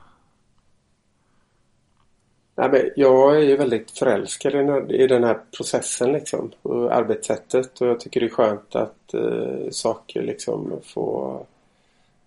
Nej, 2.56 2.70
men 2.70 2.90
jag 2.96 3.36
är 3.36 3.40
ju 3.40 3.56
väldigt 3.56 3.90
förälskad 3.90 4.54
i 4.90 5.06
den 5.06 5.24
här, 5.24 5.38
processen 5.56 6.12
liksom. 6.12 6.50
Och 6.62 6.92
arbetssättet. 6.92 7.80
Och 7.80 7.86
jag 7.86 8.00
tycker 8.00 8.20
det 8.20 8.26
är 8.26 8.30
skönt 8.30 8.76
att 8.76 9.14
eh, 9.14 9.70
saker 9.70 10.22
liksom 10.22 10.72
får 10.84 11.46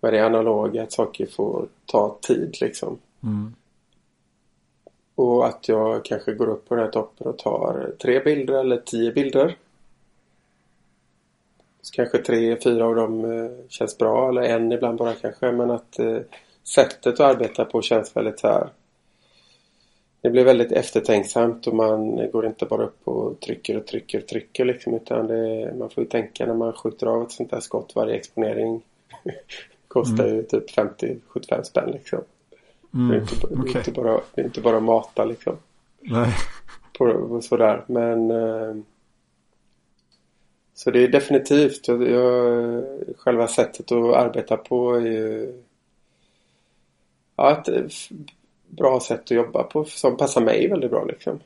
med 0.00 0.12
det 0.12 0.26
analoga. 0.26 0.82
Att 0.82 0.92
saker 0.92 1.26
får 1.26 1.66
ta 1.86 2.18
tid 2.20 2.56
liksom. 2.60 2.98
Mm. 3.22 3.54
Och 5.14 5.46
att 5.46 5.68
jag 5.68 6.04
kanske 6.04 6.32
går 6.34 6.48
upp 6.48 6.68
på 6.68 6.74
den 6.74 6.84
här 6.84 6.90
toppen 6.90 7.26
och 7.26 7.38
tar 7.38 7.92
tre 8.02 8.20
bilder 8.20 8.60
eller 8.60 8.76
tio 8.76 9.12
bilder. 9.12 9.56
Så 11.82 11.92
kanske 11.94 12.18
tre, 12.18 12.56
fyra 12.64 12.86
av 12.86 12.94
dem 12.94 13.24
eh, 13.24 13.50
känns 13.68 13.98
bra 13.98 14.28
eller 14.28 14.42
en 14.42 14.72
ibland 14.72 14.98
bara 14.98 15.14
kanske. 15.14 15.52
Men 15.52 15.70
att 15.70 15.98
eh, 15.98 16.18
sättet 16.64 17.06
att 17.06 17.20
arbeta 17.20 17.64
på 17.64 17.82
känns 17.82 18.16
väldigt 18.16 18.40
så 18.40 18.48
här. 18.48 18.68
Det 20.20 20.30
blir 20.30 20.44
väldigt 20.44 20.72
eftertänksamt 20.72 21.66
och 21.66 21.74
man 21.74 22.30
går 22.32 22.46
inte 22.46 22.66
bara 22.66 22.84
upp 22.84 23.08
och 23.08 23.40
trycker 23.40 23.76
och 23.76 23.86
trycker 23.86 24.18
och 24.18 24.26
trycker 24.26 24.64
liksom. 24.64 24.94
Utan 24.94 25.26
det, 25.26 25.74
man 25.78 25.90
får 25.90 26.04
ju 26.04 26.08
tänka 26.10 26.46
när 26.46 26.54
man 26.54 26.72
skjuter 26.72 27.06
av 27.06 27.22
ett 27.22 27.32
sånt 27.32 27.52
här 27.52 27.60
skott. 27.60 27.92
Varje 27.94 28.14
exponering 28.14 28.82
kostar 29.88 30.26
ju 30.28 30.42
typ 30.42 30.70
50-75 30.76 31.62
spänn 31.62 31.90
liksom. 31.90 32.20
Det 32.90 32.98
är 32.98 33.02
Mm. 33.04 33.20
inte, 33.20 33.46
det 33.46 33.70
är 33.74 33.78
inte, 33.78 33.90
bara, 33.90 34.20
det 34.34 34.40
är 34.40 34.44
inte 34.44 34.60
bara 34.60 34.80
mata 34.80 35.24
liksom. 35.24 35.56
Nej. 36.00 36.34
På, 36.98 37.28
på 37.28 37.40
sådär. 37.40 37.84
Men 37.86 38.30
eh, 38.30 38.74
så 40.78 40.90
det 40.90 41.04
är 41.04 41.08
definitivt 41.08 41.88
jag, 41.88 42.10
jag, 42.10 42.84
själva 43.18 43.48
sättet 43.48 43.92
att 43.92 44.14
arbeta 44.14 44.56
på 44.56 44.94
är 44.94 45.00
ju 45.00 45.52
ja, 47.36 47.62
ett 47.66 47.92
bra 48.68 49.00
sätt 49.00 49.20
att 49.20 49.30
jobba 49.30 49.62
på 49.62 49.84
som 49.84 50.16
passar 50.16 50.40
mig 50.40 50.68
väldigt 50.68 50.90
bra 50.90 51.04
liksom. 51.04 51.40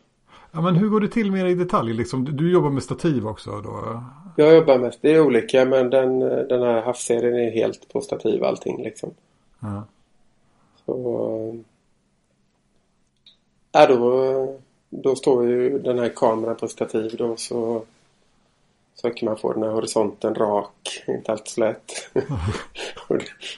Ja, 0.50 0.60
men 0.60 0.76
hur 0.76 0.88
går 0.88 1.00
det 1.00 1.08
till 1.08 1.32
mer 1.32 1.46
i 1.46 1.54
detalj? 1.54 1.92
Liksom, 1.92 2.36
du, 2.36 2.52
jobbar 2.52 2.70
med 2.70 2.82
stativ 2.82 3.26
också 3.26 3.50
då? 3.50 4.02
Jag 4.36 4.54
jobbar 4.54 4.78
mest, 4.78 4.98
det 5.02 5.14
är 5.14 5.20
olika 5.20 5.64
men 5.64 5.90
den, 5.90 6.18
den 6.20 6.62
här 6.62 6.82
havsserien 6.82 7.34
är 7.34 7.50
helt 7.50 7.92
på 7.92 8.00
stativ 8.00 8.44
allting 8.44 8.82
liksom. 8.82 9.10
Ja. 9.60 9.84
Så 10.86 11.62
ja, 13.72 13.86
då, 13.86 14.58
då 14.90 15.16
står 15.16 15.48
ju 15.48 15.78
den 15.78 15.98
här 15.98 16.08
kameran 16.08 16.56
på 16.56 16.68
stativ 16.68 17.14
då 17.18 17.36
så 17.36 17.84
försöker 19.02 19.26
man 19.26 19.36
få 19.36 19.52
den 19.52 19.62
här 19.62 19.70
horisonten 19.70 20.34
rak. 20.34 21.04
Inte 21.08 21.32
alltid 21.32 21.48
så 21.48 21.60
lätt. 21.60 22.10
och 23.08 23.16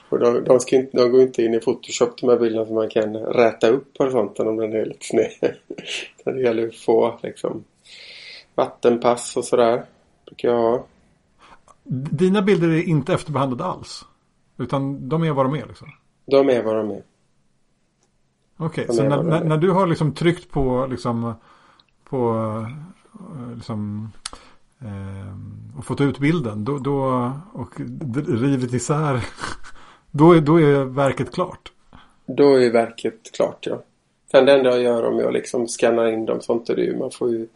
och 0.08 0.18
de, 0.18 0.44
de, 0.44 0.60
ska 0.60 0.76
inte, 0.76 0.96
de 0.96 1.10
går 1.10 1.22
inte 1.22 1.42
in 1.42 1.54
i 1.54 1.60
Photoshop 1.60 2.20
de 2.20 2.28
här 2.28 2.36
bilderna 2.36 2.66
så 2.66 2.72
man 2.72 2.88
kan 2.88 3.16
räta 3.16 3.68
upp 3.68 3.98
horisonten 3.98 4.48
om 4.48 4.56
den 4.56 4.72
är 4.72 4.84
lite 4.84 5.06
sned. 5.06 5.56
Det 6.24 6.40
gäller 6.40 6.68
att 6.68 6.76
få 6.76 7.18
liksom 7.22 7.64
vattenpass 8.54 9.36
och 9.36 9.44
sådär. 9.44 9.84
Brukar 10.26 10.48
jag 10.48 10.56
ha. 10.56 10.86
Dina 12.10 12.42
bilder 12.42 12.68
är 12.68 12.82
inte 12.82 13.14
efterbehandlade 13.14 13.64
alls? 13.64 14.04
Utan 14.58 15.08
de 15.08 15.24
är 15.24 15.32
vad 15.32 15.46
de 15.46 15.54
är 15.54 15.66
liksom? 15.66 15.88
De 16.26 16.50
är 16.50 16.62
vad 16.62 16.76
de 16.76 16.90
är. 16.90 17.02
Okej, 18.56 18.84
De 18.86 18.92
så 18.92 19.02
är 19.02 19.08
när, 19.08 19.22
när, 19.22 19.40
är. 19.40 19.44
när 19.44 19.56
du 19.56 19.70
har 19.70 19.86
liksom 19.86 20.14
tryckt 20.14 20.50
på 20.50 20.86
liksom 20.90 21.34
på 22.04 22.30
eh, 23.12 23.54
liksom 23.54 24.10
och 25.78 25.84
fått 25.84 26.00
ut 26.00 26.18
bilden 26.18 26.64
då, 26.64 26.78
då 26.78 27.32
och 27.52 27.80
rivit 28.28 28.74
isär 28.74 29.24
då 30.10 30.32
är, 30.32 30.40
då 30.40 30.60
är 30.60 30.84
verket 30.84 31.34
klart. 31.34 31.72
Då 32.26 32.60
är 32.60 32.70
verket 32.70 33.32
klart 33.32 33.66
ja. 33.66 33.82
Sen 34.30 34.46
det 34.46 34.52
enda 34.52 34.70
jag 34.70 34.82
gör 34.82 35.04
om 35.04 35.18
jag 35.18 35.32
liksom 35.32 35.68
skannar 35.68 36.06
in 36.06 36.26
dem 36.26 36.40
sånt 36.40 36.68
är 36.68 36.76
det 36.76 36.82
ju 36.82 36.98
man 36.98 37.10
får 37.10 37.30
ju 37.30 37.48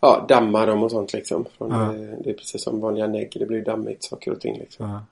ja, 0.00 0.24
damma 0.28 0.66
dem 0.66 0.82
och 0.82 0.90
sånt 0.90 1.12
liksom. 1.12 1.44
Från 1.58 1.70
Ja. 1.70 1.76
det, 1.76 2.18
det 2.24 2.30
är 2.30 2.34
precis 2.34 2.62
som 2.62 2.80
vanliga 2.80 3.06
negg. 3.06 3.36
Det 3.38 3.46
blir 3.46 3.64
dammigt 3.64 4.04
saker 4.04 4.32
och 4.32 4.40
ting 4.40 4.58
liksom. 4.58 4.90
Ja. 4.90 5.04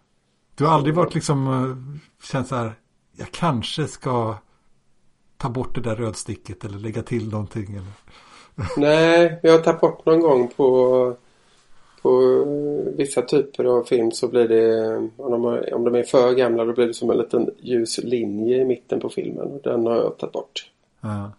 Du 0.54 0.64
har 0.64 0.74
aldrig 0.74 0.94
varit 0.94 1.14
liksom 1.14 1.46
eh, 1.46 2.26
känt 2.26 2.48
så 2.48 2.54
här 2.54 2.72
jag 3.16 3.30
kanske 3.30 3.86
ska 3.86 4.34
ta 5.36 5.48
bort 5.48 5.74
det 5.74 5.80
där 5.80 5.96
rödsticket 5.96 6.64
eller 6.64 6.78
lägga 6.78 7.02
till 7.02 7.30
någonting 7.30 7.72
eller 7.76 7.92
Nej, 8.76 9.40
jag 9.42 9.52
har 9.52 9.58
tagit 9.58 9.80
bort 9.80 10.06
någon 10.06 10.20
gång 10.20 10.48
på 10.56 11.16
på 12.02 12.44
vissa 12.96 13.22
typer 13.22 13.64
av 13.64 13.84
film 13.84 14.10
så 14.12 14.28
blir 14.28 14.48
det 14.48 14.96
om 15.16 15.30
de, 15.30 15.44
är- 15.44 15.74
om 15.74 15.84
de 15.84 15.94
är 15.94 16.02
för 16.02 16.32
gamla 16.34 16.64
då 16.64 16.72
blir 16.72 16.86
det 16.86 16.94
som 16.94 17.10
en 17.10 17.18
liten 17.18 17.50
ljus 17.60 17.98
linje 17.98 18.56
i 18.62 18.64
mitten 18.64 19.00
på 19.00 19.08
filmen. 19.08 19.46
Och 19.46 19.60
den 19.62 19.86
har 19.86 19.96
jag 19.96 20.18
tagit 20.18 20.32
bort. 20.32 20.70
ja. 21.00 21.32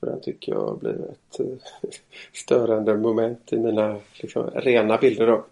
För 0.00 0.06
den 0.06 0.20
tycker 0.20 0.52
jag 0.52 0.78
blir 0.78 0.92
ett 1.10 1.40
eh, 1.40 1.90
störande 2.32 2.96
moment 2.96 3.52
i 3.52 3.56
mina 3.58 3.96
liksom, 4.20 4.50
rena 4.54 4.96
bilder 4.98 5.26
då. 5.26 5.44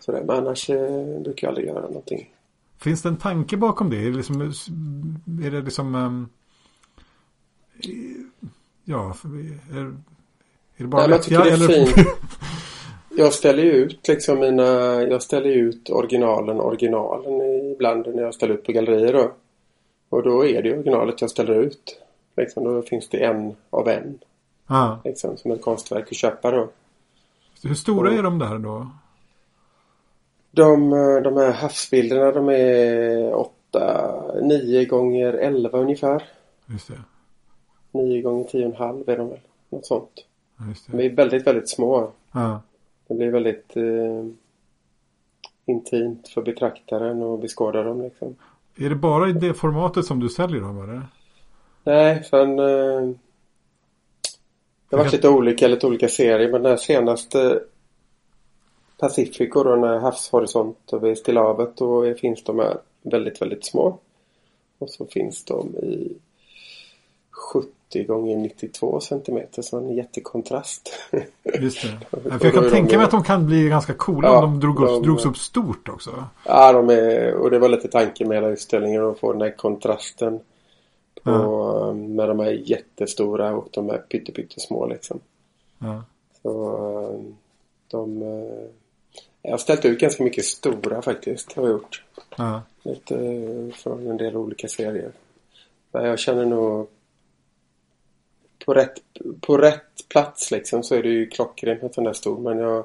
Sådär, 0.00 0.22
men 0.26 0.36
annars 0.36 0.70
eh, 0.70 1.20
brukar 1.20 1.46
jag 1.46 1.50
aldrig 1.50 1.66
göra 1.68 1.80
någonting. 1.80 2.34
Finns 2.78 3.02
det 3.02 3.08
en 3.08 3.16
tanke 3.16 3.56
bakom 3.56 3.90
det? 3.90 3.96
Är 3.96 4.10
det 4.10 4.16
liksom, 4.16 4.40
är 5.44 5.50
det 5.50 5.60
liksom 5.62 5.94
ehm, 5.94 6.28
ja, 8.84 9.14
är, 9.72 9.80
är 9.80 9.92
det 10.76 10.84
bara 10.86 11.02
Nej, 11.02 11.10
jag 11.10 11.22
tycker 11.22 11.44
det 11.44 11.50
är 11.50 11.86
fint. 11.86 12.08
Jag 13.20 13.32
ställer 13.32 13.62
ju 13.62 13.70
ut 13.70 14.08
liksom 14.08 14.38
mina, 14.38 14.62
jag 15.02 15.22
ställer 15.22 15.50
ut 15.50 15.90
originalen, 15.90 16.60
originalen 16.60 17.40
ibland 17.72 18.14
när 18.14 18.22
jag 18.22 18.34
ställer 18.34 18.54
ut 18.54 18.64
på 18.64 18.72
gallerier 18.72 19.12
då. 19.12 19.32
Och 20.08 20.22
då 20.22 20.46
är 20.46 20.62
det 20.62 20.72
originalet 20.74 21.20
jag 21.20 21.30
ställer 21.30 21.54
ut. 21.54 22.00
Liksom, 22.36 22.64
då 22.64 22.82
finns 22.82 23.08
det 23.08 23.24
en 23.24 23.56
av 23.70 23.88
en. 23.88 24.18
ja. 24.66 25.00
Liksom, 25.04 25.36
som 25.36 25.50
ett 25.50 25.62
konstverk 25.62 26.04
att 26.10 26.16
köpa 26.16 26.50
då. 26.50 26.68
Hur 27.62 27.74
stora 27.74 28.12
är 28.12 28.22
de 28.22 28.38
där 28.38 28.58
då? 28.58 28.86
De, 30.50 30.90
de 31.24 31.36
här 31.36 31.52
havsbilderna 31.52 32.32
de 32.32 32.48
är 32.48 33.34
8, 33.34 34.22
9 34.42 34.84
gånger 34.84 35.32
11 35.32 35.78
ungefär. 35.78 36.22
Just 36.66 36.88
det. 36.88 37.00
9 37.98 38.22
gånger 38.22 38.44
10,5 38.44 39.10
är 39.10 39.16
de 39.16 39.28
väl. 39.28 39.40
Något 39.68 39.86
sånt. 39.86 40.24
Just 40.68 40.86
De 40.90 40.96
det. 40.96 41.04
är 41.04 41.10
väldigt, 41.10 41.46
väldigt 41.46 41.68
små. 41.68 42.10
Ja. 42.32 42.60
Det 43.10 43.16
blir 43.16 43.30
väldigt 43.30 43.76
eh, 43.76 44.26
intimt 45.66 46.28
för 46.28 46.42
betraktaren 46.42 47.22
och 47.22 47.38
beskåda 47.38 47.82
dem 47.82 48.02
liksom. 48.02 48.36
Är 48.76 48.88
det 48.88 48.94
bara 48.94 49.28
i 49.28 49.32
det 49.32 49.54
formatet 49.54 50.04
som 50.04 50.20
du 50.20 50.28
säljer 50.28 50.60
dem 50.60 50.82
eller? 50.82 51.02
Nej, 51.84 52.24
sen... 52.24 52.58
Eh, 52.58 53.14
det 54.88 54.96
har 54.96 54.98
varit 54.98 55.12
lite 55.12 55.28
olika, 55.28 55.68
lite 55.68 55.86
olika 55.86 56.08
serier. 56.08 56.52
Men 56.52 56.62
den 56.62 56.70
här 56.70 56.76
senaste 56.76 57.60
Pacifico 58.98 59.62
då, 59.62 59.74
den 59.74 59.84
här 59.84 59.98
havshorisont 59.98 60.92
över 60.92 61.14
Stilla 61.14 61.42
havet. 61.42 61.76
Då 61.76 62.14
finns 62.14 62.44
de 62.44 62.58
här 62.58 62.78
väldigt, 63.02 63.42
väldigt 63.42 63.64
små. 63.64 63.98
Och 64.78 64.90
så 64.90 65.06
finns 65.06 65.44
de 65.44 65.76
i 65.76 66.16
70 67.52 68.04
gånger 68.06 68.36
92 68.36 69.00
centimeter. 69.00 69.62
Så 69.62 69.78
en 69.78 69.94
jättekontrast. 69.94 70.92
Just 71.60 71.82
det. 71.82 71.88
Ja, 72.24 72.38
jag 72.42 72.54
kan 72.54 72.64
de 72.64 72.70
tänka 72.70 72.96
mig 72.96 73.04
att 73.04 73.10
de 73.10 73.22
kan 73.22 73.46
bli 73.46 73.68
ganska 73.68 73.94
coola 73.94 74.28
Ja, 74.28 74.44
om 74.44 74.50
de 74.50 74.60
drog 74.60 74.80
upp, 74.80 74.88
de- 74.88 75.02
drogs 75.02 75.26
upp 75.26 75.36
stort 75.36 75.88
också. 75.88 76.24
Ja, 76.46 76.72
de 76.72 76.90
är, 76.90 77.34
och 77.34 77.50
det 77.50 77.58
var 77.58 77.68
lite 77.68 77.88
tanken 77.88 78.28
med 78.28 78.36
hela 78.36 78.48
utställningen 78.48 79.04
att 79.04 79.18
få 79.18 79.32
den 79.32 79.42
här 79.42 79.56
kontrasten. 79.56 80.38
På, 81.22 81.30
Ja. 81.30 81.92
Med 81.92 82.28
de 82.28 82.38
här 82.40 82.50
jättestora 82.64 83.52
och 83.56 83.68
de 83.70 83.88
här 83.88 83.98
pytte, 83.98 84.32
pyttesmå 84.32 84.86
liksom. 84.86 85.20
Ja. 85.78 86.04
Så 86.42 86.78
eh, 87.14 87.20
de... 87.90 88.22
eh, 88.22 88.68
Jag 89.42 89.50
har 89.50 89.58
ställt 89.58 89.84
ut 89.84 90.00
ganska 90.00 90.24
mycket 90.24 90.44
stora 90.44 91.02
faktiskt. 91.02 91.52
Har 91.52 91.62
jag 91.62 91.72
gjort. 91.72 92.04
Ja. 92.36 92.62
Lite 92.82 93.14
eh, 93.16 93.74
från 93.74 94.06
en 94.06 94.16
del 94.16 94.36
olika 94.36 94.68
serier. 94.68 95.12
Men 95.92 96.04
jag 96.04 96.18
känner 96.18 96.44
nog... 96.44 96.88
på 98.64 98.74
rätt, 98.74 99.00
på 99.40 99.56
rätt 99.58 100.08
plats 100.08 100.50
liksom 100.50 100.82
så 100.82 100.94
är 100.94 101.02
det 101.02 101.08
ju 101.08 101.26
klockrent 101.26 101.82
med 101.82 101.94
sån 101.94 102.04
där 102.04 102.12
stor. 102.12 102.38
Men 102.38 102.58
jag 102.58 102.84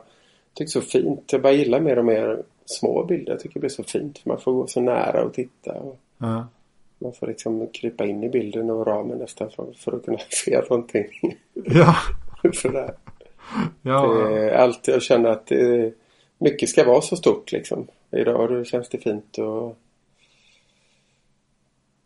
tycker 0.54 0.72
så 0.72 0.82
fint. 0.82 1.32
Jag 1.34 1.42
bara 1.42 1.54
gillar 1.54 1.80
mer 1.80 2.00
och 2.00 2.06
mer 2.06 2.44
små 2.66 3.04
bilder. 3.04 3.32
Jag 3.32 3.40
tycker 3.40 3.54
det 3.54 3.60
blir 3.60 3.70
så 3.70 3.84
fint. 3.84 4.18
För 4.20 4.30
man 4.30 4.40
får 4.40 4.54
gå 4.54 4.68
så 4.68 4.82
nära 4.82 5.24
och 5.24 5.34
titta. 5.34 5.72
Och 5.74 6.00
Ja. 6.18 6.48
Man 7.00 7.14
får 7.14 7.28
liksom 7.28 7.68
krypa 7.68 8.06
in 8.06 8.24
i 8.24 8.30
bilden 8.30 8.70
och 8.70 8.88
ramen 8.88 9.18
nästan 9.18 9.50
för, 9.52 9.74
för 9.78 9.92
att 9.96 10.06
kunna 10.06 10.20
se 10.30 10.62
någonting. 10.70 11.38
Ja. 11.54 11.96
Sådär. 12.54 12.94
ja. 13.82 14.08
Det 14.08 14.50
är 14.50 14.52
alltid, 14.58 14.94
jag 14.94 15.02
känner 15.02 15.30
att 15.30 15.48
det, 15.48 15.94
mycket 16.38 16.70
ska 16.70 16.84
vara 16.84 17.02
så 17.02 17.16
stort 17.16 17.52
liksom. 17.52 17.88
Idag 18.12 18.68
känns 18.68 18.90
det 18.90 18.98
fint 18.98 19.40
att 19.40 19.76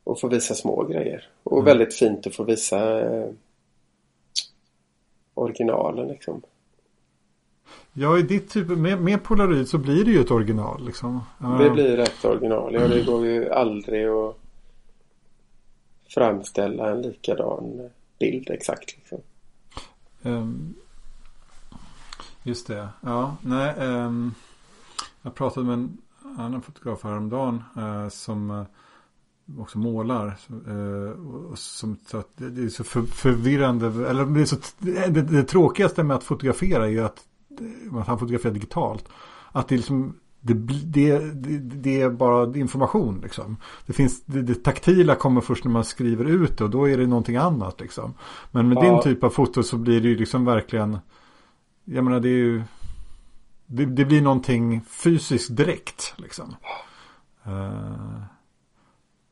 och 0.04 0.20
få 0.20 0.28
visa 0.28 0.56
små 0.56 0.84
grejer. 0.84 1.28
Och 1.44 1.58
Mm. 1.58 1.66
väldigt 1.66 1.94
fint 1.94 2.28
att 2.28 2.36
få 2.36 2.44
visa 2.44 3.02
eh, 3.02 3.30
originalen 5.40 6.08
liksom. 6.08 6.42
Ja, 7.94 8.18
i 8.18 8.22
ditt 8.22 8.50
typ, 8.50 8.68
med, 8.68 9.02
med 9.02 9.24
Polaroid 9.24 9.68
så 9.68 9.78
blir 9.78 10.06
det 10.06 10.12
ju 10.12 10.22
ett 10.22 10.32
original 10.32 10.86
liksom. 10.86 11.22
Det 11.60 11.70
blir 11.70 11.98
rätt 11.98 12.26
original. 12.26 12.74
Ja, 12.74 12.88
det 12.88 13.04
går 13.04 13.26
ju 13.26 13.50
aldrig 13.50 14.08
att 14.08 14.36
framställa 16.08 16.90
en 16.90 17.02
likadan 17.02 17.90
bild 18.20 18.50
exakt. 18.50 18.96
Liksom. 18.98 19.22
Ehm, 20.24 20.74
just 22.44 22.68
det. 22.68 22.90
Ja, 23.02 23.36
nej. 23.42 23.74
ehm, 23.78 24.34
jag 25.22 25.36
pratade 25.36 25.66
med 25.66 25.74
en 25.74 25.98
annan 26.38 26.62
fotograf 26.62 27.04
häromdagen 27.04 27.64
uh, 27.78 28.10
som 28.10 28.52
eh, 28.52 28.64
också 29.58 29.78
målar. 29.78 30.28
eh, 30.28 31.54
som 31.56 31.98
att 32.12 32.30
det 32.36 32.64
är 32.64 32.70
så 32.70 32.84
för, 32.84 33.02
förvirrande. 33.02 33.88
Eller 34.10 34.26
det, 34.26 34.42
är 34.42 34.46
så, 34.46 34.56
det, 34.80 35.22
det 35.22 35.44
tråkigaste 35.44 36.04
med 36.04 36.18
att 36.18 36.24
fotografera 36.24 36.86
är 36.86 36.90
ju 36.90 37.00
att, 37.00 37.20
eh, 37.90 37.98
att 37.98 38.08
han 38.08 38.20
fotograferar 38.20 38.54
digitalt. 38.54 39.06
Att 39.52 39.68
det 39.68 39.76
är 39.76 39.78
liksom 39.78 40.16
det, 40.42 40.54
det, 40.54 41.20
det, 41.60 42.02
är 42.02 42.10
bara 42.10 42.58
information 42.58 43.20
liksom. 43.24 43.58
Det, 43.86 43.94
finns, 43.94 44.24
det, 44.26 44.42
det 44.42 44.64
taktila 44.64 45.16
kommer 45.16 45.42
först 45.42 45.64
när 45.64 45.72
man 45.72 45.84
skriver 45.84 46.26
ut 46.26 46.58
det 46.58 46.64
och 46.64 46.70
då 46.70 46.90
är 46.90 46.98
det 46.98 47.08
någonting 47.08 47.36
annat 47.36 47.80
liksom. 47.80 48.14
Men 48.52 48.70
med 48.70 48.78
Ja. 48.78 48.82
din 48.82 49.02
typ 49.02 49.24
av 49.24 49.30
foto 49.30 49.64
så 49.64 49.78
blir 49.78 50.02
det 50.02 50.08
ju 50.08 50.16
liksom 50.18 50.46
verkligen 50.46 50.98
Jag 51.86 52.04
menar 52.04 52.20
det 52.20 52.30
är 52.30 52.34
ju 52.34 52.64
Det, 53.66 53.86
blir 54.06 54.22
någonting 54.22 54.82
fysiskt 54.82 55.56
direkt 55.58 56.14
liksom. 56.18 56.56
Eh, 57.44 58.22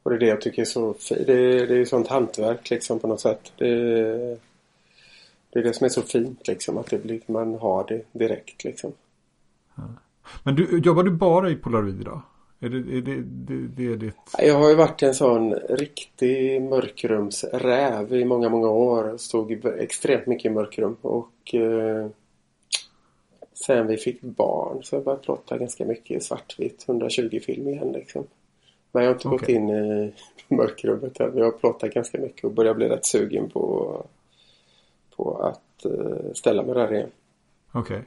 Och 0.08 0.12
det 0.12 0.18
är 0.18 0.20
det 0.20 0.28
jag 0.28 0.42
tycker 0.42 0.62
är 0.62 0.66
så 0.66 0.94
fint. 0.94 1.28
Det 1.28 1.34
är, 1.34 1.68
det 1.68 1.74
är 1.74 1.78
ju 1.78 1.86
sånt 1.86 2.08
hantverk 2.08 2.70
liksom 2.70 3.00
på 3.00 3.08
något 3.08 3.20
sätt. 3.20 3.52
Det 3.58 3.68
är, 3.68 4.38
det 5.50 5.60
är 5.60 5.64
det 5.64 5.74
som 5.74 5.86
är 5.86 5.90
så 5.90 6.02
fint 6.02 6.48
liksom. 6.48 6.78
Att 6.78 6.90
det 6.90 7.04
blir, 7.04 7.22
man 7.26 7.56
har 7.56 7.86
det 7.88 8.02
direkt 8.12 8.64
liksom. 8.64 8.92
men 10.44 10.56
du, 10.56 10.82
jobbar 10.84 11.04
du 11.04 11.12
bara 11.12 11.50
i 11.50 11.56
Polaroid 11.56 12.02
idag? 12.02 12.22
Är 12.60 12.70
det, 12.70 12.98
är 12.98 13.02
det, 13.02 13.22
det, 13.22 13.68
det 13.68 13.94
är 13.94 13.98
ditt 13.98 14.16
Jag 14.38 14.60
har 14.60 14.70
ju 14.70 14.76
varit 14.76 15.04
en 15.04 15.16
sån 15.16 15.54
riktig 15.54 16.62
mörkrumsräv 16.62 18.14
i 18.14 18.26
många, 18.26 18.50
många 18.50 18.70
år. 18.70 19.18
Stod 19.18 19.66
extremt 19.66 20.28
mycket 20.28 20.46
i 20.46 20.54
mörkrum. 20.54 20.98
Och 21.02 21.56
eh, 21.56 22.08
sen 23.54 23.88
vi 23.88 23.98
fick 23.98 24.22
barn 24.22 24.84
så 24.84 24.96
har 24.96 25.00
jag 25.00 25.06
börjat 25.06 25.24
plotta 25.24 25.58
ganska 25.58 25.86
mycket 25.86 26.18
i 26.18 26.22
svartvitt. 26.22 26.86
120 26.88 27.40
film 27.46 27.68
igen 27.68 27.92
liksom. 27.92 28.24
Men 28.92 29.04
jag 29.04 29.10
har 29.10 29.16
inte 29.16 29.28
gått 29.28 29.42
Okej. 29.42 29.56
in 29.56 29.70
i 29.70 30.14
mörkrummet 30.56 31.20
än. 31.20 31.38
Jag 31.38 31.46
har 31.46 31.52
plottat 31.52 31.94
ganska 31.94 32.18
mycket 32.18 32.44
och 32.44 32.52
börjar 32.52 32.74
bli 32.74 32.90
rätt 32.90 33.06
sugen 33.06 33.50
på, 33.50 34.06
på 35.16 35.36
att 35.38 35.86
eh, 35.86 36.34
ställa 36.34 36.64
mig 36.64 36.76
där 36.76 36.94
igen. 36.94 37.10
Okej. 37.72 38.04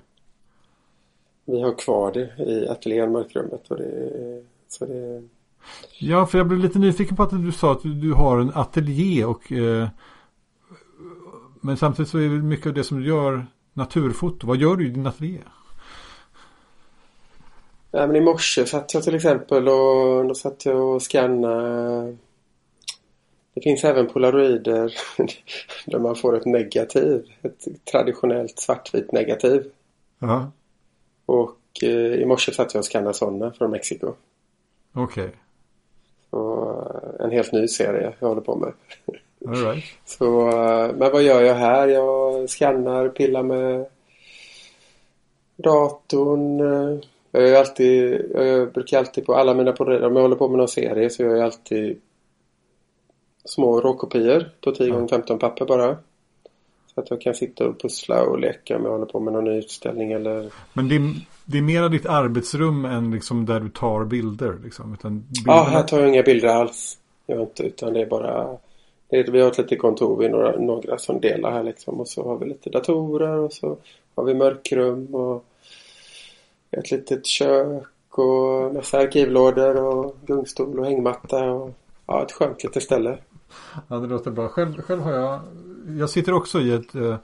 Vi 1.44 1.62
har 1.62 1.78
kvar 1.78 2.12
det 2.12 2.44
i 2.50 2.68
ateljén 2.68 3.12
mörkrummet 3.12 3.70
och 3.70 3.76
det, 3.76 4.42
så 4.68 4.86
det 4.86 5.22
Ja, 5.98 6.26
för 6.26 6.38
jag 6.38 6.46
blev 6.46 6.60
lite 6.60 6.78
nyfiken 6.78 7.16
på 7.16 7.22
att 7.22 7.30
du 7.30 7.52
sa 7.52 7.72
att 7.72 7.82
du, 7.82 7.94
du 7.94 8.12
har 8.12 8.38
en 8.38 8.52
ateljé 8.54 9.24
och 9.24 9.52
eh, 9.52 9.88
Men 11.60 11.76
samtidigt 11.76 12.10
så 12.10 12.18
är 12.18 12.28
det 12.28 12.42
mycket 12.42 12.66
av 12.66 12.74
det 12.74 12.84
som 12.84 13.00
du 13.00 13.08
gör 13.08 13.46
naturfoto. 13.72 14.46
Vad 14.46 14.56
gör 14.56 14.76
du 14.76 14.86
i 14.86 14.90
din 14.90 15.06
ateljé? 15.06 15.38
Ja, 17.90 18.06
men 18.06 18.16
i 18.16 18.20
morse 18.20 18.66
satt 18.66 18.94
jag 18.94 19.02
till 19.02 19.14
exempel 19.14 19.68
och 19.68 20.26
då 20.28 20.34
satt 20.34 20.66
jag 20.66 20.94
och 20.94 21.02
skannade. 21.02 22.16
Det 23.54 23.60
finns 23.60 23.84
även 23.84 24.06
polaroider 24.06 24.94
där 25.86 25.98
man 25.98 26.16
får 26.16 26.36
ett 26.36 26.44
negativ. 26.46 27.26
Ett 27.42 27.84
traditionellt 27.84 28.58
svartvitt 28.58 29.12
negativ. 29.12 29.70
Ja, 30.18 30.50
Och 31.26 31.58
eh, 31.82 31.88
i 32.14 32.24
morse 32.26 32.52
satt 32.52 32.74
jag 32.74 32.78
och 32.78 32.84
skannade 32.84 33.14
sådana 33.14 33.52
från 33.52 33.70
Mexiko. 33.70 34.12
okej. 34.94 35.30
Eh, 36.32 37.24
en 37.24 37.30
helt 37.30 37.52
ny 37.52 37.68
serie 37.68 38.12
jag 38.18 38.28
håller 38.28 38.40
på 38.40 38.56
med. 38.56 38.72
All 39.46 39.64
right. 39.64 39.84
Så, 40.04 40.48
eh, 40.48 40.94
men 40.96 41.12
vad 41.12 41.22
gör 41.22 41.42
jag 41.42 41.54
här? 41.54 41.88
Jag 41.88 42.50
skannar, 42.50 43.08
pillar 43.08 43.42
med 43.42 43.86
datorn. 45.56 46.60
Jag, 47.30 47.48
är 47.48 47.58
alltid, 47.58 48.30
jag 48.34 48.72
brukar 48.72 48.98
alltid 48.98 49.26
på 49.26 49.34
alla 49.34 49.54
mina 49.54 49.72
program, 49.72 50.04
om 50.04 50.16
jag 50.16 50.22
håller 50.22 50.36
på 50.36 50.48
med 50.48 50.58
någon 50.58 50.68
serie 50.68 51.10
så 51.10 51.22
gör 51.22 51.34
jag 51.36 51.44
alltid 51.44 52.00
små 53.44 53.80
råkopior 53.80 54.50
på 54.64 54.72
10 54.72 54.88
Ja. 54.88 55.04
x 55.04 55.10
15 55.10 55.38
papper 55.38 55.64
bara. 55.66 55.96
Så 56.94 57.00
att 57.00 57.10
jag 57.10 57.20
kan 57.20 57.34
sitta 57.34 57.68
och 57.68 57.80
pussla 57.80 58.22
och 58.22 58.38
leka 58.38 58.76
om 58.76 58.84
jag 58.84 58.90
håller 58.92 59.06
på 59.06 59.20
med 59.20 59.32
någon 59.32 59.44
ny 59.44 59.58
utställning 59.58 60.12
eller... 60.12 60.50
Men 60.72 60.88
det 60.88 60.96
är, 60.96 61.00
det 61.44 61.58
är 61.58 61.62
mera 61.62 61.88
ditt 61.88 62.06
arbetsrum 62.06 62.84
än 62.84 63.10
liksom 63.10 63.46
där 63.46 63.60
du 63.60 63.68
tar 63.68 64.04
bilder 64.04 64.56
liksom. 64.64 64.94
Utan 64.94 65.24
Ja, 65.28 65.32
bilderna... 65.34 65.62
här 65.62 65.82
tar 65.82 66.00
jag 66.00 66.08
inga 66.08 66.22
bilder 66.22 66.48
alls. 66.48 66.98
Jag 67.26 67.40
inte, 67.40 67.62
utan 67.62 67.92
det 67.92 68.00
är 68.00 68.06
bara... 68.06 68.56
Det 69.08 69.16
är, 69.16 69.30
vi 69.32 69.40
har 69.40 69.50
ett 69.50 69.58
litet 69.58 69.78
kontor, 69.78 70.16
vi 70.16 70.26
är 70.26 70.30
några, 70.30 70.56
några 70.56 70.98
som 70.98 71.20
delar 71.20 71.50
här 71.52 71.62
liksom. 71.62 72.00
Och 72.00 72.08
så 72.08 72.24
har 72.24 72.38
vi 72.38 72.46
lite 72.46 72.70
datorer 72.70 73.38
och 73.38 73.52
så 73.52 73.76
har 74.14 74.24
vi 74.24 74.34
mörkrum 74.34 75.14
och 75.14 75.44
ett 76.70 76.90
litet 76.90 77.26
kök 77.26 78.18
och 78.18 78.74
massa 78.74 78.98
arkivlådor 78.98 79.76
och 79.76 80.16
gungstol 80.26 80.78
och 80.78 80.86
hängmatta 80.86 81.50
och 81.50 81.74
ja, 82.06 82.22
ett 82.22 82.32
skönt 82.32 82.64
litet 82.64 82.82
ställe. 82.82 83.18
Ja, 83.88 83.96
det 83.96 84.06
låter 84.06 84.30
bra. 84.30 84.48
Själv, 84.48 84.82
själv 84.82 85.00
har 85.02 85.12
jag... 85.12 85.40
Jag 85.98 86.10
sitter 86.10 86.32
också 86.32 86.60
i 86.60 86.72
ett... 86.72 86.94
eh, 86.94 87.16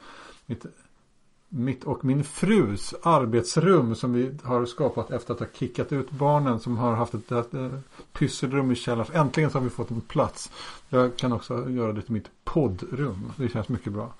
mitt, 1.57 1.85
och 1.85 2.05
min 2.05 2.25
frus 2.25 2.95
arbetsrum 3.03 3.95
som 3.95 4.13
vi 4.13 4.31
har 4.43 4.67
skapat 4.67 5.11
efter 5.11 5.35
att 5.35 5.41
ha 5.41 5.47
kickat 5.59 5.93
ut 5.93 6.11
barnen 6.11 6.61
som 6.61 6.77
har 6.79 6.95
haft 6.95 7.15
ett, 7.15 7.33
ett, 7.33 7.55
ett 7.55 7.73
pysselrum 8.13 8.71
i 8.73 8.75
källaren. 8.75 9.17
Äntligen 9.17 9.51
så 9.51 9.59
har 9.59 9.65
vi 9.65 9.71
fått 9.71 9.91
en 9.91 10.01
plats. 10.01 10.51
Jag 10.89 11.17
kan 11.17 11.33
också 11.33 11.71
göra 11.71 11.93
det 11.93 12.03
till 12.03 12.13
mitt 12.13 12.31
poddrum. 12.45 13.33
Det 13.37 13.49
känns 13.49 13.69
mycket 13.69 13.93
bra. 13.93 14.15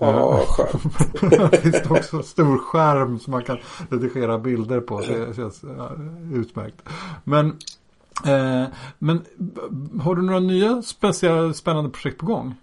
Eh, 0.00 0.40
skönt. 0.46 1.50
det 1.50 1.60
finns 1.60 1.90
också 1.90 2.16
en 2.16 2.22
stor 2.22 2.58
skärm 2.58 3.18
som 3.18 3.30
man 3.30 3.42
kan 3.42 3.58
redigera 3.90 4.38
bilder 4.38 4.80
på. 4.80 5.00
Det 5.00 5.36
känns 5.36 5.64
ja, 5.78 5.90
utmärkt. 6.32 6.82
Men, 7.24 7.46
eh, 8.24 8.64
men 8.98 9.24
har 10.00 10.14
du 10.14 10.22
några 10.22 10.40
nya 10.40 10.82
speciella, 10.82 11.52
spännande 11.52 11.90
projekt 11.90 12.18
på 12.18 12.26
gång? 12.26 12.54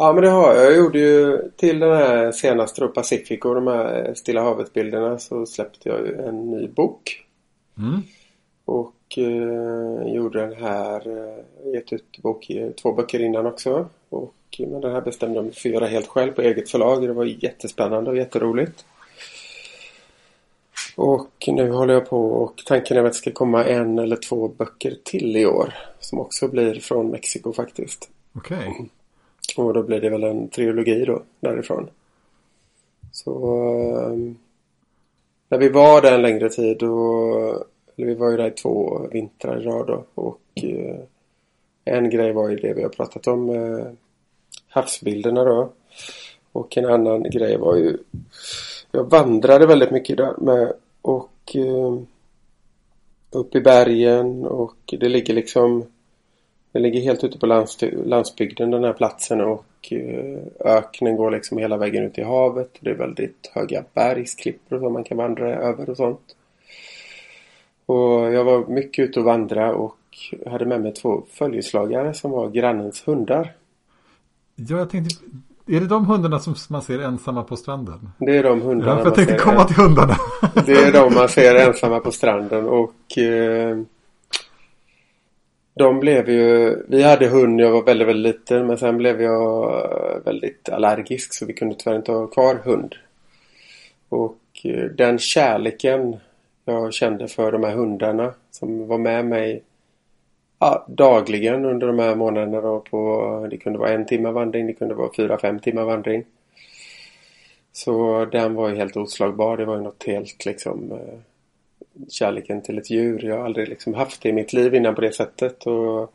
Ja, 0.00 0.12
men 0.12 0.22
det 0.22 0.30
har 0.30 0.54
jag. 0.54 0.64
Jag 0.64 0.76
gjorde 0.76 0.98
ju 0.98 1.50
till 1.56 1.78
den 1.78 1.96
här 1.96 2.32
senaste 2.32 2.80
då, 2.80 2.88
Pacifico, 2.88 3.54
de 3.54 3.66
här 3.66 4.14
Stilla 4.14 4.42
havet-bilderna, 4.42 5.18
så 5.18 5.46
släppte 5.46 5.88
jag 5.88 6.06
ju 6.06 6.14
en 6.14 6.50
ny 6.50 6.68
bok. 6.68 7.24
Mm. 7.78 8.02
Och 8.64 9.18
eh, 9.18 10.14
gjorde 10.14 10.40
den 10.40 10.52
här, 10.62 11.08
eh, 11.08 11.72
gett 11.74 11.92
ut 11.92 12.18
bok, 12.18 12.50
två 12.82 12.92
böcker 12.92 13.20
innan 13.20 13.46
också. 13.46 13.88
Och, 14.08 14.34
men 14.58 14.80
den 14.80 14.92
här 14.92 15.00
bestämde 15.00 15.36
jag 15.36 15.44
mig 15.44 15.54
för 15.54 15.68
att 15.68 15.74
göra 15.74 15.86
helt 15.86 16.06
själv 16.06 16.32
på 16.32 16.42
eget 16.42 16.70
förlag. 16.70 17.02
Det 17.02 17.12
var 17.12 17.24
jättespännande 17.24 18.10
och 18.10 18.16
jätteroligt. 18.16 18.84
Och 20.96 21.44
nu 21.46 21.70
håller 21.70 21.94
jag 21.94 22.08
på 22.08 22.32
och 22.32 22.62
tanken 22.66 22.96
är 22.96 23.04
att 23.04 23.12
det 23.12 23.18
ska 23.18 23.32
komma 23.32 23.64
en 23.64 23.98
eller 23.98 24.16
två 24.16 24.48
böcker 24.48 24.96
till 25.04 25.36
i 25.36 25.46
år. 25.46 25.74
Som 25.98 26.18
också 26.18 26.48
blir 26.48 26.80
från 26.80 27.10
Mexiko 27.10 27.52
faktiskt. 27.52 28.10
Okej. 28.32 28.90
Och 29.56 29.74
då 29.74 29.82
blir 29.82 30.00
det 30.00 30.10
väl 30.10 30.24
en 30.24 30.48
trilogi 30.48 31.04
då 31.04 31.22
därifrån. 31.40 31.90
Så 33.12 33.32
eh, 34.00 34.34
när 35.48 35.58
vi 35.58 35.68
var 35.68 36.02
där 36.02 36.12
en 36.12 36.22
längre 36.22 36.48
tid 36.48 36.76
då... 36.78 37.64
eller 37.96 38.06
vi 38.06 38.14
var 38.14 38.30
ju 38.30 38.36
där 38.36 38.48
i 38.48 38.50
två 38.50 39.06
vintrar 39.12 39.60
i 39.60 39.64
rad 39.64 39.86
då, 39.86 40.04
och 40.14 40.40
eh, 40.62 41.00
en 41.84 42.10
grej 42.10 42.32
var 42.32 42.48
ju 42.48 42.56
det 42.56 42.72
vi 42.72 42.82
har 42.82 42.90
pratat 42.90 43.26
om 43.26 43.50
eh, 43.50 43.86
havsbilderna 44.68 45.44
då. 45.44 45.72
Och 46.52 46.76
en 46.76 46.84
annan 46.84 47.22
grej 47.22 47.56
var 47.56 47.76
ju 47.76 47.98
jag 48.92 49.10
vandrade 49.10 49.66
väldigt 49.66 49.90
mycket 49.90 50.16
där 50.16 50.34
med 50.38 50.72
och 51.02 51.56
eh, 51.56 51.98
upp 53.30 53.54
i 53.54 53.60
bergen 53.60 54.44
och 54.44 54.76
det 55.00 55.08
ligger 55.08 55.34
liksom 55.34 55.84
det 56.72 56.78
ligger 56.78 57.00
helt 57.00 57.24
ute 57.24 57.38
på 57.38 57.46
landsbygden 58.04 58.70
den 58.70 58.84
här 58.84 58.92
platsen 58.92 59.40
och 59.40 59.66
eh, 59.90 60.38
öknen 60.60 61.16
går 61.16 61.30
liksom 61.30 61.58
hela 61.58 61.76
vägen 61.76 62.04
ut 62.04 62.18
i 62.18 62.22
havet. 62.22 62.78
Det 62.80 62.90
är 62.90 62.94
väldigt 62.94 63.50
höga 63.54 63.84
bergsklippor 63.94 64.78
som 64.78 64.92
man 64.92 65.04
kan 65.04 65.16
vandra 65.16 65.54
över 65.54 65.90
och 65.90 65.96
sånt. 65.96 66.36
Och 67.86 68.32
jag 68.32 68.44
var 68.44 68.66
mycket 68.66 69.08
ute 69.08 69.18
och 69.18 69.24
vandra 69.24 69.74
och 69.74 69.96
hade 70.46 70.66
med 70.66 70.80
mig 70.80 70.94
två 70.94 71.22
följeslagare 71.30 72.14
som 72.14 72.30
var 72.30 72.50
grannens 72.50 73.08
hundar. 73.08 73.52
Ja, 74.54 74.78
jag 74.78 74.90
tänkte, 74.90 75.14
är 75.66 75.80
det 75.80 75.86
de 75.86 76.06
hundarna 76.06 76.38
som 76.38 76.54
man 76.68 76.82
ser 76.82 76.98
ensamma 76.98 77.42
på 77.42 77.56
stranden? 77.56 78.10
Det 78.18 78.36
är 78.36 78.42
de 78.42 78.60
hundarna. 78.60 78.98
Ja, 78.98 79.04
jag 79.04 79.14
tänkte 79.14 79.36
komma 79.36 79.64
till 79.64 79.76
hundarna. 79.76 80.16
Det 80.66 80.72
är 80.72 80.92
de 80.92 81.14
man 81.14 81.28
ser 81.28 81.54
ensamma 81.54 82.00
på 82.00 82.12
stranden 82.12 82.66
och 82.68 83.18
eh, 83.18 83.78
de 85.80 86.00
blev 86.00 86.30
ju, 86.30 86.76
vi 86.88 87.02
hade 87.02 87.26
hund 87.26 87.56
när 87.56 87.64
jag 87.64 87.70
var 87.70 87.82
väldigt, 87.82 88.08
väldigt 88.08 88.34
liten 88.36 88.66
men 88.66 88.78
sen 88.78 88.96
blev 88.96 89.22
jag 89.22 89.84
väldigt 90.24 90.68
allergisk 90.68 91.34
så 91.34 91.46
vi 91.46 91.52
kunde 91.52 91.74
tyvärr 91.74 91.96
inte 91.96 92.12
ha 92.12 92.26
kvar 92.26 92.54
hund. 92.54 92.94
Och 94.08 94.38
eh, 94.64 94.84
den 94.84 95.18
kärleken 95.18 96.16
jag 96.64 96.94
kände 96.94 97.28
för 97.28 97.52
de 97.52 97.64
här 97.64 97.74
hundarna 97.74 98.34
som 98.50 98.86
var 98.86 98.98
med 98.98 99.24
mig 99.24 99.62
ja, 100.58 100.86
dagligen 100.88 101.64
under 101.64 101.86
de 101.86 101.98
här 101.98 102.14
månaderna 102.14 102.60
då 102.60 102.80
på, 102.80 103.46
det 103.50 103.56
kunde 103.56 103.78
vara 103.78 103.92
en 103.92 104.06
timme 104.06 104.30
vandring, 104.30 104.66
det 104.66 104.72
kunde 104.72 104.94
vara 104.94 105.10
fyra, 105.16 105.38
fem 105.38 105.60
timmar 105.60 105.84
vandring. 105.84 106.24
Så 107.72 108.24
den 108.24 108.54
var 108.54 108.68
ju 108.68 108.76
helt 108.76 108.96
oslagbar. 108.96 109.56
Det 109.56 109.64
var 109.64 109.76
ju 109.76 109.82
något 109.82 110.04
helt 110.06 110.44
liksom 110.44 110.92
eh, 110.92 111.18
kärleken 112.08 112.62
till 112.62 112.78
ett 112.78 112.90
djur. 112.90 113.24
Jag 113.24 113.36
har 113.36 113.44
aldrig 113.44 113.68
liksom 113.68 113.94
haft 113.94 114.22
det 114.22 114.28
i 114.28 114.32
mitt 114.32 114.52
liv 114.52 114.74
innan 114.74 114.94
på 114.94 115.00
det 115.00 115.12
sättet. 115.12 115.66
Och, 115.66 116.14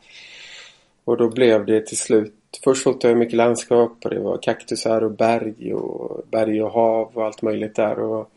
och 1.03 1.17
då 1.17 1.29
blev 1.29 1.65
det 1.65 1.85
till 1.85 1.97
slut 1.97 2.33
Först 2.63 2.83
fotade 2.83 3.11
jag 3.11 3.17
mycket 3.17 3.35
landskap 3.35 3.97
och 4.03 4.09
det 4.09 4.19
var 4.19 4.37
kaktusar 4.37 5.03
och 5.03 5.11
berg 5.11 5.73
och 5.73 6.21
berg 6.31 6.63
och 6.63 6.71
hav 6.71 7.11
och 7.13 7.25
allt 7.25 7.41
möjligt 7.41 7.75
där. 7.75 7.99
Och, 7.99 8.31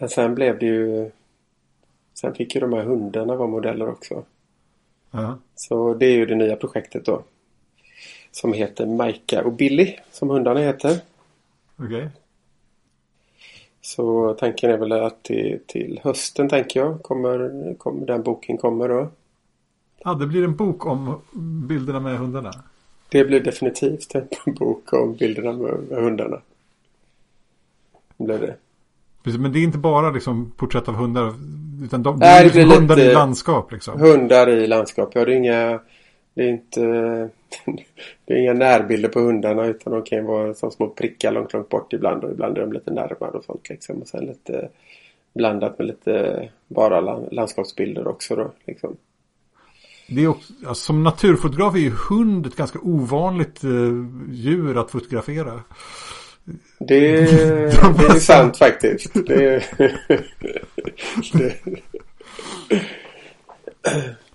men 0.00 0.08
sen 0.08 0.34
blev 0.34 0.58
det 0.58 0.66
ju 0.66 1.10
Sen 2.20 2.34
fick 2.34 2.54
ju 2.54 2.60
de 2.60 2.72
här 2.72 2.82
hundarna 2.82 3.36
vara 3.36 3.48
modeller 3.48 3.88
också. 3.88 4.24
Ja. 5.10 5.38
Så 5.54 5.94
det 5.94 6.06
är 6.06 6.12
ju 6.12 6.26
det 6.26 6.34
nya 6.34 6.56
projektet 6.56 7.04
då. 7.04 7.22
Som 8.30 8.52
heter 8.52 8.86
Majka 8.86 9.44
och 9.44 9.52
Billy 9.52 9.96
som 10.10 10.30
hundarna 10.30 10.60
heter. 10.60 11.00
Okej. 11.76 11.96
Okay. 11.96 12.08
Så 13.82 14.34
tanken 14.34 14.70
är 14.70 14.76
väl 14.76 14.92
att 14.92 15.22
till, 15.22 15.58
till 15.66 16.00
hösten 16.04 16.48
tänker 16.48 16.80
jag 16.80 17.02
kommer, 17.02 17.74
kommer 17.78 18.06
den 18.06 18.22
boken 18.22 18.58
kommer 18.58 18.88
då. 18.88 19.08
Ja, 19.98 20.14
det 20.14 20.26
blir 20.26 20.44
en 20.44 20.56
bok 20.56 20.86
om 20.86 21.20
bilderna 21.68 22.00
med 22.00 22.18
hundarna. 22.18 22.52
Det 23.08 23.24
blir 23.24 23.40
definitivt 23.40 24.14
en 24.14 24.28
bok 24.54 24.92
om 24.92 25.14
bilderna 25.14 25.52
med, 25.52 26.02
hundarna. 26.02 26.40
Blir 28.16 28.38
det. 28.38 28.56
Men 29.38 29.52
det 29.52 29.58
är 29.58 29.62
inte 29.62 29.78
bara 29.78 30.10
liksom 30.10 30.52
porträtt 30.56 30.88
av 30.88 30.94
hundar. 30.94 31.34
Utan 31.84 32.02
de, 32.02 32.18
Nej, 32.18 32.44
det, 32.44 32.50
det 32.50 32.64
liksom 32.64 32.80
hundar 32.80 32.98
i 32.98 33.12
landskap 33.12 33.72
liksom. 33.72 34.00
Hundar 34.00 34.48
i 34.48 34.66
landskap. 34.66 35.10
Ja, 35.14 35.24
det 35.24 35.32
är 35.32 35.36
inga... 35.36 35.80
Det 36.34 36.42
är 36.42 36.48
inte... 36.48 37.30
det 38.24 38.34
är 38.34 38.38
inga 38.38 38.52
närbilder 38.52 39.08
på 39.08 39.20
hundarna 39.20 39.66
utan 39.66 39.92
de 39.92 40.02
kan 40.02 40.24
vara 40.24 40.54
som 40.54 40.70
små 40.70 40.88
prickar 40.88 41.32
långt, 41.32 41.52
långt 41.52 41.68
bort 41.68 41.92
ibland. 41.92 42.24
Och 42.24 42.30
ibland 42.30 42.58
är 42.58 42.60
de 42.60 42.72
lite 42.72 42.90
närmare 42.90 43.30
och 43.30 43.44
sånt 43.44 43.68
liksom. 43.68 44.02
Och 44.02 44.08
sen 44.08 44.24
lite 44.24 44.68
blandat 45.34 45.78
med 45.78 45.86
lite 45.86 46.48
bara 46.68 47.00
landskapsbilder 47.30 48.08
också 48.08 48.36
då 48.36 48.50
liksom. 48.64 48.96
Det 50.08 50.24
är 50.24 50.28
också, 50.28 50.52
alltså, 50.66 50.84
som 50.84 51.02
naturfotograf 51.02 51.74
är 51.74 51.78
ju 51.78 51.92
hund 52.08 52.46
ett 52.46 52.56
ganska 52.56 52.78
ovanligt 52.82 53.64
eh, 53.64 53.70
djur 54.30 54.80
att 54.80 54.90
fotografera. 54.90 55.62
Det, 56.78 57.10
det 57.98 58.06
är 58.06 58.18
sant 58.18 58.56
faktiskt. 58.58 59.14
Det, 59.14 59.24
det, 61.32 61.54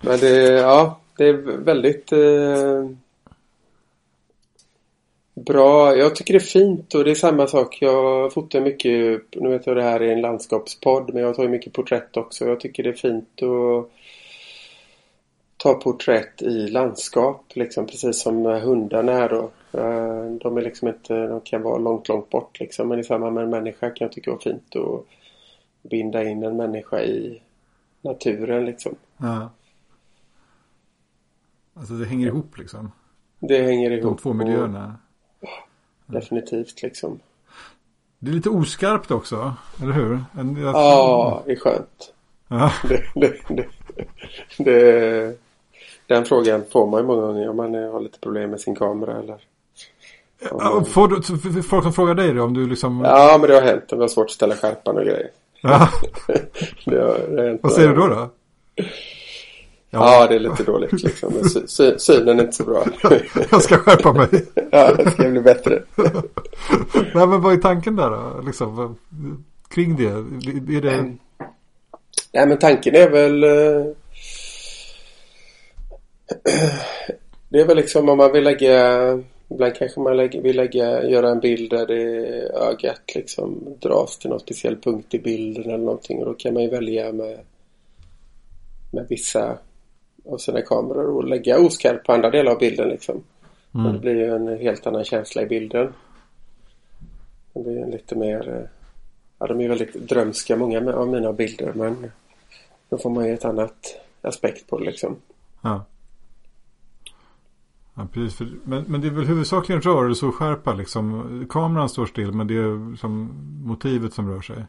men 0.00 0.18
det, 0.20 0.52
ja, 0.52 1.00
det 1.16 1.28
är 1.28 1.58
väldigt 1.64 2.12
eh, 2.12 2.90
bra. 5.36 5.96
Jag 5.96 6.16
tycker 6.16 6.34
det 6.34 6.38
är 6.38 6.40
fint 6.40 6.94
och 6.94 7.04
det 7.04 7.10
är 7.10 7.14
samma 7.14 7.46
sak. 7.46 7.78
Jag 7.80 8.32
fotar 8.32 8.60
mycket, 8.60 9.22
nu 9.34 9.48
vet 9.48 9.66
jag 9.66 9.76
det 9.76 9.82
här 9.82 10.00
är 10.00 10.12
en 10.12 10.20
landskapspodd, 10.20 11.14
men 11.14 11.22
jag 11.22 11.36
tar 11.36 11.48
mycket 11.48 11.72
porträtt 11.72 12.16
också. 12.16 12.46
Jag 12.46 12.60
tycker 12.60 12.82
det 12.82 12.88
är 12.88 12.94
fint 12.94 13.42
att 13.42 13.90
ta 15.56 15.74
porträtt 15.74 16.42
i 16.42 16.68
landskap, 16.68 17.44
liksom 17.54 17.86
precis 17.86 18.22
som 18.22 18.44
hundarna 18.44 19.12
här 19.12 19.28
då. 19.28 19.50
Eh, 19.80 20.30
de 20.40 20.56
är 20.56 20.62
liksom 20.62 20.88
inte, 20.88 21.26
de 21.26 21.40
kan 21.40 21.62
vara 21.62 21.78
långt, 21.78 22.08
långt 22.08 22.30
bort 22.30 22.60
liksom. 22.60 22.88
Men 22.88 22.98
i 22.98 23.04
samband 23.04 23.34
med 23.34 23.44
en 23.44 23.50
människa 23.50 23.90
kan 23.90 24.04
jag 24.04 24.12
tycka 24.12 24.30
det 24.30 24.36
är 24.36 24.52
fint 24.52 24.76
att 24.76 25.06
binda 25.90 26.24
in 26.24 26.42
en 26.42 26.56
människa 26.56 27.00
i 27.00 27.42
naturen 28.00 28.64
liksom. 28.64 28.94
Ja. 29.16 29.50
Alltså 31.74 31.94
det 31.94 32.06
hänger 32.06 32.26
ihop 32.26 32.58
liksom. 32.58 32.92
Det 33.38 33.62
hänger 33.62 33.90
ihop. 33.90 34.16
De 34.16 34.22
två 34.22 34.32
miljöerna. 34.32 34.96
Definitivt 36.06 36.82
liksom. 36.82 37.20
Det 38.18 38.30
är 38.30 38.34
lite 38.34 38.50
oskarpt 38.50 39.10
också, 39.10 39.54
eller 39.82 39.92
hur? 39.92 40.24
En, 40.38 40.56
jag... 40.62 40.74
Ja, 40.74 41.42
det 41.46 41.52
är 41.52 41.56
skönt. 41.56 42.12
Ja. 42.48 42.72
Det, 42.88 43.02
det, 43.14 43.36
det, 43.48 43.66
det, 44.58 45.38
den 46.06 46.24
frågan 46.24 46.64
får 46.72 46.86
man 46.86 47.00
ju 47.00 47.06
många 47.06 47.26
gånger 47.26 47.48
om 47.48 47.56
man 47.56 47.74
har 47.74 48.00
lite 48.00 48.18
problem 48.18 48.50
med 48.50 48.60
sin 48.60 48.74
kamera 48.74 49.18
eller 49.18 49.38
Ja, 50.50 50.84
får 50.84 51.08
du, 51.08 51.62
folk 51.62 51.82
som 51.82 51.92
frågar 51.92 52.14
dig 52.14 52.34
då 52.34 52.42
om 52.42 52.54
du 52.54 52.68
liksom... 52.68 53.00
Ja, 53.04 53.36
men 53.40 53.50
det 53.50 53.54
har 53.54 53.62
hänt. 53.62 53.88
Det 53.88 53.96
var 53.96 54.08
svårt 54.08 54.24
att 54.24 54.30
ställa 54.30 54.54
skärpan 54.54 54.96
och 54.98 55.04
grejer. 55.04 55.30
Ja. 55.60 55.88
det 56.84 57.00
har, 57.00 57.36
det 57.36 57.42
har 57.42 57.58
Vad 57.62 57.72
säger 57.72 57.88
du 57.88 57.94
då 57.94 58.08
då? 58.08 58.30
Ja. 59.96 60.20
ja, 60.20 60.26
det 60.26 60.34
är 60.34 60.38
lite 60.38 60.62
dåligt 60.62 61.02
liksom. 61.02 61.32
Sy 61.66 61.98
synen 61.98 62.38
är 62.38 62.44
inte 62.44 62.56
så 62.56 62.64
bra. 62.64 62.84
jag 63.50 63.62
ska 63.62 63.76
skärpa 63.76 64.12
mig. 64.12 64.28
ja, 64.70 64.94
det 64.94 65.10
ska 65.10 65.28
bli 65.28 65.40
bättre. 65.40 65.82
Nej, 67.14 67.26
men 67.26 67.40
vad 67.40 67.52
är 67.52 67.56
tanken 67.56 67.96
där 67.96 68.10
då? 68.10 68.42
Liksom, 68.46 68.98
kring 69.68 69.96
det? 69.96 70.08
Är 70.76 70.80
det... 70.80 70.92
Mm. 70.92 71.18
Nej, 72.32 72.46
men 72.46 72.58
tanken 72.58 72.94
är 72.94 73.10
väl... 73.10 73.44
Eh, 73.44 73.86
det 77.48 77.60
är 77.60 77.66
väl 77.66 77.76
liksom 77.76 78.08
om 78.08 78.18
man 78.18 78.32
vill 78.32 78.44
lägga 78.44 79.18
Ibland 79.48 79.74
kanske 79.74 80.00
man 80.00 80.16
lägger, 80.16 80.42
vill 80.42 80.56
lägga, 80.56 81.04
göra 81.04 81.30
en 81.30 81.40
bild 81.40 81.70
där 81.70 81.86
det 81.86 81.96
ögat 82.48 83.14
liksom 83.14 83.76
dras 83.80 84.18
till 84.18 84.30
någon 84.30 84.40
speciell 84.40 84.76
punkt 84.76 85.14
i 85.14 85.18
bilden 85.18 85.64
eller 85.64 85.84
någonting 85.84 86.18
och 86.18 86.26
då 86.26 86.34
kan 86.34 86.54
man 86.54 86.62
ju 86.62 86.68
välja 86.68 87.12
med, 87.12 87.38
med 88.90 89.06
vissa 89.08 89.58
av 90.28 90.38
sina 90.38 90.62
kameror 90.62 91.16
och 91.16 91.24
lägga 91.24 91.58
oskarpt 91.58 92.06
på 92.06 92.12
andra 92.12 92.30
delar 92.30 92.52
av 92.52 92.58
bilden 92.58 92.88
liksom. 92.88 93.22
Mm. 93.74 93.92
Det 93.92 93.98
blir 93.98 94.14
ju 94.14 94.34
en 94.34 94.58
helt 94.58 94.86
annan 94.86 95.04
känsla 95.04 95.42
i 95.42 95.46
bilden. 95.46 95.92
Det 97.52 97.62
blir 97.62 97.82
en 97.82 97.90
lite 97.90 98.16
mer 98.16 98.68
Ja, 99.38 99.46
de 99.46 99.60
är 99.60 99.68
väldigt 99.68 99.94
drömska 99.94 100.56
många 100.56 100.94
av 100.94 101.08
mina 101.08 101.32
bilder 101.32 101.72
men 101.74 102.10
då 102.88 102.98
får 102.98 103.10
man 103.10 103.26
ju 103.26 103.34
ett 103.34 103.44
annat 103.44 104.00
aspekt 104.22 104.70
på 104.70 104.78
det 104.78 104.84
liksom. 104.84 105.16
Ja. 105.60 105.84
Ja, 107.94 108.08
precis. 108.12 108.38
För, 108.38 108.48
men, 108.64 108.84
men 108.88 109.00
det 109.00 109.06
är 109.06 109.10
väl 109.10 109.24
huvudsakligen 109.24 109.82
rörelse 109.82 110.26
och 110.26 110.34
skärpa 110.34 110.74
liksom. 110.74 111.46
Kameran 111.50 111.88
står 111.88 112.06
still 112.06 112.32
men 112.32 112.46
det 112.46 112.54
är 112.54 112.96
som 112.96 113.30
motivet 113.64 114.12
som 114.12 114.30
rör 114.30 114.40
sig. 114.40 114.64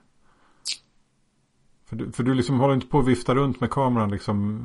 För 1.85 1.95
du, 1.95 2.11
för 2.11 2.23
du 2.23 2.33
liksom 2.33 2.59
håller 2.59 2.73
inte 2.73 2.87
på 2.87 2.99
att 2.99 3.07
vifta 3.07 3.35
runt 3.35 3.61
med 3.61 3.69
kameran 3.69 4.11
liksom 4.11 4.63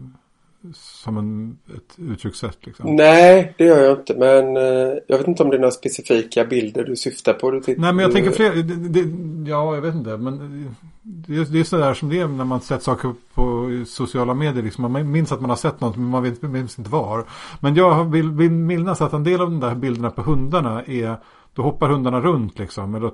som 0.75 1.17
en, 1.17 1.59
ett 1.77 2.11
uttryckssätt 2.13 2.59
liksom? 2.61 2.97
Nej, 2.97 3.55
det 3.59 3.65
gör 3.65 3.85
jag 3.85 3.99
inte. 3.99 4.15
Men 4.15 4.57
eh, 4.57 4.93
jag 5.07 5.19
vet 5.19 5.29
inte 5.29 5.43
om 5.43 5.51
det 5.51 5.57
är 5.57 5.61
några 5.61 5.71
specifika 5.71 6.45
bilder 6.45 6.85
du 6.85 6.97
syftar 6.97 7.33
på. 7.33 7.51
Du 7.51 7.61
Nej, 7.67 7.77
men 7.77 7.99
jag 7.99 8.13
tänker 8.13 8.31
fler. 8.31 8.55
Det, 8.55 9.03
det, 9.03 9.51
ja, 9.51 9.75
jag 9.75 9.83
vet 9.83 9.95
inte. 9.95 10.17
Men 10.17 10.75
det, 11.03 11.53
det 11.53 11.61
är 11.61 11.65
sådär 11.65 11.95
som 11.95 12.09
det 12.09 12.21
är 12.21 12.29
när 12.29 12.45
man 12.45 12.61
sett 12.61 12.83
saker 12.83 13.15
på 13.35 13.71
sociala 13.87 14.35
medier. 14.35 14.63
Liksom. 14.63 14.93
Man 14.93 15.11
minns 15.11 15.33
att 15.33 15.41
man 15.41 15.51
har 15.51 15.57
sett 15.57 15.81
något 15.81 15.97
men 15.97 16.07
man 16.07 16.23
vet, 16.23 16.43
minns 16.43 16.79
inte 16.79 16.91
var. 16.91 17.25
Men 17.61 17.75
jag 17.75 18.05
vill, 18.11 18.31
vill 18.31 18.51
minnas 18.51 19.01
att 19.01 19.13
en 19.13 19.25
del 19.25 19.41
av 19.41 19.51
de 19.51 19.61
där 19.61 19.75
bilderna 19.75 20.11
på 20.11 20.23
hundarna 20.23 20.83
är 20.85 21.17
då 21.55 21.62
hoppar 21.62 21.88
hundarna 21.88 22.20
runt 22.20 22.59
liksom. 22.59 23.12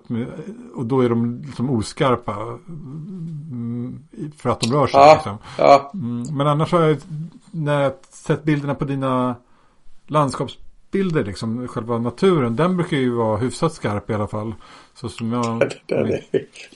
Och 0.74 0.86
då 0.86 1.01
är 1.01 1.09
de 1.09 1.43
liksom 1.47 1.70
oskarpa. 1.70 2.32
Mm, 2.68 4.05
för 4.36 4.51
att 4.51 4.61
de 4.61 4.72
rör 4.72 4.86
sig. 4.86 5.01
Ja, 5.01 5.14
liksom. 5.14 5.39
ja. 5.59 5.91
Mm, 5.95 6.36
men 6.36 6.47
annars 6.47 6.72
har 6.72 6.80
jag 6.80 6.99
när 7.51 7.82
jag 7.82 7.93
sett 8.11 8.45
bilderna 8.45 8.74
på 8.74 8.84
dina 8.84 9.34
landskaps 10.07 10.59
luftbilder 10.89 11.24
liksom, 11.24 11.68
själva 11.68 11.99
naturen, 11.99 12.57
den 12.57 12.76
brukar 12.76 12.97
ju 12.97 13.11
vara 13.11 13.36
hyfsat 13.36 13.72
skarp 13.72 14.11
i 14.11 14.14
alla 14.14 14.26
fall. 14.26 14.55
Så 14.95 15.09
som 15.09 15.32
jag... 15.32 15.72
Den 15.86 16.07
är, 16.07 16.22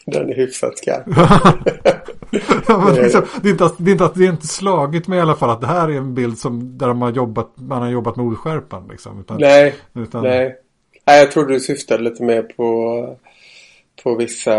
den 0.07 0.31
är 0.31 0.35
hyfsat 0.35 0.79
skarp. 0.79 1.05
ja, 2.69 2.91
liksom, 3.03 3.23
det, 3.43 3.49
är 3.49 3.53
inte, 3.53 3.71
det, 3.79 3.91
är 3.91 3.93
inte, 3.93 4.11
det 4.15 4.25
är 4.25 4.31
inte 4.31 4.47
slagit 4.47 5.09
mig 5.09 5.19
i 5.19 5.23
alla 5.23 5.35
fall 5.35 5.51
att 5.51 5.61
det 5.61 5.67
här 5.67 5.89
är 5.89 5.97
en 5.97 6.15
bild 6.15 6.39
som, 6.39 6.79
där 6.79 6.87
man 6.87 7.03
har 7.03 7.11
jobbat, 7.11 7.53
man 7.55 7.83
har 7.83 7.89
jobbat 7.89 8.17
med 8.17 8.27
oskärpan. 8.27 8.89
Liksom, 8.91 9.21
utan, 9.21 9.37
nej, 9.41 9.75
utan... 9.95 10.23
nej. 10.23 10.57
Nej, 11.05 11.19
jag 11.21 11.31
trodde 11.31 11.55
du 11.55 11.61
syftade 11.61 12.03
lite 12.03 12.23
mer 12.23 12.43
på, 12.43 13.17
på 14.03 14.15
vissa 14.15 14.55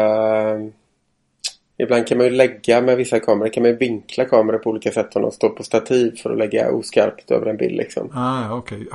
Ibland 1.78 2.08
kan 2.08 2.18
man 2.18 2.28
ju 2.28 2.34
lägga 2.34 2.82
med 2.82 2.98
vissa 2.98 3.20
kameror, 3.20 3.50
kan 3.50 3.64
man 3.64 3.72
ju 3.72 3.78
vinkla 3.78 4.26
kameror 4.26 4.58
på 4.58 4.70
olika 4.70 4.92
sätt 4.92 5.16
om 5.16 5.22
de 5.22 5.32
står 5.32 5.50
på 5.50 5.64
stativ 5.64 6.16
för 6.16 6.30
att 6.30 6.38
lägga 6.38 6.72
oskarpt 6.72 7.32
över 7.32 7.46
en 7.48 7.58
bild 7.58 7.76
liksom. 7.78 8.10
Ah, 8.14 8.58
okay. 8.58 8.86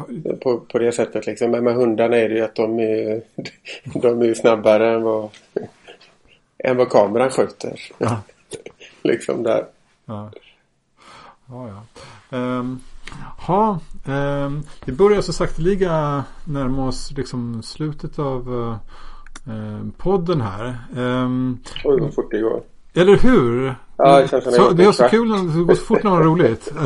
på, 0.40 0.60
på 0.60 0.78
det 0.78 0.92
sättet 0.92 1.26
liksom. 1.26 1.50
Men 1.50 1.64
med 1.64 1.74
hundarna 1.74 2.16
är 2.16 2.28
det 2.28 2.34
ju 2.34 2.44
att 2.44 2.54
de 2.54 2.78
är, 2.78 3.22
de 4.00 4.22
är 4.22 4.34
snabbare 4.34 4.94
än 4.94 5.02
vad, 5.02 5.28
än 6.58 6.76
vad 6.76 6.90
kameran 6.90 7.30
skjuter. 7.30 7.80
Ah. 7.98 8.16
liksom 9.02 9.42
där. 9.42 9.64
Ah. 10.06 10.28
Ja, 11.48 11.68
ja. 11.68 12.38
Um, 12.38 12.80
ha, 13.38 13.80
um, 14.08 14.62
vi 14.84 14.92
börjar 14.92 15.20
så 15.20 15.32
sakteliga 15.32 16.24
närma 16.44 16.88
oss 16.88 17.12
liksom 17.16 17.62
slutet 17.62 18.18
av 18.18 18.48
uh, 18.48 19.90
podden 19.96 20.40
här. 20.40 20.78
Um, 20.96 21.58
Oj, 21.84 22.00
vad 22.00 22.14
fort 22.14 22.30
det 22.30 22.40
går. 22.40 22.62
Eller 22.94 23.16
hur? 23.16 23.74
Ja, 23.96 24.20
det, 24.20 24.28
så, 24.28 24.70
det 24.70 24.84
är 24.84 24.92
så 24.92 25.08
kul 25.08 25.30
det 25.30 25.64
går 25.64 25.74
så 25.74 25.84
fort 25.84 26.02
när 26.02 26.10
man 26.10 26.18
har 26.18 26.24
roligt. 26.24 26.72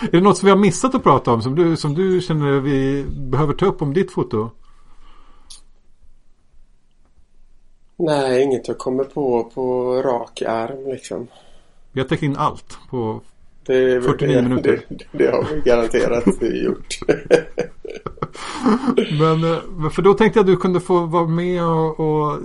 är 0.00 0.10
det 0.10 0.20
något 0.20 0.38
som 0.38 0.46
vi 0.46 0.50
har 0.50 0.58
missat 0.58 0.94
att 0.94 1.02
prata 1.02 1.32
om 1.32 1.42
som 1.42 1.54
du, 1.54 1.76
som 1.76 1.94
du 1.94 2.20
känner 2.20 2.60
vi 2.60 3.04
behöver 3.08 3.54
ta 3.54 3.66
upp 3.66 3.82
om 3.82 3.94
ditt 3.94 4.10
foto? 4.10 4.50
Nej, 7.96 8.42
inget 8.42 8.68
jag 8.68 8.78
kommer 8.78 9.04
på 9.04 9.50
på 9.54 9.94
rak 10.02 10.42
arm 10.42 10.86
liksom. 10.86 11.26
Vi 11.92 12.00
har 12.00 12.08
täckt 12.08 12.22
in 12.22 12.36
allt 12.36 12.78
på 12.90 13.20
det, 13.66 14.02
49 14.02 14.36
det, 14.36 14.42
minuter. 14.42 14.80
Det, 14.88 15.04
det, 15.12 15.30
har 15.30 15.44
vi 15.54 15.60
garanterat 15.60 16.42
gjort. 16.42 16.98
Men 19.20 19.44
eh, 19.44 19.90
för 19.90 20.02
då 20.02 20.14
tänkte 20.14 20.38
jag 20.38 20.44
att 20.44 20.46
du 20.46 20.56
kunde 20.56 20.80
få 20.80 21.06
vara 21.06 21.26
med 21.26 21.64
och, 21.64 22.00
och 22.00 22.38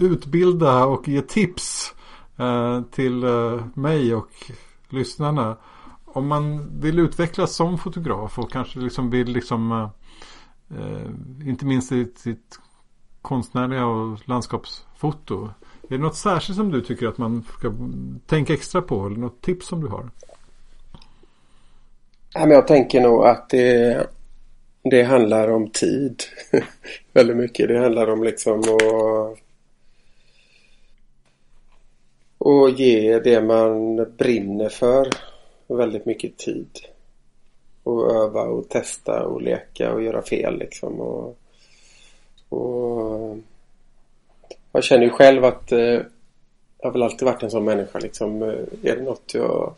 utbilda 0.00 0.84
och 0.84 1.08
ge 1.08 1.22
tips 1.22 1.94
eh, 2.36 2.82
till 2.82 3.24
eh, 3.24 3.66
mig 3.74 4.14
och 4.14 4.30
lyssnarna. 4.88 5.56
Om 6.04 6.26
man 6.26 6.70
vill 6.80 6.98
utvecklas 6.98 7.54
som 7.54 7.78
fotograf 7.78 8.38
och 8.38 8.52
kanske 8.52 8.78
liksom 8.78 9.10
vill 9.10 9.32
liksom 9.32 9.72
eh, 9.72 9.88
eh 10.78 11.10
inte 11.48 11.66
minst 11.66 11.92
i 11.92 12.12
sitt 12.16 12.60
konstnärliga 13.22 13.86
och 13.86 14.28
landskapsfoto. 14.28 15.48
Är 15.82 15.96
det 15.96 15.98
något 15.98 16.16
särskilt 16.16 16.56
som 16.56 16.70
du 16.70 16.80
tycker 16.80 17.06
att 17.06 17.18
man 17.18 17.44
ska 17.58 17.72
tänka 18.26 18.54
extra 18.54 18.82
på? 18.82 19.06
Eller 19.06 19.16
något 19.16 19.40
tips 19.40 19.66
som 19.66 19.80
du 19.80 19.86
har? 19.86 20.10
Jag 22.34 22.66
tänker 22.66 23.00
nog 23.00 23.26
att 23.26 23.50
det 23.50 24.06
det 24.90 25.02
handlar 25.02 25.48
om 25.48 25.70
tid. 25.70 26.22
Väldigt 27.12 27.36
mycket. 27.36 27.68
Det 27.68 27.78
handlar 27.78 28.10
om 28.10 28.24
liksom 28.24 28.60
att 28.60 29.38
och 32.38 32.70
ge 32.70 33.18
det 33.18 33.40
man 33.40 33.96
brinner 34.16 34.68
för 34.68 35.08
väldigt 35.66 36.06
mycket 36.06 36.36
tid. 36.36 36.68
Och 37.82 38.14
öva 38.14 38.42
och 38.42 38.68
testa 38.68 39.26
och 39.26 39.42
leka 39.42 39.92
och 39.92 40.02
göra 40.02 40.22
fel 40.22 40.58
liksom. 40.58 41.00
Och, 41.00 41.38
och 42.48 43.38
jag 44.72 44.84
känner 44.84 45.04
ju 45.04 45.10
själv 45.10 45.44
att 45.44 45.72
eh, 45.72 45.78
jag 45.78 46.02
har 46.82 46.92
väl 46.92 47.02
alltid 47.02 47.26
varit 47.26 47.42
en 47.42 47.50
sån 47.50 47.64
människa 47.64 47.98
liksom. 47.98 48.42
Eh, 48.42 48.48
är 48.82 48.96
det 48.96 49.02
något 49.02 49.34
jag 49.34 49.74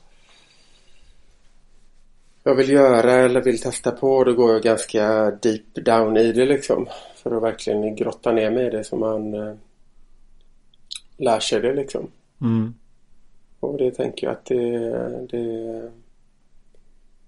jag 2.49 2.55
vill 2.55 2.71
göra 2.71 3.13
eller 3.13 3.43
vill 3.43 3.61
testa 3.61 3.91
på 3.91 4.25
då 4.25 4.33
går 4.33 4.53
jag 4.53 4.63
ganska 4.63 5.31
deep 5.31 5.75
down 5.75 6.17
i 6.17 6.33
det 6.33 6.47
liksom. 6.47 6.87
För 7.17 7.37
att 7.37 7.43
verkligen 7.43 7.97
grotta 7.97 8.33
ner 8.33 8.51
mig 8.51 8.67
i 8.67 8.71
det 8.71 8.85
så 8.85 8.97
man 8.97 9.35
eh, 9.35 9.55
lär 11.17 11.41
sig 11.41 11.61
det 11.61 11.75
liksom. 11.75 12.11
Mm. 12.41 12.75
Och 13.61 13.79
det 13.79 13.91
tänker 13.91 14.27
jag 14.27 14.33
att 14.33 14.45
det, 14.45 15.27
det 15.31 15.91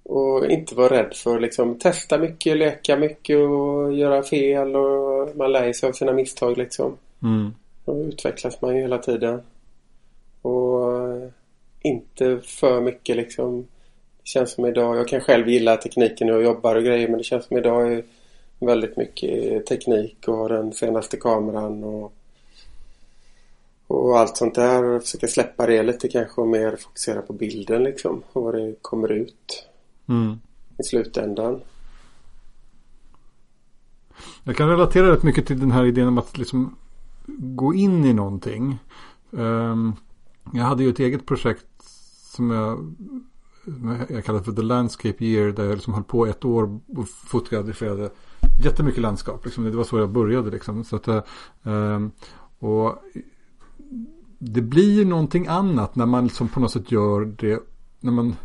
och 0.03 0.47
inte 0.47 0.75
vara 0.75 0.89
rädd 0.89 1.15
för 1.15 1.41
liksom 1.41 1.79
testa 1.79 2.19
mycket, 2.19 2.57
leka 2.57 2.97
mycket 2.97 3.37
och 3.37 3.93
göra 3.93 4.23
fel 4.23 4.77
och 4.77 5.37
man 5.37 5.53
lär 5.53 5.73
sig 5.73 5.89
av 5.89 5.93
sina 5.93 6.13
misstag 6.13 6.59
liksom. 6.59 6.97
Mm. 7.23 7.55
Då 7.85 8.03
utvecklas 8.03 8.61
man 8.63 8.77
ju 8.77 8.83
hela 8.83 8.99
tiden. 8.99 9.43
Och 10.43 10.99
eh, 10.99 11.29
inte 11.83 12.41
för 12.43 12.81
mycket 12.81 13.17
liksom 13.17 13.67
känns 14.31 14.53
som 14.53 14.67
idag, 14.67 14.97
jag 14.97 15.09
kan 15.09 15.21
själv 15.21 15.49
gilla 15.49 15.77
tekniken 15.77 16.31
och 16.31 16.43
jobbar 16.43 16.77
och 16.77 16.85
grejer 16.85 17.09
men 17.09 17.19
det 17.19 17.25
känns 17.25 17.47
som 17.47 17.59
idag 17.59 17.93
är 17.93 18.05
väldigt 18.59 18.97
mycket 18.97 19.67
teknik 19.67 20.29
och 20.29 20.49
den 20.49 20.73
senaste 20.73 21.17
kameran 21.17 21.85
och, 21.85 22.13
och 23.87 24.19
allt 24.19 24.37
sånt 24.37 24.55
där. 24.55 24.85
Och 24.85 25.03
försöka 25.03 25.27
släppa 25.27 25.67
det 25.67 25.83
lite 25.83 26.09
kanske 26.09 26.41
och 26.41 26.49
mer 26.49 26.77
fokusera 26.77 27.23
på 27.23 27.33
bilden 27.33 27.85
liksom 27.85 28.23
och 28.33 28.43
vad 28.43 28.55
det 28.55 28.75
kommer 28.83 29.13
ut 29.13 29.69
mm. 30.09 30.41
i 30.79 30.83
slutändan. 30.83 31.61
Jag 34.45 34.57
kan 34.57 34.69
relatera 34.69 35.13
rätt 35.13 35.23
mycket 35.23 35.47
till 35.47 35.61
den 35.61 35.71
här 35.71 35.85
idén 35.85 36.09
om 36.09 36.19
att 36.19 36.39
liksom 36.39 36.77
gå 37.39 37.75
in 37.75 38.05
i 38.05 38.13
någonting. 38.13 38.79
Um, 39.31 39.97
jag 40.55 40.65
hade 40.65 40.83
ju 40.83 40.91
ett 40.91 40.99
eget 40.99 41.27
projekt 41.27 41.67
som 42.35 42.51
jag 42.51 42.95
jag 44.09 44.25
kallar 44.25 44.39
det 44.39 44.45
för 44.45 44.53
The 44.53 44.63
Landscape 44.63 45.25
Year. 45.25 45.53
Där 45.53 45.65
jag 45.65 45.75
liksom 45.75 45.95
höll 45.95 46.05
på 46.05 46.27
ett 46.27 46.45
år 46.45 46.81
och 46.97 47.09
fotograferade 47.09 48.11
jättemycket 48.65 49.03
landskap. 49.03 49.45
Liksom. 49.45 49.65
Det 49.65 49.71
var 49.71 49.85
så 49.85 49.99
jag 49.99 50.11
började. 50.11 50.51
Liksom. 50.51 50.85
Så 50.85 50.97
att, 50.97 51.09
äh, 51.09 51.23
och 52.59 53.03
det 54.39 54.61
blir 54.61 54.91
ju 54.91 55.05
någonting 55.05 55.47
annat 55.47 55.97
när 55.97 56.07
man 56.07 56.25
liksom 56.25 56.49
på 56.49 56.61
något 56.61 56.73
sätt 56.73 56.93
gör 56.93 57.25
det. 57.25 57.63
När 58.01 58.13
man, 58.13 58.37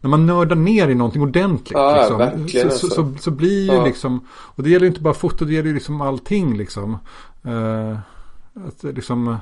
när 0.00 0.10
man 0.10 0.26
nördar 0.26 0.56
ner 0.56 0.88
i 0.88 0.94
någonting 0.94 1.22
ordentligt. 1.22 1.78
Ja, 1.78 2.18
liksom, 2.36 2.70
så, 2.70 2.78
så, 2.78 2.90
så, 2.90 3.14
så, 3.20 3.30
blir 3.30 3.60
ju 3.60 3.74
ja. 3.74 3.84
liksom. 3.84 4.26
Och 4.30 4.62
det 4.62 4.70
gäller 4.70 4.84
ju 4.84 4.88
inte 4.88 5.00
bara 5.00 5.14
foto. 5.14 5.44
Det 5.44 5.52
gäller 5.52 5.68
ju 5.68 5.74
liksom 5.74 6.00
allting 6.00 6.56
liksom. 6.56 6.98
Uh, 7.46 7.98
att 8.54 8.82
liksom 8.82 9.36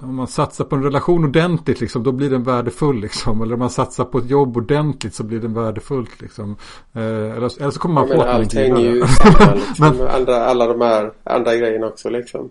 om 0.00 0.14
man 0.14 0.26
satsar 0.26 0.64
på 0.64 0.76
en 0.76 0.82
relation 0.82 1.24
ordentligt 1.24 1.80
liksom, 1.80 2.02
då 2.02 2.12
blir 2.12 2.30
den 2.30 2.42
värdefull 2.42 3.00
liksom. 3.00 3.42
Eller 3.42 3.54
om 3.54 3.58
man 3.58 3.70
satsar 3.70 4.04
på 4.04 4.18
ett 4.18 4.30
jobb 4.30 4.56
ordentligt 4.56 5.14
så 5.14 5.24
blir 5.24 5.40
den 5.40 5.54
värdefullt 5.54 6.20
liksom. 6.20 6.56
Eh, 6.92 7.02
eller, 7.02 7.60
eller 7.60 7.70
så 7.70 7.80
kommer 7.80 7.94
man 7.94 8.08
på 8.08 8.22
att 8.22 8.42
inte 8.42 8.60
gillar 8.60 8.80
ju 8.80 9.06
samma, 9.06 9.54
liksom, 9.68 9.96
Men, 9.96 10.08
andra, 10.08 10.44
alla 10.44 10.66
de 10.66 10.80
här 10.80 11.12
andra 11.24 11.56
grejerna 11.56 11.86
också 11.86 12.10
liksom. 12.10 12.50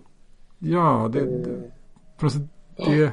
Ja, 0.58 1.10
det, 1.12 1.20
det, 1.20 1.70
något 2.20 2.32
sätt, 2.32 2.42
det 2.76 3.12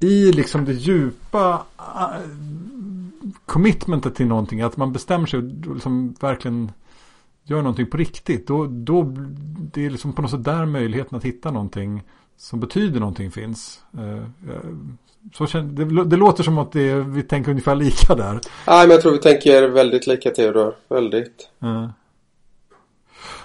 i 0.00 0.32
liksom 0.32 0.64
det 0.64 0.72
djupa 0.72 1.62
uh, 1.78 2.20
commitmentet 3.46 4.14
till 4.14 4.26
någonting. 4.26 4.60
Att 4.60 4.76
man 4.76 4.92
bestämmer 4.92 5.26
sig 5.26 5.38
och 5.38 5.74
liksom 5.74 6.14
verkligen 6.20 6.72
gör 7.44 7.56
någonting 7.58 7.86
på 7.86 7.96
riktigt. 7.96 8.46
Då, 8.46 8.66
då 8.66 9.02
det 9.72 9.86
är 9.86 9.90
liksom 9.90 10.12
på 10.12 10.22
något 10.22 10.30
sätt 10.30 10.44
där 10.44 10.66
möjligheten 10.66 11.18
att 11.18 11.24
hitta 11.24 11.50
någonting 11.50 12.02
som 12.36 12.60
betyder 12.60 13.00
någonting 13.00 13.30
finns. 13.30 13.80
Eh, 13.98 14.18
eh, 14.18 14.70
så 15.32 15.58
det, 15.58 16.04
det, 16.04 16.16
låter 16.16 16.42
som 16.42 16.58
att 16.58 16.72
det, 16.72 16.94
vi 16.94 17.22
tänker 17.22 17.50
ungefär 17.50 17.74
lika 17.74 18.14
där. 18.14 18.40
Nej, 18.66 18.86
men 18.86 18.90
jag 18.90 19.00
tror 19.00 19.12
vi 19.12 19.18
tänker 19.18 19.68
väldigt 19.68 20.06
lika 20.06 20.30
Theodor. 20.30 20.74
Väldigt. 20.88 21.48
Mm. 21.62 21.88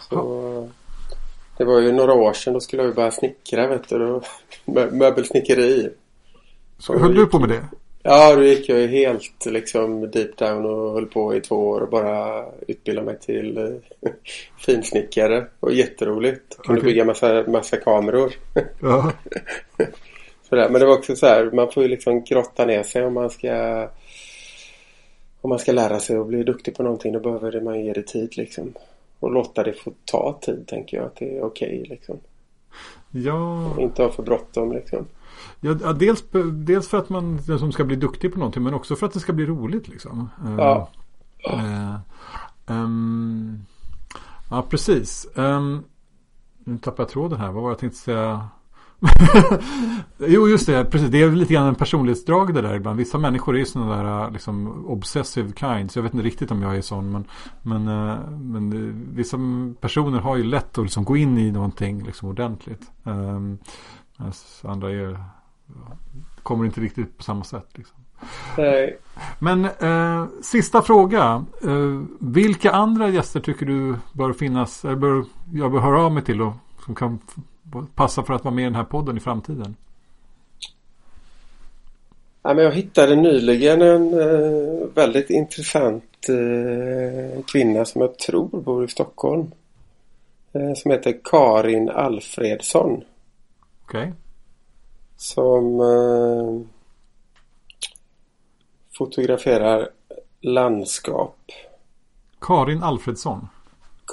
Så, 0.10 0.70
det 1.58 1.64
var 1.64 1.80
ju 1.80 1.92
några 1.92 2.14
år 2.14 2.34
sedan. 2.34 2.54
Då 2.54 2.60
skulle 2.60 2.84
jag 2.84 2.96
börja 2.96 3.12
snickra 3.12 3.68
vet 3.68 3.90
du. 3.90 4.22
Möbelsnickeri. 4.92 5.90
Så 6.78 6.98
höll 6.98 7.16
du 7.16 7.26
på 7.26 7.40
med 7.40 7.50
det? 7.50 7.66
Ja, 8.04 8.36
då 8.36 8.44
gick 8.44 8.70
jag 8.70 8.80
ju 8.80 8.88
helt 8.88 9.46
liksom 9.46 10.12
deep 10.12 10.38
down 10.38 10.66
och 10.66 10.94
höll 10.94 11.06
på 11.06 11.36
i 11.36 11.42
två 11.42 11.56
år 11.56 11.82
och 11.82 11.90
bara 11.90 12.46
utbildade 12.68 13.06
mig 13.06 13.20
till 13.20 13.58
eh, 13.58 14.12
finsnickare. 14.58 15.46
Och 15.60 15.74
jätteroligt. 15.74 16.58
Kunde 16.58 16.82
okay. 16.82 16.92
bygga 16.92 17.06
massa, 17.06 17.44
massa 17.48 17.78
kameror. 17.78 18.34
Ja. 18.82 19.12
Sådär. 20.50 20.70
Men 20.70 20.82
det 20.82 20.88
var 20.88 20.98
också 20.98 21.16
så 21.16 21.26
här, 21.26 21.52
man 21.52 21.72
får 21.72 21.84
ju 21.84 21.90
liksom 21.90 22.24
grotta 22.24 22.66
ner 22.66 22.84
sig 22.84 23.06
om 23.06 23.14
man 23.14 23.30
ska 23.30 23.88
om 25.42 25.50
man 25.50 25.60
ska 25.60 25.72
lära 25.72 26.00
sig 26.00 26.18
att 26.18 26.28
bli 26.28 26.44
duktig 26.44 26.76
på 26.76 26.84
någonting 26.84 27.14
då 27.14 27.20
behöver 27.20 27.62
man 27.62 27.86
ge 27.86 27.94
det 27.94 28.08
tid 28.08 28.38
liksom. 28.38 28.74
Och 29.20 29.32
låta 29.32 29.64
det 29.64 29.74
få 29.74 29.92
ta 30.06 30.40
tid 30.42 30.68
tänker 30.68 30.98
jag 30.98 31.06
att 31.06 31.16
det 31.16 31.38
är 31.38 31.42
okej 31.42 31.82
okay, 31.82 31.90
liksom. 31.90 32.20
Ja. 33.12 33.72
Och 33.76 33.82
inte 33.82 34.04
ha 34.04 34.12
för 34.12 34.24
bråttom 34.24 34.72
liksom. 34.72 35.08
Ja, 35.60 35.74
dels, 35.74 36.24
dels 36.54 36.88
för 36.88 36.98
att 36.98 37.10
man 37.10 37.40
som 37.44 37.72
ska 37.72 37.84
bli 37.84 37.96
duktig 37.96 38.34
på 38.34 38.40
någonting 38.40 38.64
men 38.64 38.74
också 38.74 38.96
för 38.96 39.06
att 39.06 39.14
det 39.14 39.20
ska 39.20 39.34
bli 39.34 39.46
roligt 39.46 39.88
liksom. 39.88 40.30
Ja. 40.58 40.90
Uh, 41.54 41.96
Um, 42.70 43.66
ja, 44.50 44.62
precis. 44.70 45.28
Um, 45.36 45.84
nu 46.64 46.78
tappar 46.78 47.04
jag 47.04 47.10
tråden 47.10 47.40
här. 47.40 47.52
Vad 47.52 47.64
var 47.64 47.70
jag 47.70 47.80
tänkte 47.80 48.00
säga? 48.00 48.48
jo, 50.18 50.48
just 50.48 50.66
det. 50.66 50.86
Precis. 50.86 51.10
Det 51.10 51.22
är 51.22 51.32
lite 51.32 51.54
grann 51.54 51.68
en 51.68 51.76
personlighetsdrag 51.76 52.54
det 52.54 52.62
där 52.62 52.76
ibland. 52.76 52.98
Vissa 52.98 53.18
människor 53.18 53.56
är 53.56 53.60
ju 53.60 53.66
sådana 53.66 54.04
där 54.04 54.32
liksom 54.32 54.86
obsessive 54.86 55.52
kinds. 55.56 55.96
Jag 55.96 56.04
vet 56.04 56.14
inte 56.14 56.26
riktigt 56.26 56.52
om 56.52 56.62
jag 56.62 56.78
är 56.78 56.82
sån. 56.82 57.12
Men, 57.12 57.26
men, 57.62 57.88
eh, 57.88 58.30
men 58.30 58.96
vissa 59.16 59.38
personer 59.82 60.20
har 60.20 60.38
ju 60.38 60.44
lätt 60.44 60.78
att 60.78 60.84
liksom 60.84 61.04
gå 61.04 61.18
in 61.18 61.38
i 61.38 61.52
någonting 61.52 62.04
liksom 62.04 62.30
ordentligt. 62.30 62.92
Um, 63.04 63.58
andra 64.62 64.92
är, 64.92 65.24
kommer 66.44 66.66
inte 66.66 66.82
riktigt 66.82 67.18
på 67.18 67.24
samma 67.24 67.44
sätt. 67.44 67.68
Liksom. 67.74 67.98
Nej. 68.58 68.98
Men 69.40 69.66
eh, 69.66 70.28
sista 70.42 70.82
fråga. 70.82 71.46
Eh, 71.64 72.02
vilka 72.20 72.72
andra 72.72 73.10
gäster 73.10 73.40
tycker 73.40 73.66
du 73.66 73.96
bör 74.14 74.34
finnas, 74.34 74.86
eller 74.86 74.96
bör, 74.96 75.26
jag 75.54 75.72
bör 75.72 75.80
höra 75.80 76.02
av 76.02 76.12
mig 76.12 76.24
till 76.24 76.42
och 76.42 76.54
som 76.86 76.96
kan 76.96 77.20
passa 77.96 78.24
för 78.24 78.34
att 78.34 78.44
vara 78.44 78.56
med 78.56 78.62
i 78.62 78.66
den 78.66 78.76
här 78.76 78.84
podden 78.84 79.18
i 79.18 79.20
framtiden? 79.20 79.76
Ja, 82.44 82.54
men 82.54 82.64
jag 82.64 82.72
hittade 82.72 83.16
nyligen 83.16 83.82
en 83.82 84.20
eh, 84.20 84.88
väldigt 84.94 85.30
intressant 85.30 86.30
eh, 86.30 87.44
kvinna 87.44 87.86
som 87.86 88.02
jag 88.02 88.18
tror 88.18 88.48
bor 88.48 88.86
i 88.86 88.88
Stockholm. 88.88 89.52
Eh, 90.54 90.74
som 90.76 90.92
heter 90.92 91.18
Karin 91.24 91.90
Alfredsson. 91.90 93.04
Okej. 93.90 94.02
Okay. 94.02 94.14
Som 95.16 95.80
eh, 95.80 96.62
fotograferar 98.98 99.90
landskap. 100.42 101.38
Karin 102.42 102.84
Alfredsson? 102.84 103.48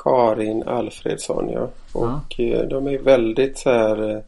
Karin 0.04 0.62
Alfredsson 0.62 1.50
ja. 1.50 1.68
Och 1.92 2.34
ja. 2.38 2.44
Eh, 2.44 2.68
de 2.68 2.86
är 2.86 2.98
väldigt 2.98 3.58
så 3.58 3.70
här 3.70 4.10
eh, 4.10 4.22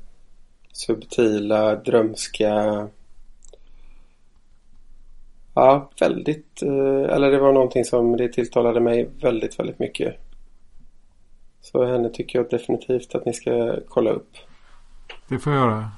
subtila, 0.72 1.74
drömska. 1.74 2.88
Ja, 5.55 5.90
väldigt. 6.01 6.62
Eh, 6.62 7.14
eller 7.14 7.30
det 7.30 7.38
var 7.38 7.53
någonting 7.53 7.84
som 7.84 8.16
det 8.16 8.28
tilltalade 8.28 8.80
mig 8.80 9.09
väldigt, 9.20 9.59
väldigt 9.59 9.78
mycket. 9.78 10.16
Så 11.61 11.84
henne 11.84 12.11
tycker 12.11 12.38
jag 12.38 12.51
definitivt 12.51 13.14
att 13.14 13.26
ni 13.26 13.32
ska 13.32 13.76
kolla 13.88 14.11
upp. 14.11 14.36
Det 15.29 15.39
får 15.39 15.53
jag 15.53 15.62
göra. 15.62 15.91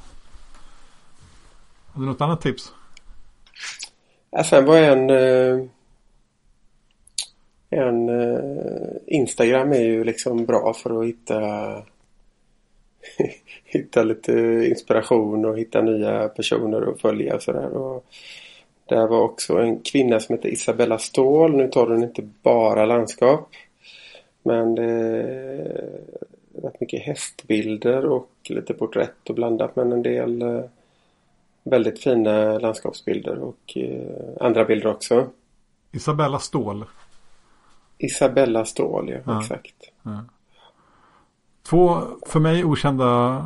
Har 1.93 2.01
du 2.01 2.07
något 2.07 2.20
annat 2.20 2.41
tips? 2.41 2.72
Ja, 4.31 4.45
sen 4.45 4.64
var 4.64 4.76
en 4.76 5.11
eh, 5.11 5.66
en 7.70 8.09
eh, 8.09 8.91
Instagram 9.07 9.72
är 9.72 9.83
ju 9.83 10.05
liksom 10.05 10.45
bra 10.45 10.74
för 10.74 11.01
att 11.01 11.07
hitta 11.07 11.83
hitta 13.64 14.03
lite 14.03 14.33
inspiration 14.68 15.45
och 15.45 15.59
hitta 15.59 15.83
nya 15.83 16.28
personer 16.28 16.93
att 16.93 17.01
följa 17.01 17.35
och 17.35 17.43
sådär. 17.43 17.68
Och 17.76 18.05
där 18.89 19.07
var 19.07 19.20
också 19.20 19.59
en 19.59 19.81
kvinna 19.81 20.20
som 20.20 20.35
heter 20.35 20.49
Isabella 20.49 20.99
Ståhl. 20.99 21.57
Nu 21.57 21.68
tar 21.68 21.87
hon 21.87 22.03
inte 22.03 22.22
bara 22.43 22.87
landskap. 22.87 23.49
Men 24.43 24.74
det 24.74 25.91
rätt 26.55 26.80
mycket 26.80 27.03
hästbilder 27.03 28.07
och 28.07 28.30
lite 28.48 28.74
porträtt 28.74 29.28
och 29.28 29.34
blandat 29.34 29.76
men 29.76 29.92
en 29.92 30.03
del 30.03 30.42
eh, 30.42 30.64
väldigt 31.64 32.03
fina 32.03 32.59
landskapsbilder 32.59 33.38
och 33.38 33.76
eh, 33.76 34.46
andra 34.46 34.64
bilder 34.64 34.86
också. 34.86 35.26
Isabella 35.92 36.38
Ståhl. 36.38 36.84
Isabella 37.98 38.64
Ståhl, 38.64 39.11
ja, 39.11 39.18
ja. 39.26 39.40
exakt. 39.40 39.74
Ja. 40.03 40.24
Två 41.62 42.03
för 42.26 42.40
mig 42.40 42.64
okända 42.64 43.44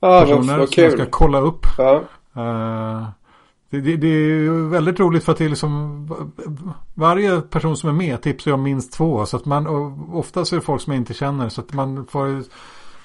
ja, 0.00 0.20
personer 0.20 0.58
vad, 0.58 0.68
som 0.68 0.82
jag 0.82 0.92
ska 0.92 1.06
kolla 1.10 1.40
upp. 1.40 1.66
Ja. 1.78 2.02
Uh, 2.36 3.08
det, 3.80 3.96
det, 3.96 4.08
är 4.08 4.68
väldigt 4.68 5.00
roligt 5.00 5.24
för 5.24 5.32
att 5.32 5.38
det 5.38 5.44
är 5.44 5.48
liksom 5.48 6.08
varje 6.94 7.40
person 7.40 7.76
som 7.76 7.88
är 7.88 7.92
med 7.92 8.22
tipsar 8.22 8.50
jag 8.50 8.60
minst 8.60 8.92
två. 8.92 9.26
Så 9.26 9.36
att 9.36 9.44
man, 9.44 9.66
oftast 10.12 10.52
är 10.52 10.56
det 10.56 10.62
folk 10.62 10.82
som 10.82 10.92
jag 10.92 11.00
inte 11.00 11.14
känner. 11.14 11.48
Så 11.48 11.60
att 11.60 11.72
man 11.72 12.06
får 12.06 12.44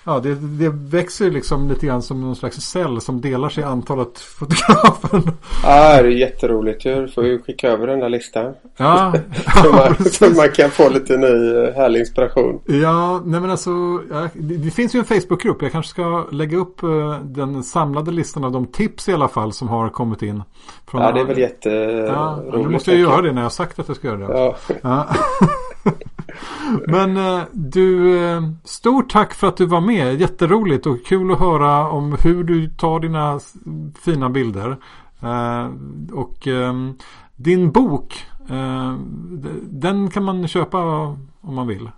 Ja, 0.08 0.20
det, 0.20 0.36
det 0.36 0.70
växer 0.70 1.32
liksom 1.32 1.70
lite 1.70 1.86
grann 1.86 2.02
som 2.02 2.22
någon 2.22 2.36
slags 2.36 2.58
cell 2.58 3.02
som 3.02 3.22
delar 3.22 3.50
sig 3.50 3.64
i 3.64 3.66
antalet 3.66 4.20
fotografer. 4.40 5.22
Ja, 5.64 6.02
det 6.02 6.08
är 6.08 6.12
jätteroligt 6.12 6.84
Du 6.84 7.08
får 7.08 7.26
ju 7.26 7.42
skicka 7.42 7.70
över 7.70 7.88
den 7.88 8.00
där 8.00 8.10
listan. 8.10 8.54
Ja, 8.78 9.14
så, 9.64 9.72
man, 9.72 9.96
så 10.12 10.30
man 10.30 10.50
kan 10.52 10.70
få 10.70 10.90
lite 10.90 11.18
ny 11.18 11.56
eh, 11.56 11.74
härlig 11.76 12.00
inspiration. 12.00 12.60
Ja, 12.66 13.22
nej 13.26 13.42
men 13.42 13.50
alltså. 13.50 13.70
Ja, 14.12 14.30
det, 14.34 14.58
det, 14.58 14.72
finns 14.72 14.96
ju 14.96 15.00
en 15.00 15.06
Facebookgrupp. 15.06 15.62
Jag 15.62 15.72
kanske 15.72 15.90
ska 15.90 16.26
lägga 16.32 16.58
upp 16.58 16.84
uh, 16.84 17.20
den 17.24 17.64
samlade 17.64 18.12
listan 18.12 18.44
av 18.44 18.52
de 18.52 18.66
tips 18.66 19.10
i 19.10 19.14
alla 19.14 19.28
fall 19.28 19.54
som 19.54 19.68
har 19.68 19.90
kommit 19.90 20.22
in. 20.22 20.44
Ja, 20.92 21.12
det 21.12 21.20
är 21.20 21.26
väl 21.26 21.38
jätteroligt. 21.38 22.08
Ja, 22.08 22.44
nu 22.54 22.70
måste 22.70 22.92
jag 22.92 23.00
göra 23.00 23.22
det 23.22 23.32
när 23.32 23.42
jag 23.42 23.46
har 23.46 23.50
sagt 23.50 23.80
att 23.80 23.88
jag 23.88 23.98
ska 23.98 24.08
göra 24.08 24.18
det. 24.18 24.56
Ja. 24.82 25.08
Men 26.88 27.18
eh, 27.18 27.44
du, 27.52 28.20
eh, 28.26 28.42
stort 28.64 29.12
tack 29.12 29.34
för 29.34 29.48
att 29.48 29.58
du 29.58 29.66
var 29.66 29.82
med. 29.82 30.22
Jätteroligt 30.22 30.86
och 30.86 31.06
kul 31.06 31.32
att 31.32 31.40
höra 31.40 31.90
om 31.90 32.18
hur 32.24 32.44
du 32.44 32.70
tar 32.70 33.00
dina 33.00 33.40
fina 34.06 34.30
bilder. 34.30 34.78
Eh, 35.24 35.70
och 36.14 36.48
ehm, 36.48 36.98
din 37.36 37.72
bok, 37.72 38.26
den 39.62 40.10
kan 40.10 40.24
man 40.24 40.48
köpa 40.48 40.78
om 41.42 41.56
man 41.56 41.68
vill. 41.68 41.90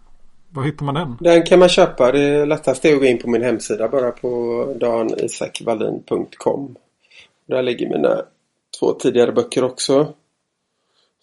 Var 0.50 0.64
hittar 0.64 0.86
man 0.86 0.96
den? 0.96 1.18
Den 1.20 1.44
kan 1.44 1.60
man 1.60 1.70
köpa. 1.70 2.12
Det 2.12 2.46
lättaste 2.46 2.90
är 2.90 2.94
att 2.94 3.00
gå 3.00 3.06
in 3.06 3.18
på 3.18 3.30
min 3.30 3.44
hemsida 3.44 3.88
bara 3.88 4.12
på 4.12 4.66
danisakvallin.com. 4.80 6.76
Där 7.48 7.64
ligger 7.64 7.90
mina 7.90 8.22
två 8.80 8.94
tidigare 8.94 9.32
böcker 9.32 9.64
också. 9.64 10.14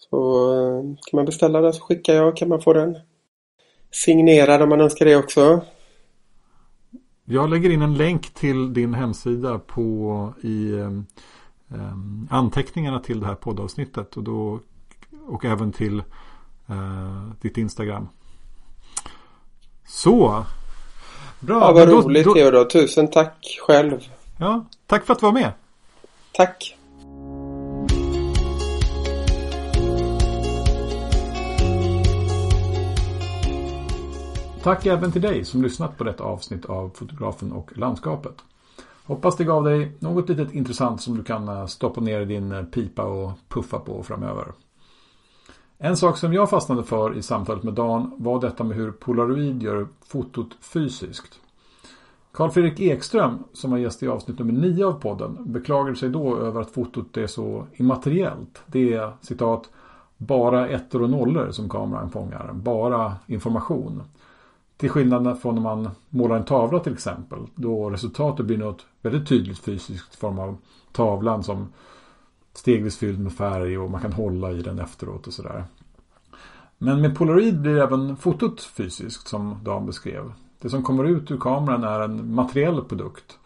Så 0.09 0.97
kan 1.09 1.17
man 1.17 1.25
beställa 1.25 1.61
den 1.61 1.73
så 1.73 1.83
skickar 1.83 2.13
jag 2.13 2.37
kan 2.37 2.49
man 2.49 2.61
få 2.61 2.73
den 2.73 2.97
signerad 3.91 4.61
om 4.61 4.69
man 4.69 4.81
önskar 4.81 5.05
det 5.05 5.15
också. 5.15 5.61
Jag 7.25 7.49
lägger 7.49 7.69
in 7.69 7.81
en 7.81 7.93
länk 7.93 8.33
till 8.33 8.73
din 8.73 8.93
hemsida 8.93 9.59
på 9.59 10.33
i 10.41 10.71
um, 10.71 12.27
anteckningarna 12.31 12.99
till 12.99 13.19
det 13.19 13.25
här 13.25 13.35
poddavsnittet 13.35 14.17
och, 14.17 14.23
då, 14.23 14.59
och 15.27 15.45
även 15.45 15.71
till 15.71 16.03
uh, 16.69 17.31
ditt 17.41 17.57
Instagram. 17.57 18.09
Så. 19.85 20.45
Bra. 21.39 21.61
Ja, 21.61 21.71
vad 21.71 21.89
roligt 21.89 22.25
då, 22.25 22.33
då... 22.33 22.39
Theodor. 22.39 22.65
Tusen 22.65 23.07
tack 23.07 23.57
själv. 23.67 23.99
Ja, 24.39 24.65
tack 24.85 25.05
för 25.05 25.13
att 25.13 25.19
du 25.19 25.25
var 25.25 25.33
med. 25.33 25.51
Tack. 26.31 26.76
Tack 34.67 34.85
även 34.85 35.11
till 35.11 35.21
dig 35.21 35.45
som 35.45 35.61
lyssnat 35.61 35.97
på 35.97 36.03
detta 36.03 36.23
avsnitt 36.23 36.65
av 36.65 36.89
Fotografen 36.89 37.51
och 37.51 37.77
landskapet. 37.77 38.33
Hoppas 39.03 39.35
det 39.35 39.43
gav 39.43 39.63
dig 39.63 39.91
något 39.99 40.29
litet 40.29 40.53
intressant 40.53 41.01
som 41.01 41.17
du 41.17 41.23
kan 41.23 41.47
eh, 41.47 41.65
stoppa 41.65 42.01
ner 42.01 42.21
i 42.21 42.25
din 42.25 42.51
eh, 42.51 42.63
pipa 42.63 43.03
och 43.03 43.31
puffa 43.49 43.79
på 43.79 44.03
framöver. 44.03 44.45
En 45.77 45.97
sak 45.97 46.17
som 46.17 46.33
jag 46.33 46.49
fastnade 46.49 46.83
för 46.83 47.17
i 47.17 47.21
samtalet 47.21 47.63
med 47.63 47.73
Dan 47.73 48.11
var 48.17 48.41
detta 48.41 48.63
med 48.63 48.77
hur 48.77 48.91
Polaroid 48.91 49.63
gör 49.63 49.87
fotot 50.05 50.57
fysiskt. 50.61 51.39
Carl 52.31 52.49
Fredrik 52.49 52.79
Ekström, 52.79 53.43
som 53.53 53.71
var 53.71 53.77
gäst 53.77 54.03
i 54.03 54.07
avsnitt 54.07 54.39
nummer 54.39 54.53
9 54.53 54.85
av 54.85 54.93
podden, 54.93 55.37
beklagade 55.45 55.95
sig 55.95 56.09
då 56.09 56.37
över 56.37 56.61
att 56.61 56.71
fotot 56.71 57.17
är 57.17 57.27
så 57.27 57.67
immateriellt. 57.73 58.61
Det 58.65 58.93
är 58.93 59.11
citat 59.21 59.69
bara 60.17 60.67
ettor 60.67 61.01
och 61.01 61.09
nollor 61.09 61.51
som 61.51 61.69
kameran 61.69 62.11
fångar, 62.11 62.51
bara 62.53 63.15
information. 63.27 64.03
Till 64.77 64.89
skillnad 64.89 65.41
från 65.41 65.55
när 65.55 65.61
man 65.61 65.89
målar 66.09 66.35
en 66.35 66.45
tavla 66.45 66.79
till 66.79 66.93
exempel. 66.93 67.39
Då 67.55 67.89
resultatet 67.89 68.45
blir 68.45 68.57
något 68.57 68.85
väldigt 69.01 69.27
tydligt 69.27 69.59
fysiskt 69.59 70.13
i 70.13 70.17
form 70.17 70.39
av 70.39 70.57
tavlan 70.91 71.43
som 71.43 71.67
stegvis 72.53 72.97
fylld 72.97 73.19
med 73.19 73.33
färg 73.33 73.77
och 73.77 73.91
man 73.91 74.01
kan 74.01 74.13
hålla 74.13 74.51
i 74.51 74.61
den 74.61 74.79
efteråt 74.79 75.27
och 75.27 75.33
sådär. 75.33 75.63
Men 76.77 77.01
med 77.01 77.17
Polaroid 77.17 77.61
blir 77.61 77.77
även 77.77 78.17
fotot 78.17 78.61
fysiskt 78.61 79.27
som 79.27 79.59
Dan 79.63 79.85
beskrev. 79.85 80.33
Det 80.61 80.69
som 80.69 80.83
kommer 80.83 81.03
ut 81.03 81.31
ur 81.31 81.37
kameran 81.37 81.83
är 81.83 81.99
en 81.99 82.33
materiell 82.33 82.81
produkt. 82.81 83.37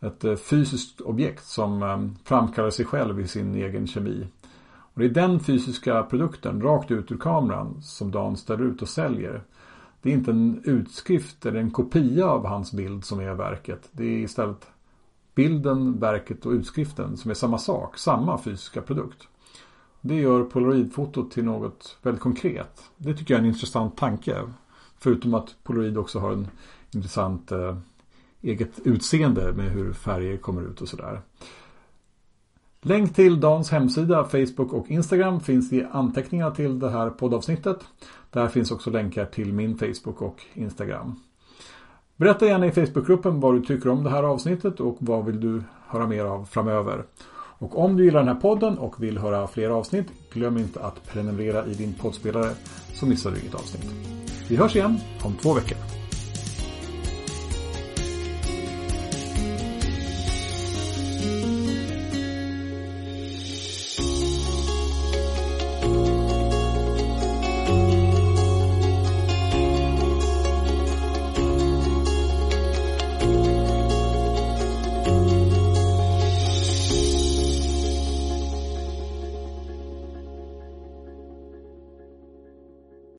Ett 0.00 0.24
eh, 0.24 0.36
fysiskt 0.36 1.00
objekt 1.00 1.44
som 1.44 1.82
eh, 1.82 1.98
framkallar 2.24 2.70
sig 2.70 2.84
själv 2.84 3.20
i 3.20 3.28
sin 3.28 3.54
egen 3.54 3.86
kemi. 3.86 4.26
Och 4.66 5.00
det 5.00 5.04
är 5.04 5.10
den 5.10 5.40
fysiska 5.40 6.02
produkten, 6.02 6.62
rakt 6.62 6.90
ut 6.90 7.12
ur 7.12 7.16
kameran, 7.16 7.82
som 7.82 8.10
Dan 8.10 8.36
ställer 8.36 8.64
ut 8.64 8.82
och 8.82 8.88
säljer. 8.88 9.42
Det 10.04 10.10
är 10.10 10.14
inte 10.14 10.30
en 10.30 10.60
utskrift 10.64 11.46
eller 11.46 11.60
en 11.60 11.70
kopia 11.70 12.26
av 12.26 12.46
hans 12.46 12.72
bild 12.72 13.04
som 13.04 13.20
är 13.20 13.34
verket. 13.34 13.88
Det 13.92 14.04
är 14.04 14.18
istället 14.18 14.66
bilden, 15.34 15.98
verket 15.98 16.46
och 16.46 16.52
utskriften 16.52 17.16
som 17.16 17.30
är 17.30 17.34
samma 17.34 17.58
sak, 17.58 17.98
samma 17.98 18.38
fysiska 18.38 18.82
produkt. 18.82 19.28
det 20.00 20.14
gör 20.14 20.44
polaroidfotot 20.44 21.30
till 21.30 21.44
något 21.44 21.96
väldigt 22.02 22.22
konkret. 22.22 22.90
Det 22.96 23.14
tycker 23.14 23.34
jag 23.34 23.38
är 23.38 23.44
en 23.44 23.52
intressant 23.52 23.96
tanke. 23.96 24.42
Förutom 24.98 25.34
att 25.34 25.56
polaroid 25.62 25.98
också 25.98 26.18
har 26.18 26.32
en 26.32 26.48
intressant 26.94 27.52
eh, 27.52 27.76
eget 28.42 28.80
utseende 28.84 29.52
med 29.52 29.70
hur 29.70 29.92
färger 29.92 30.36
kommer 30.36 30.62
ut 30.62 30.80
och 30.80 30.88
sådär. 30.88 31.20
Länk 32.82 33.14
till 33.14 33.40
Dans 33.40 33.70
hemsida, 33.70 34.24
Facebook 34.24 34.72
och 34.72 34.90
Instagram 34.90 35.40
finns 35.40 35.72
i 35.72 35.84
anteckningarna 35.92 36.50
till 36.50 36.78
det 36.78 36.90
här 36.90 37.10
poddavsnittet. 37.10 37.78
Där 38.34 38.48
finns 38.48 38.70
också 38.70 38.90
länkar 38.90 39.24
till 39.24 39.52
min 39.52 39.78
Facebook 39.78 40.22
och 40.22 40.42
Instagram. 40.54 41.20
Berätta 42.16 42.46
gärna 42.46 42.66
i 42.66 42.72
Facebookgruppen 42.72 43.40
vad 43.40 43.54
du 43.54 43.60
tycker 43.60 43.88
om 43.88 44.04
det 44.04 44.10
här 44.10 44.22
avsnittet 44.22 44.80
och 44.80 44.96
vad 45.00 45.24
vill 45.24 45.40
du 45.40 45.62
höra 45.86 46.06
mer 46.06 46.24
av 46.24 46.44
framöver. 46.44 47.04
Och 47.58 47.78
om 47.78 47.96
du 47.96 48.04
gillar 48.04 48.20
den 48.20 48.28
här 48.28 48.40
podden 48.40 48.78
och 48.78 49.02
vill 49.02 49.18
höra 49.18 49.46
fler 49.46 49.70
avsnitt, 49.70 50.06
glöm 50.32 50.58
inte 50.58 50.80
att 50.80 51.06
prenumerera 51.08 51.66
i 51.66 51.74
din 51.74 51.94
poddspelare 51.94 52.50
så 52.94 53.06
missar 53.06 53.30
du 53.30 53.40
inget 53.40 53.54
avsnitt. 53.54 53.90
Vi 54.48 54.56
hörs 54.56 54.76
igen 54.76 54.98
om 55.24 55.34
två 55.34 55.54
veckor. 55.54 56.03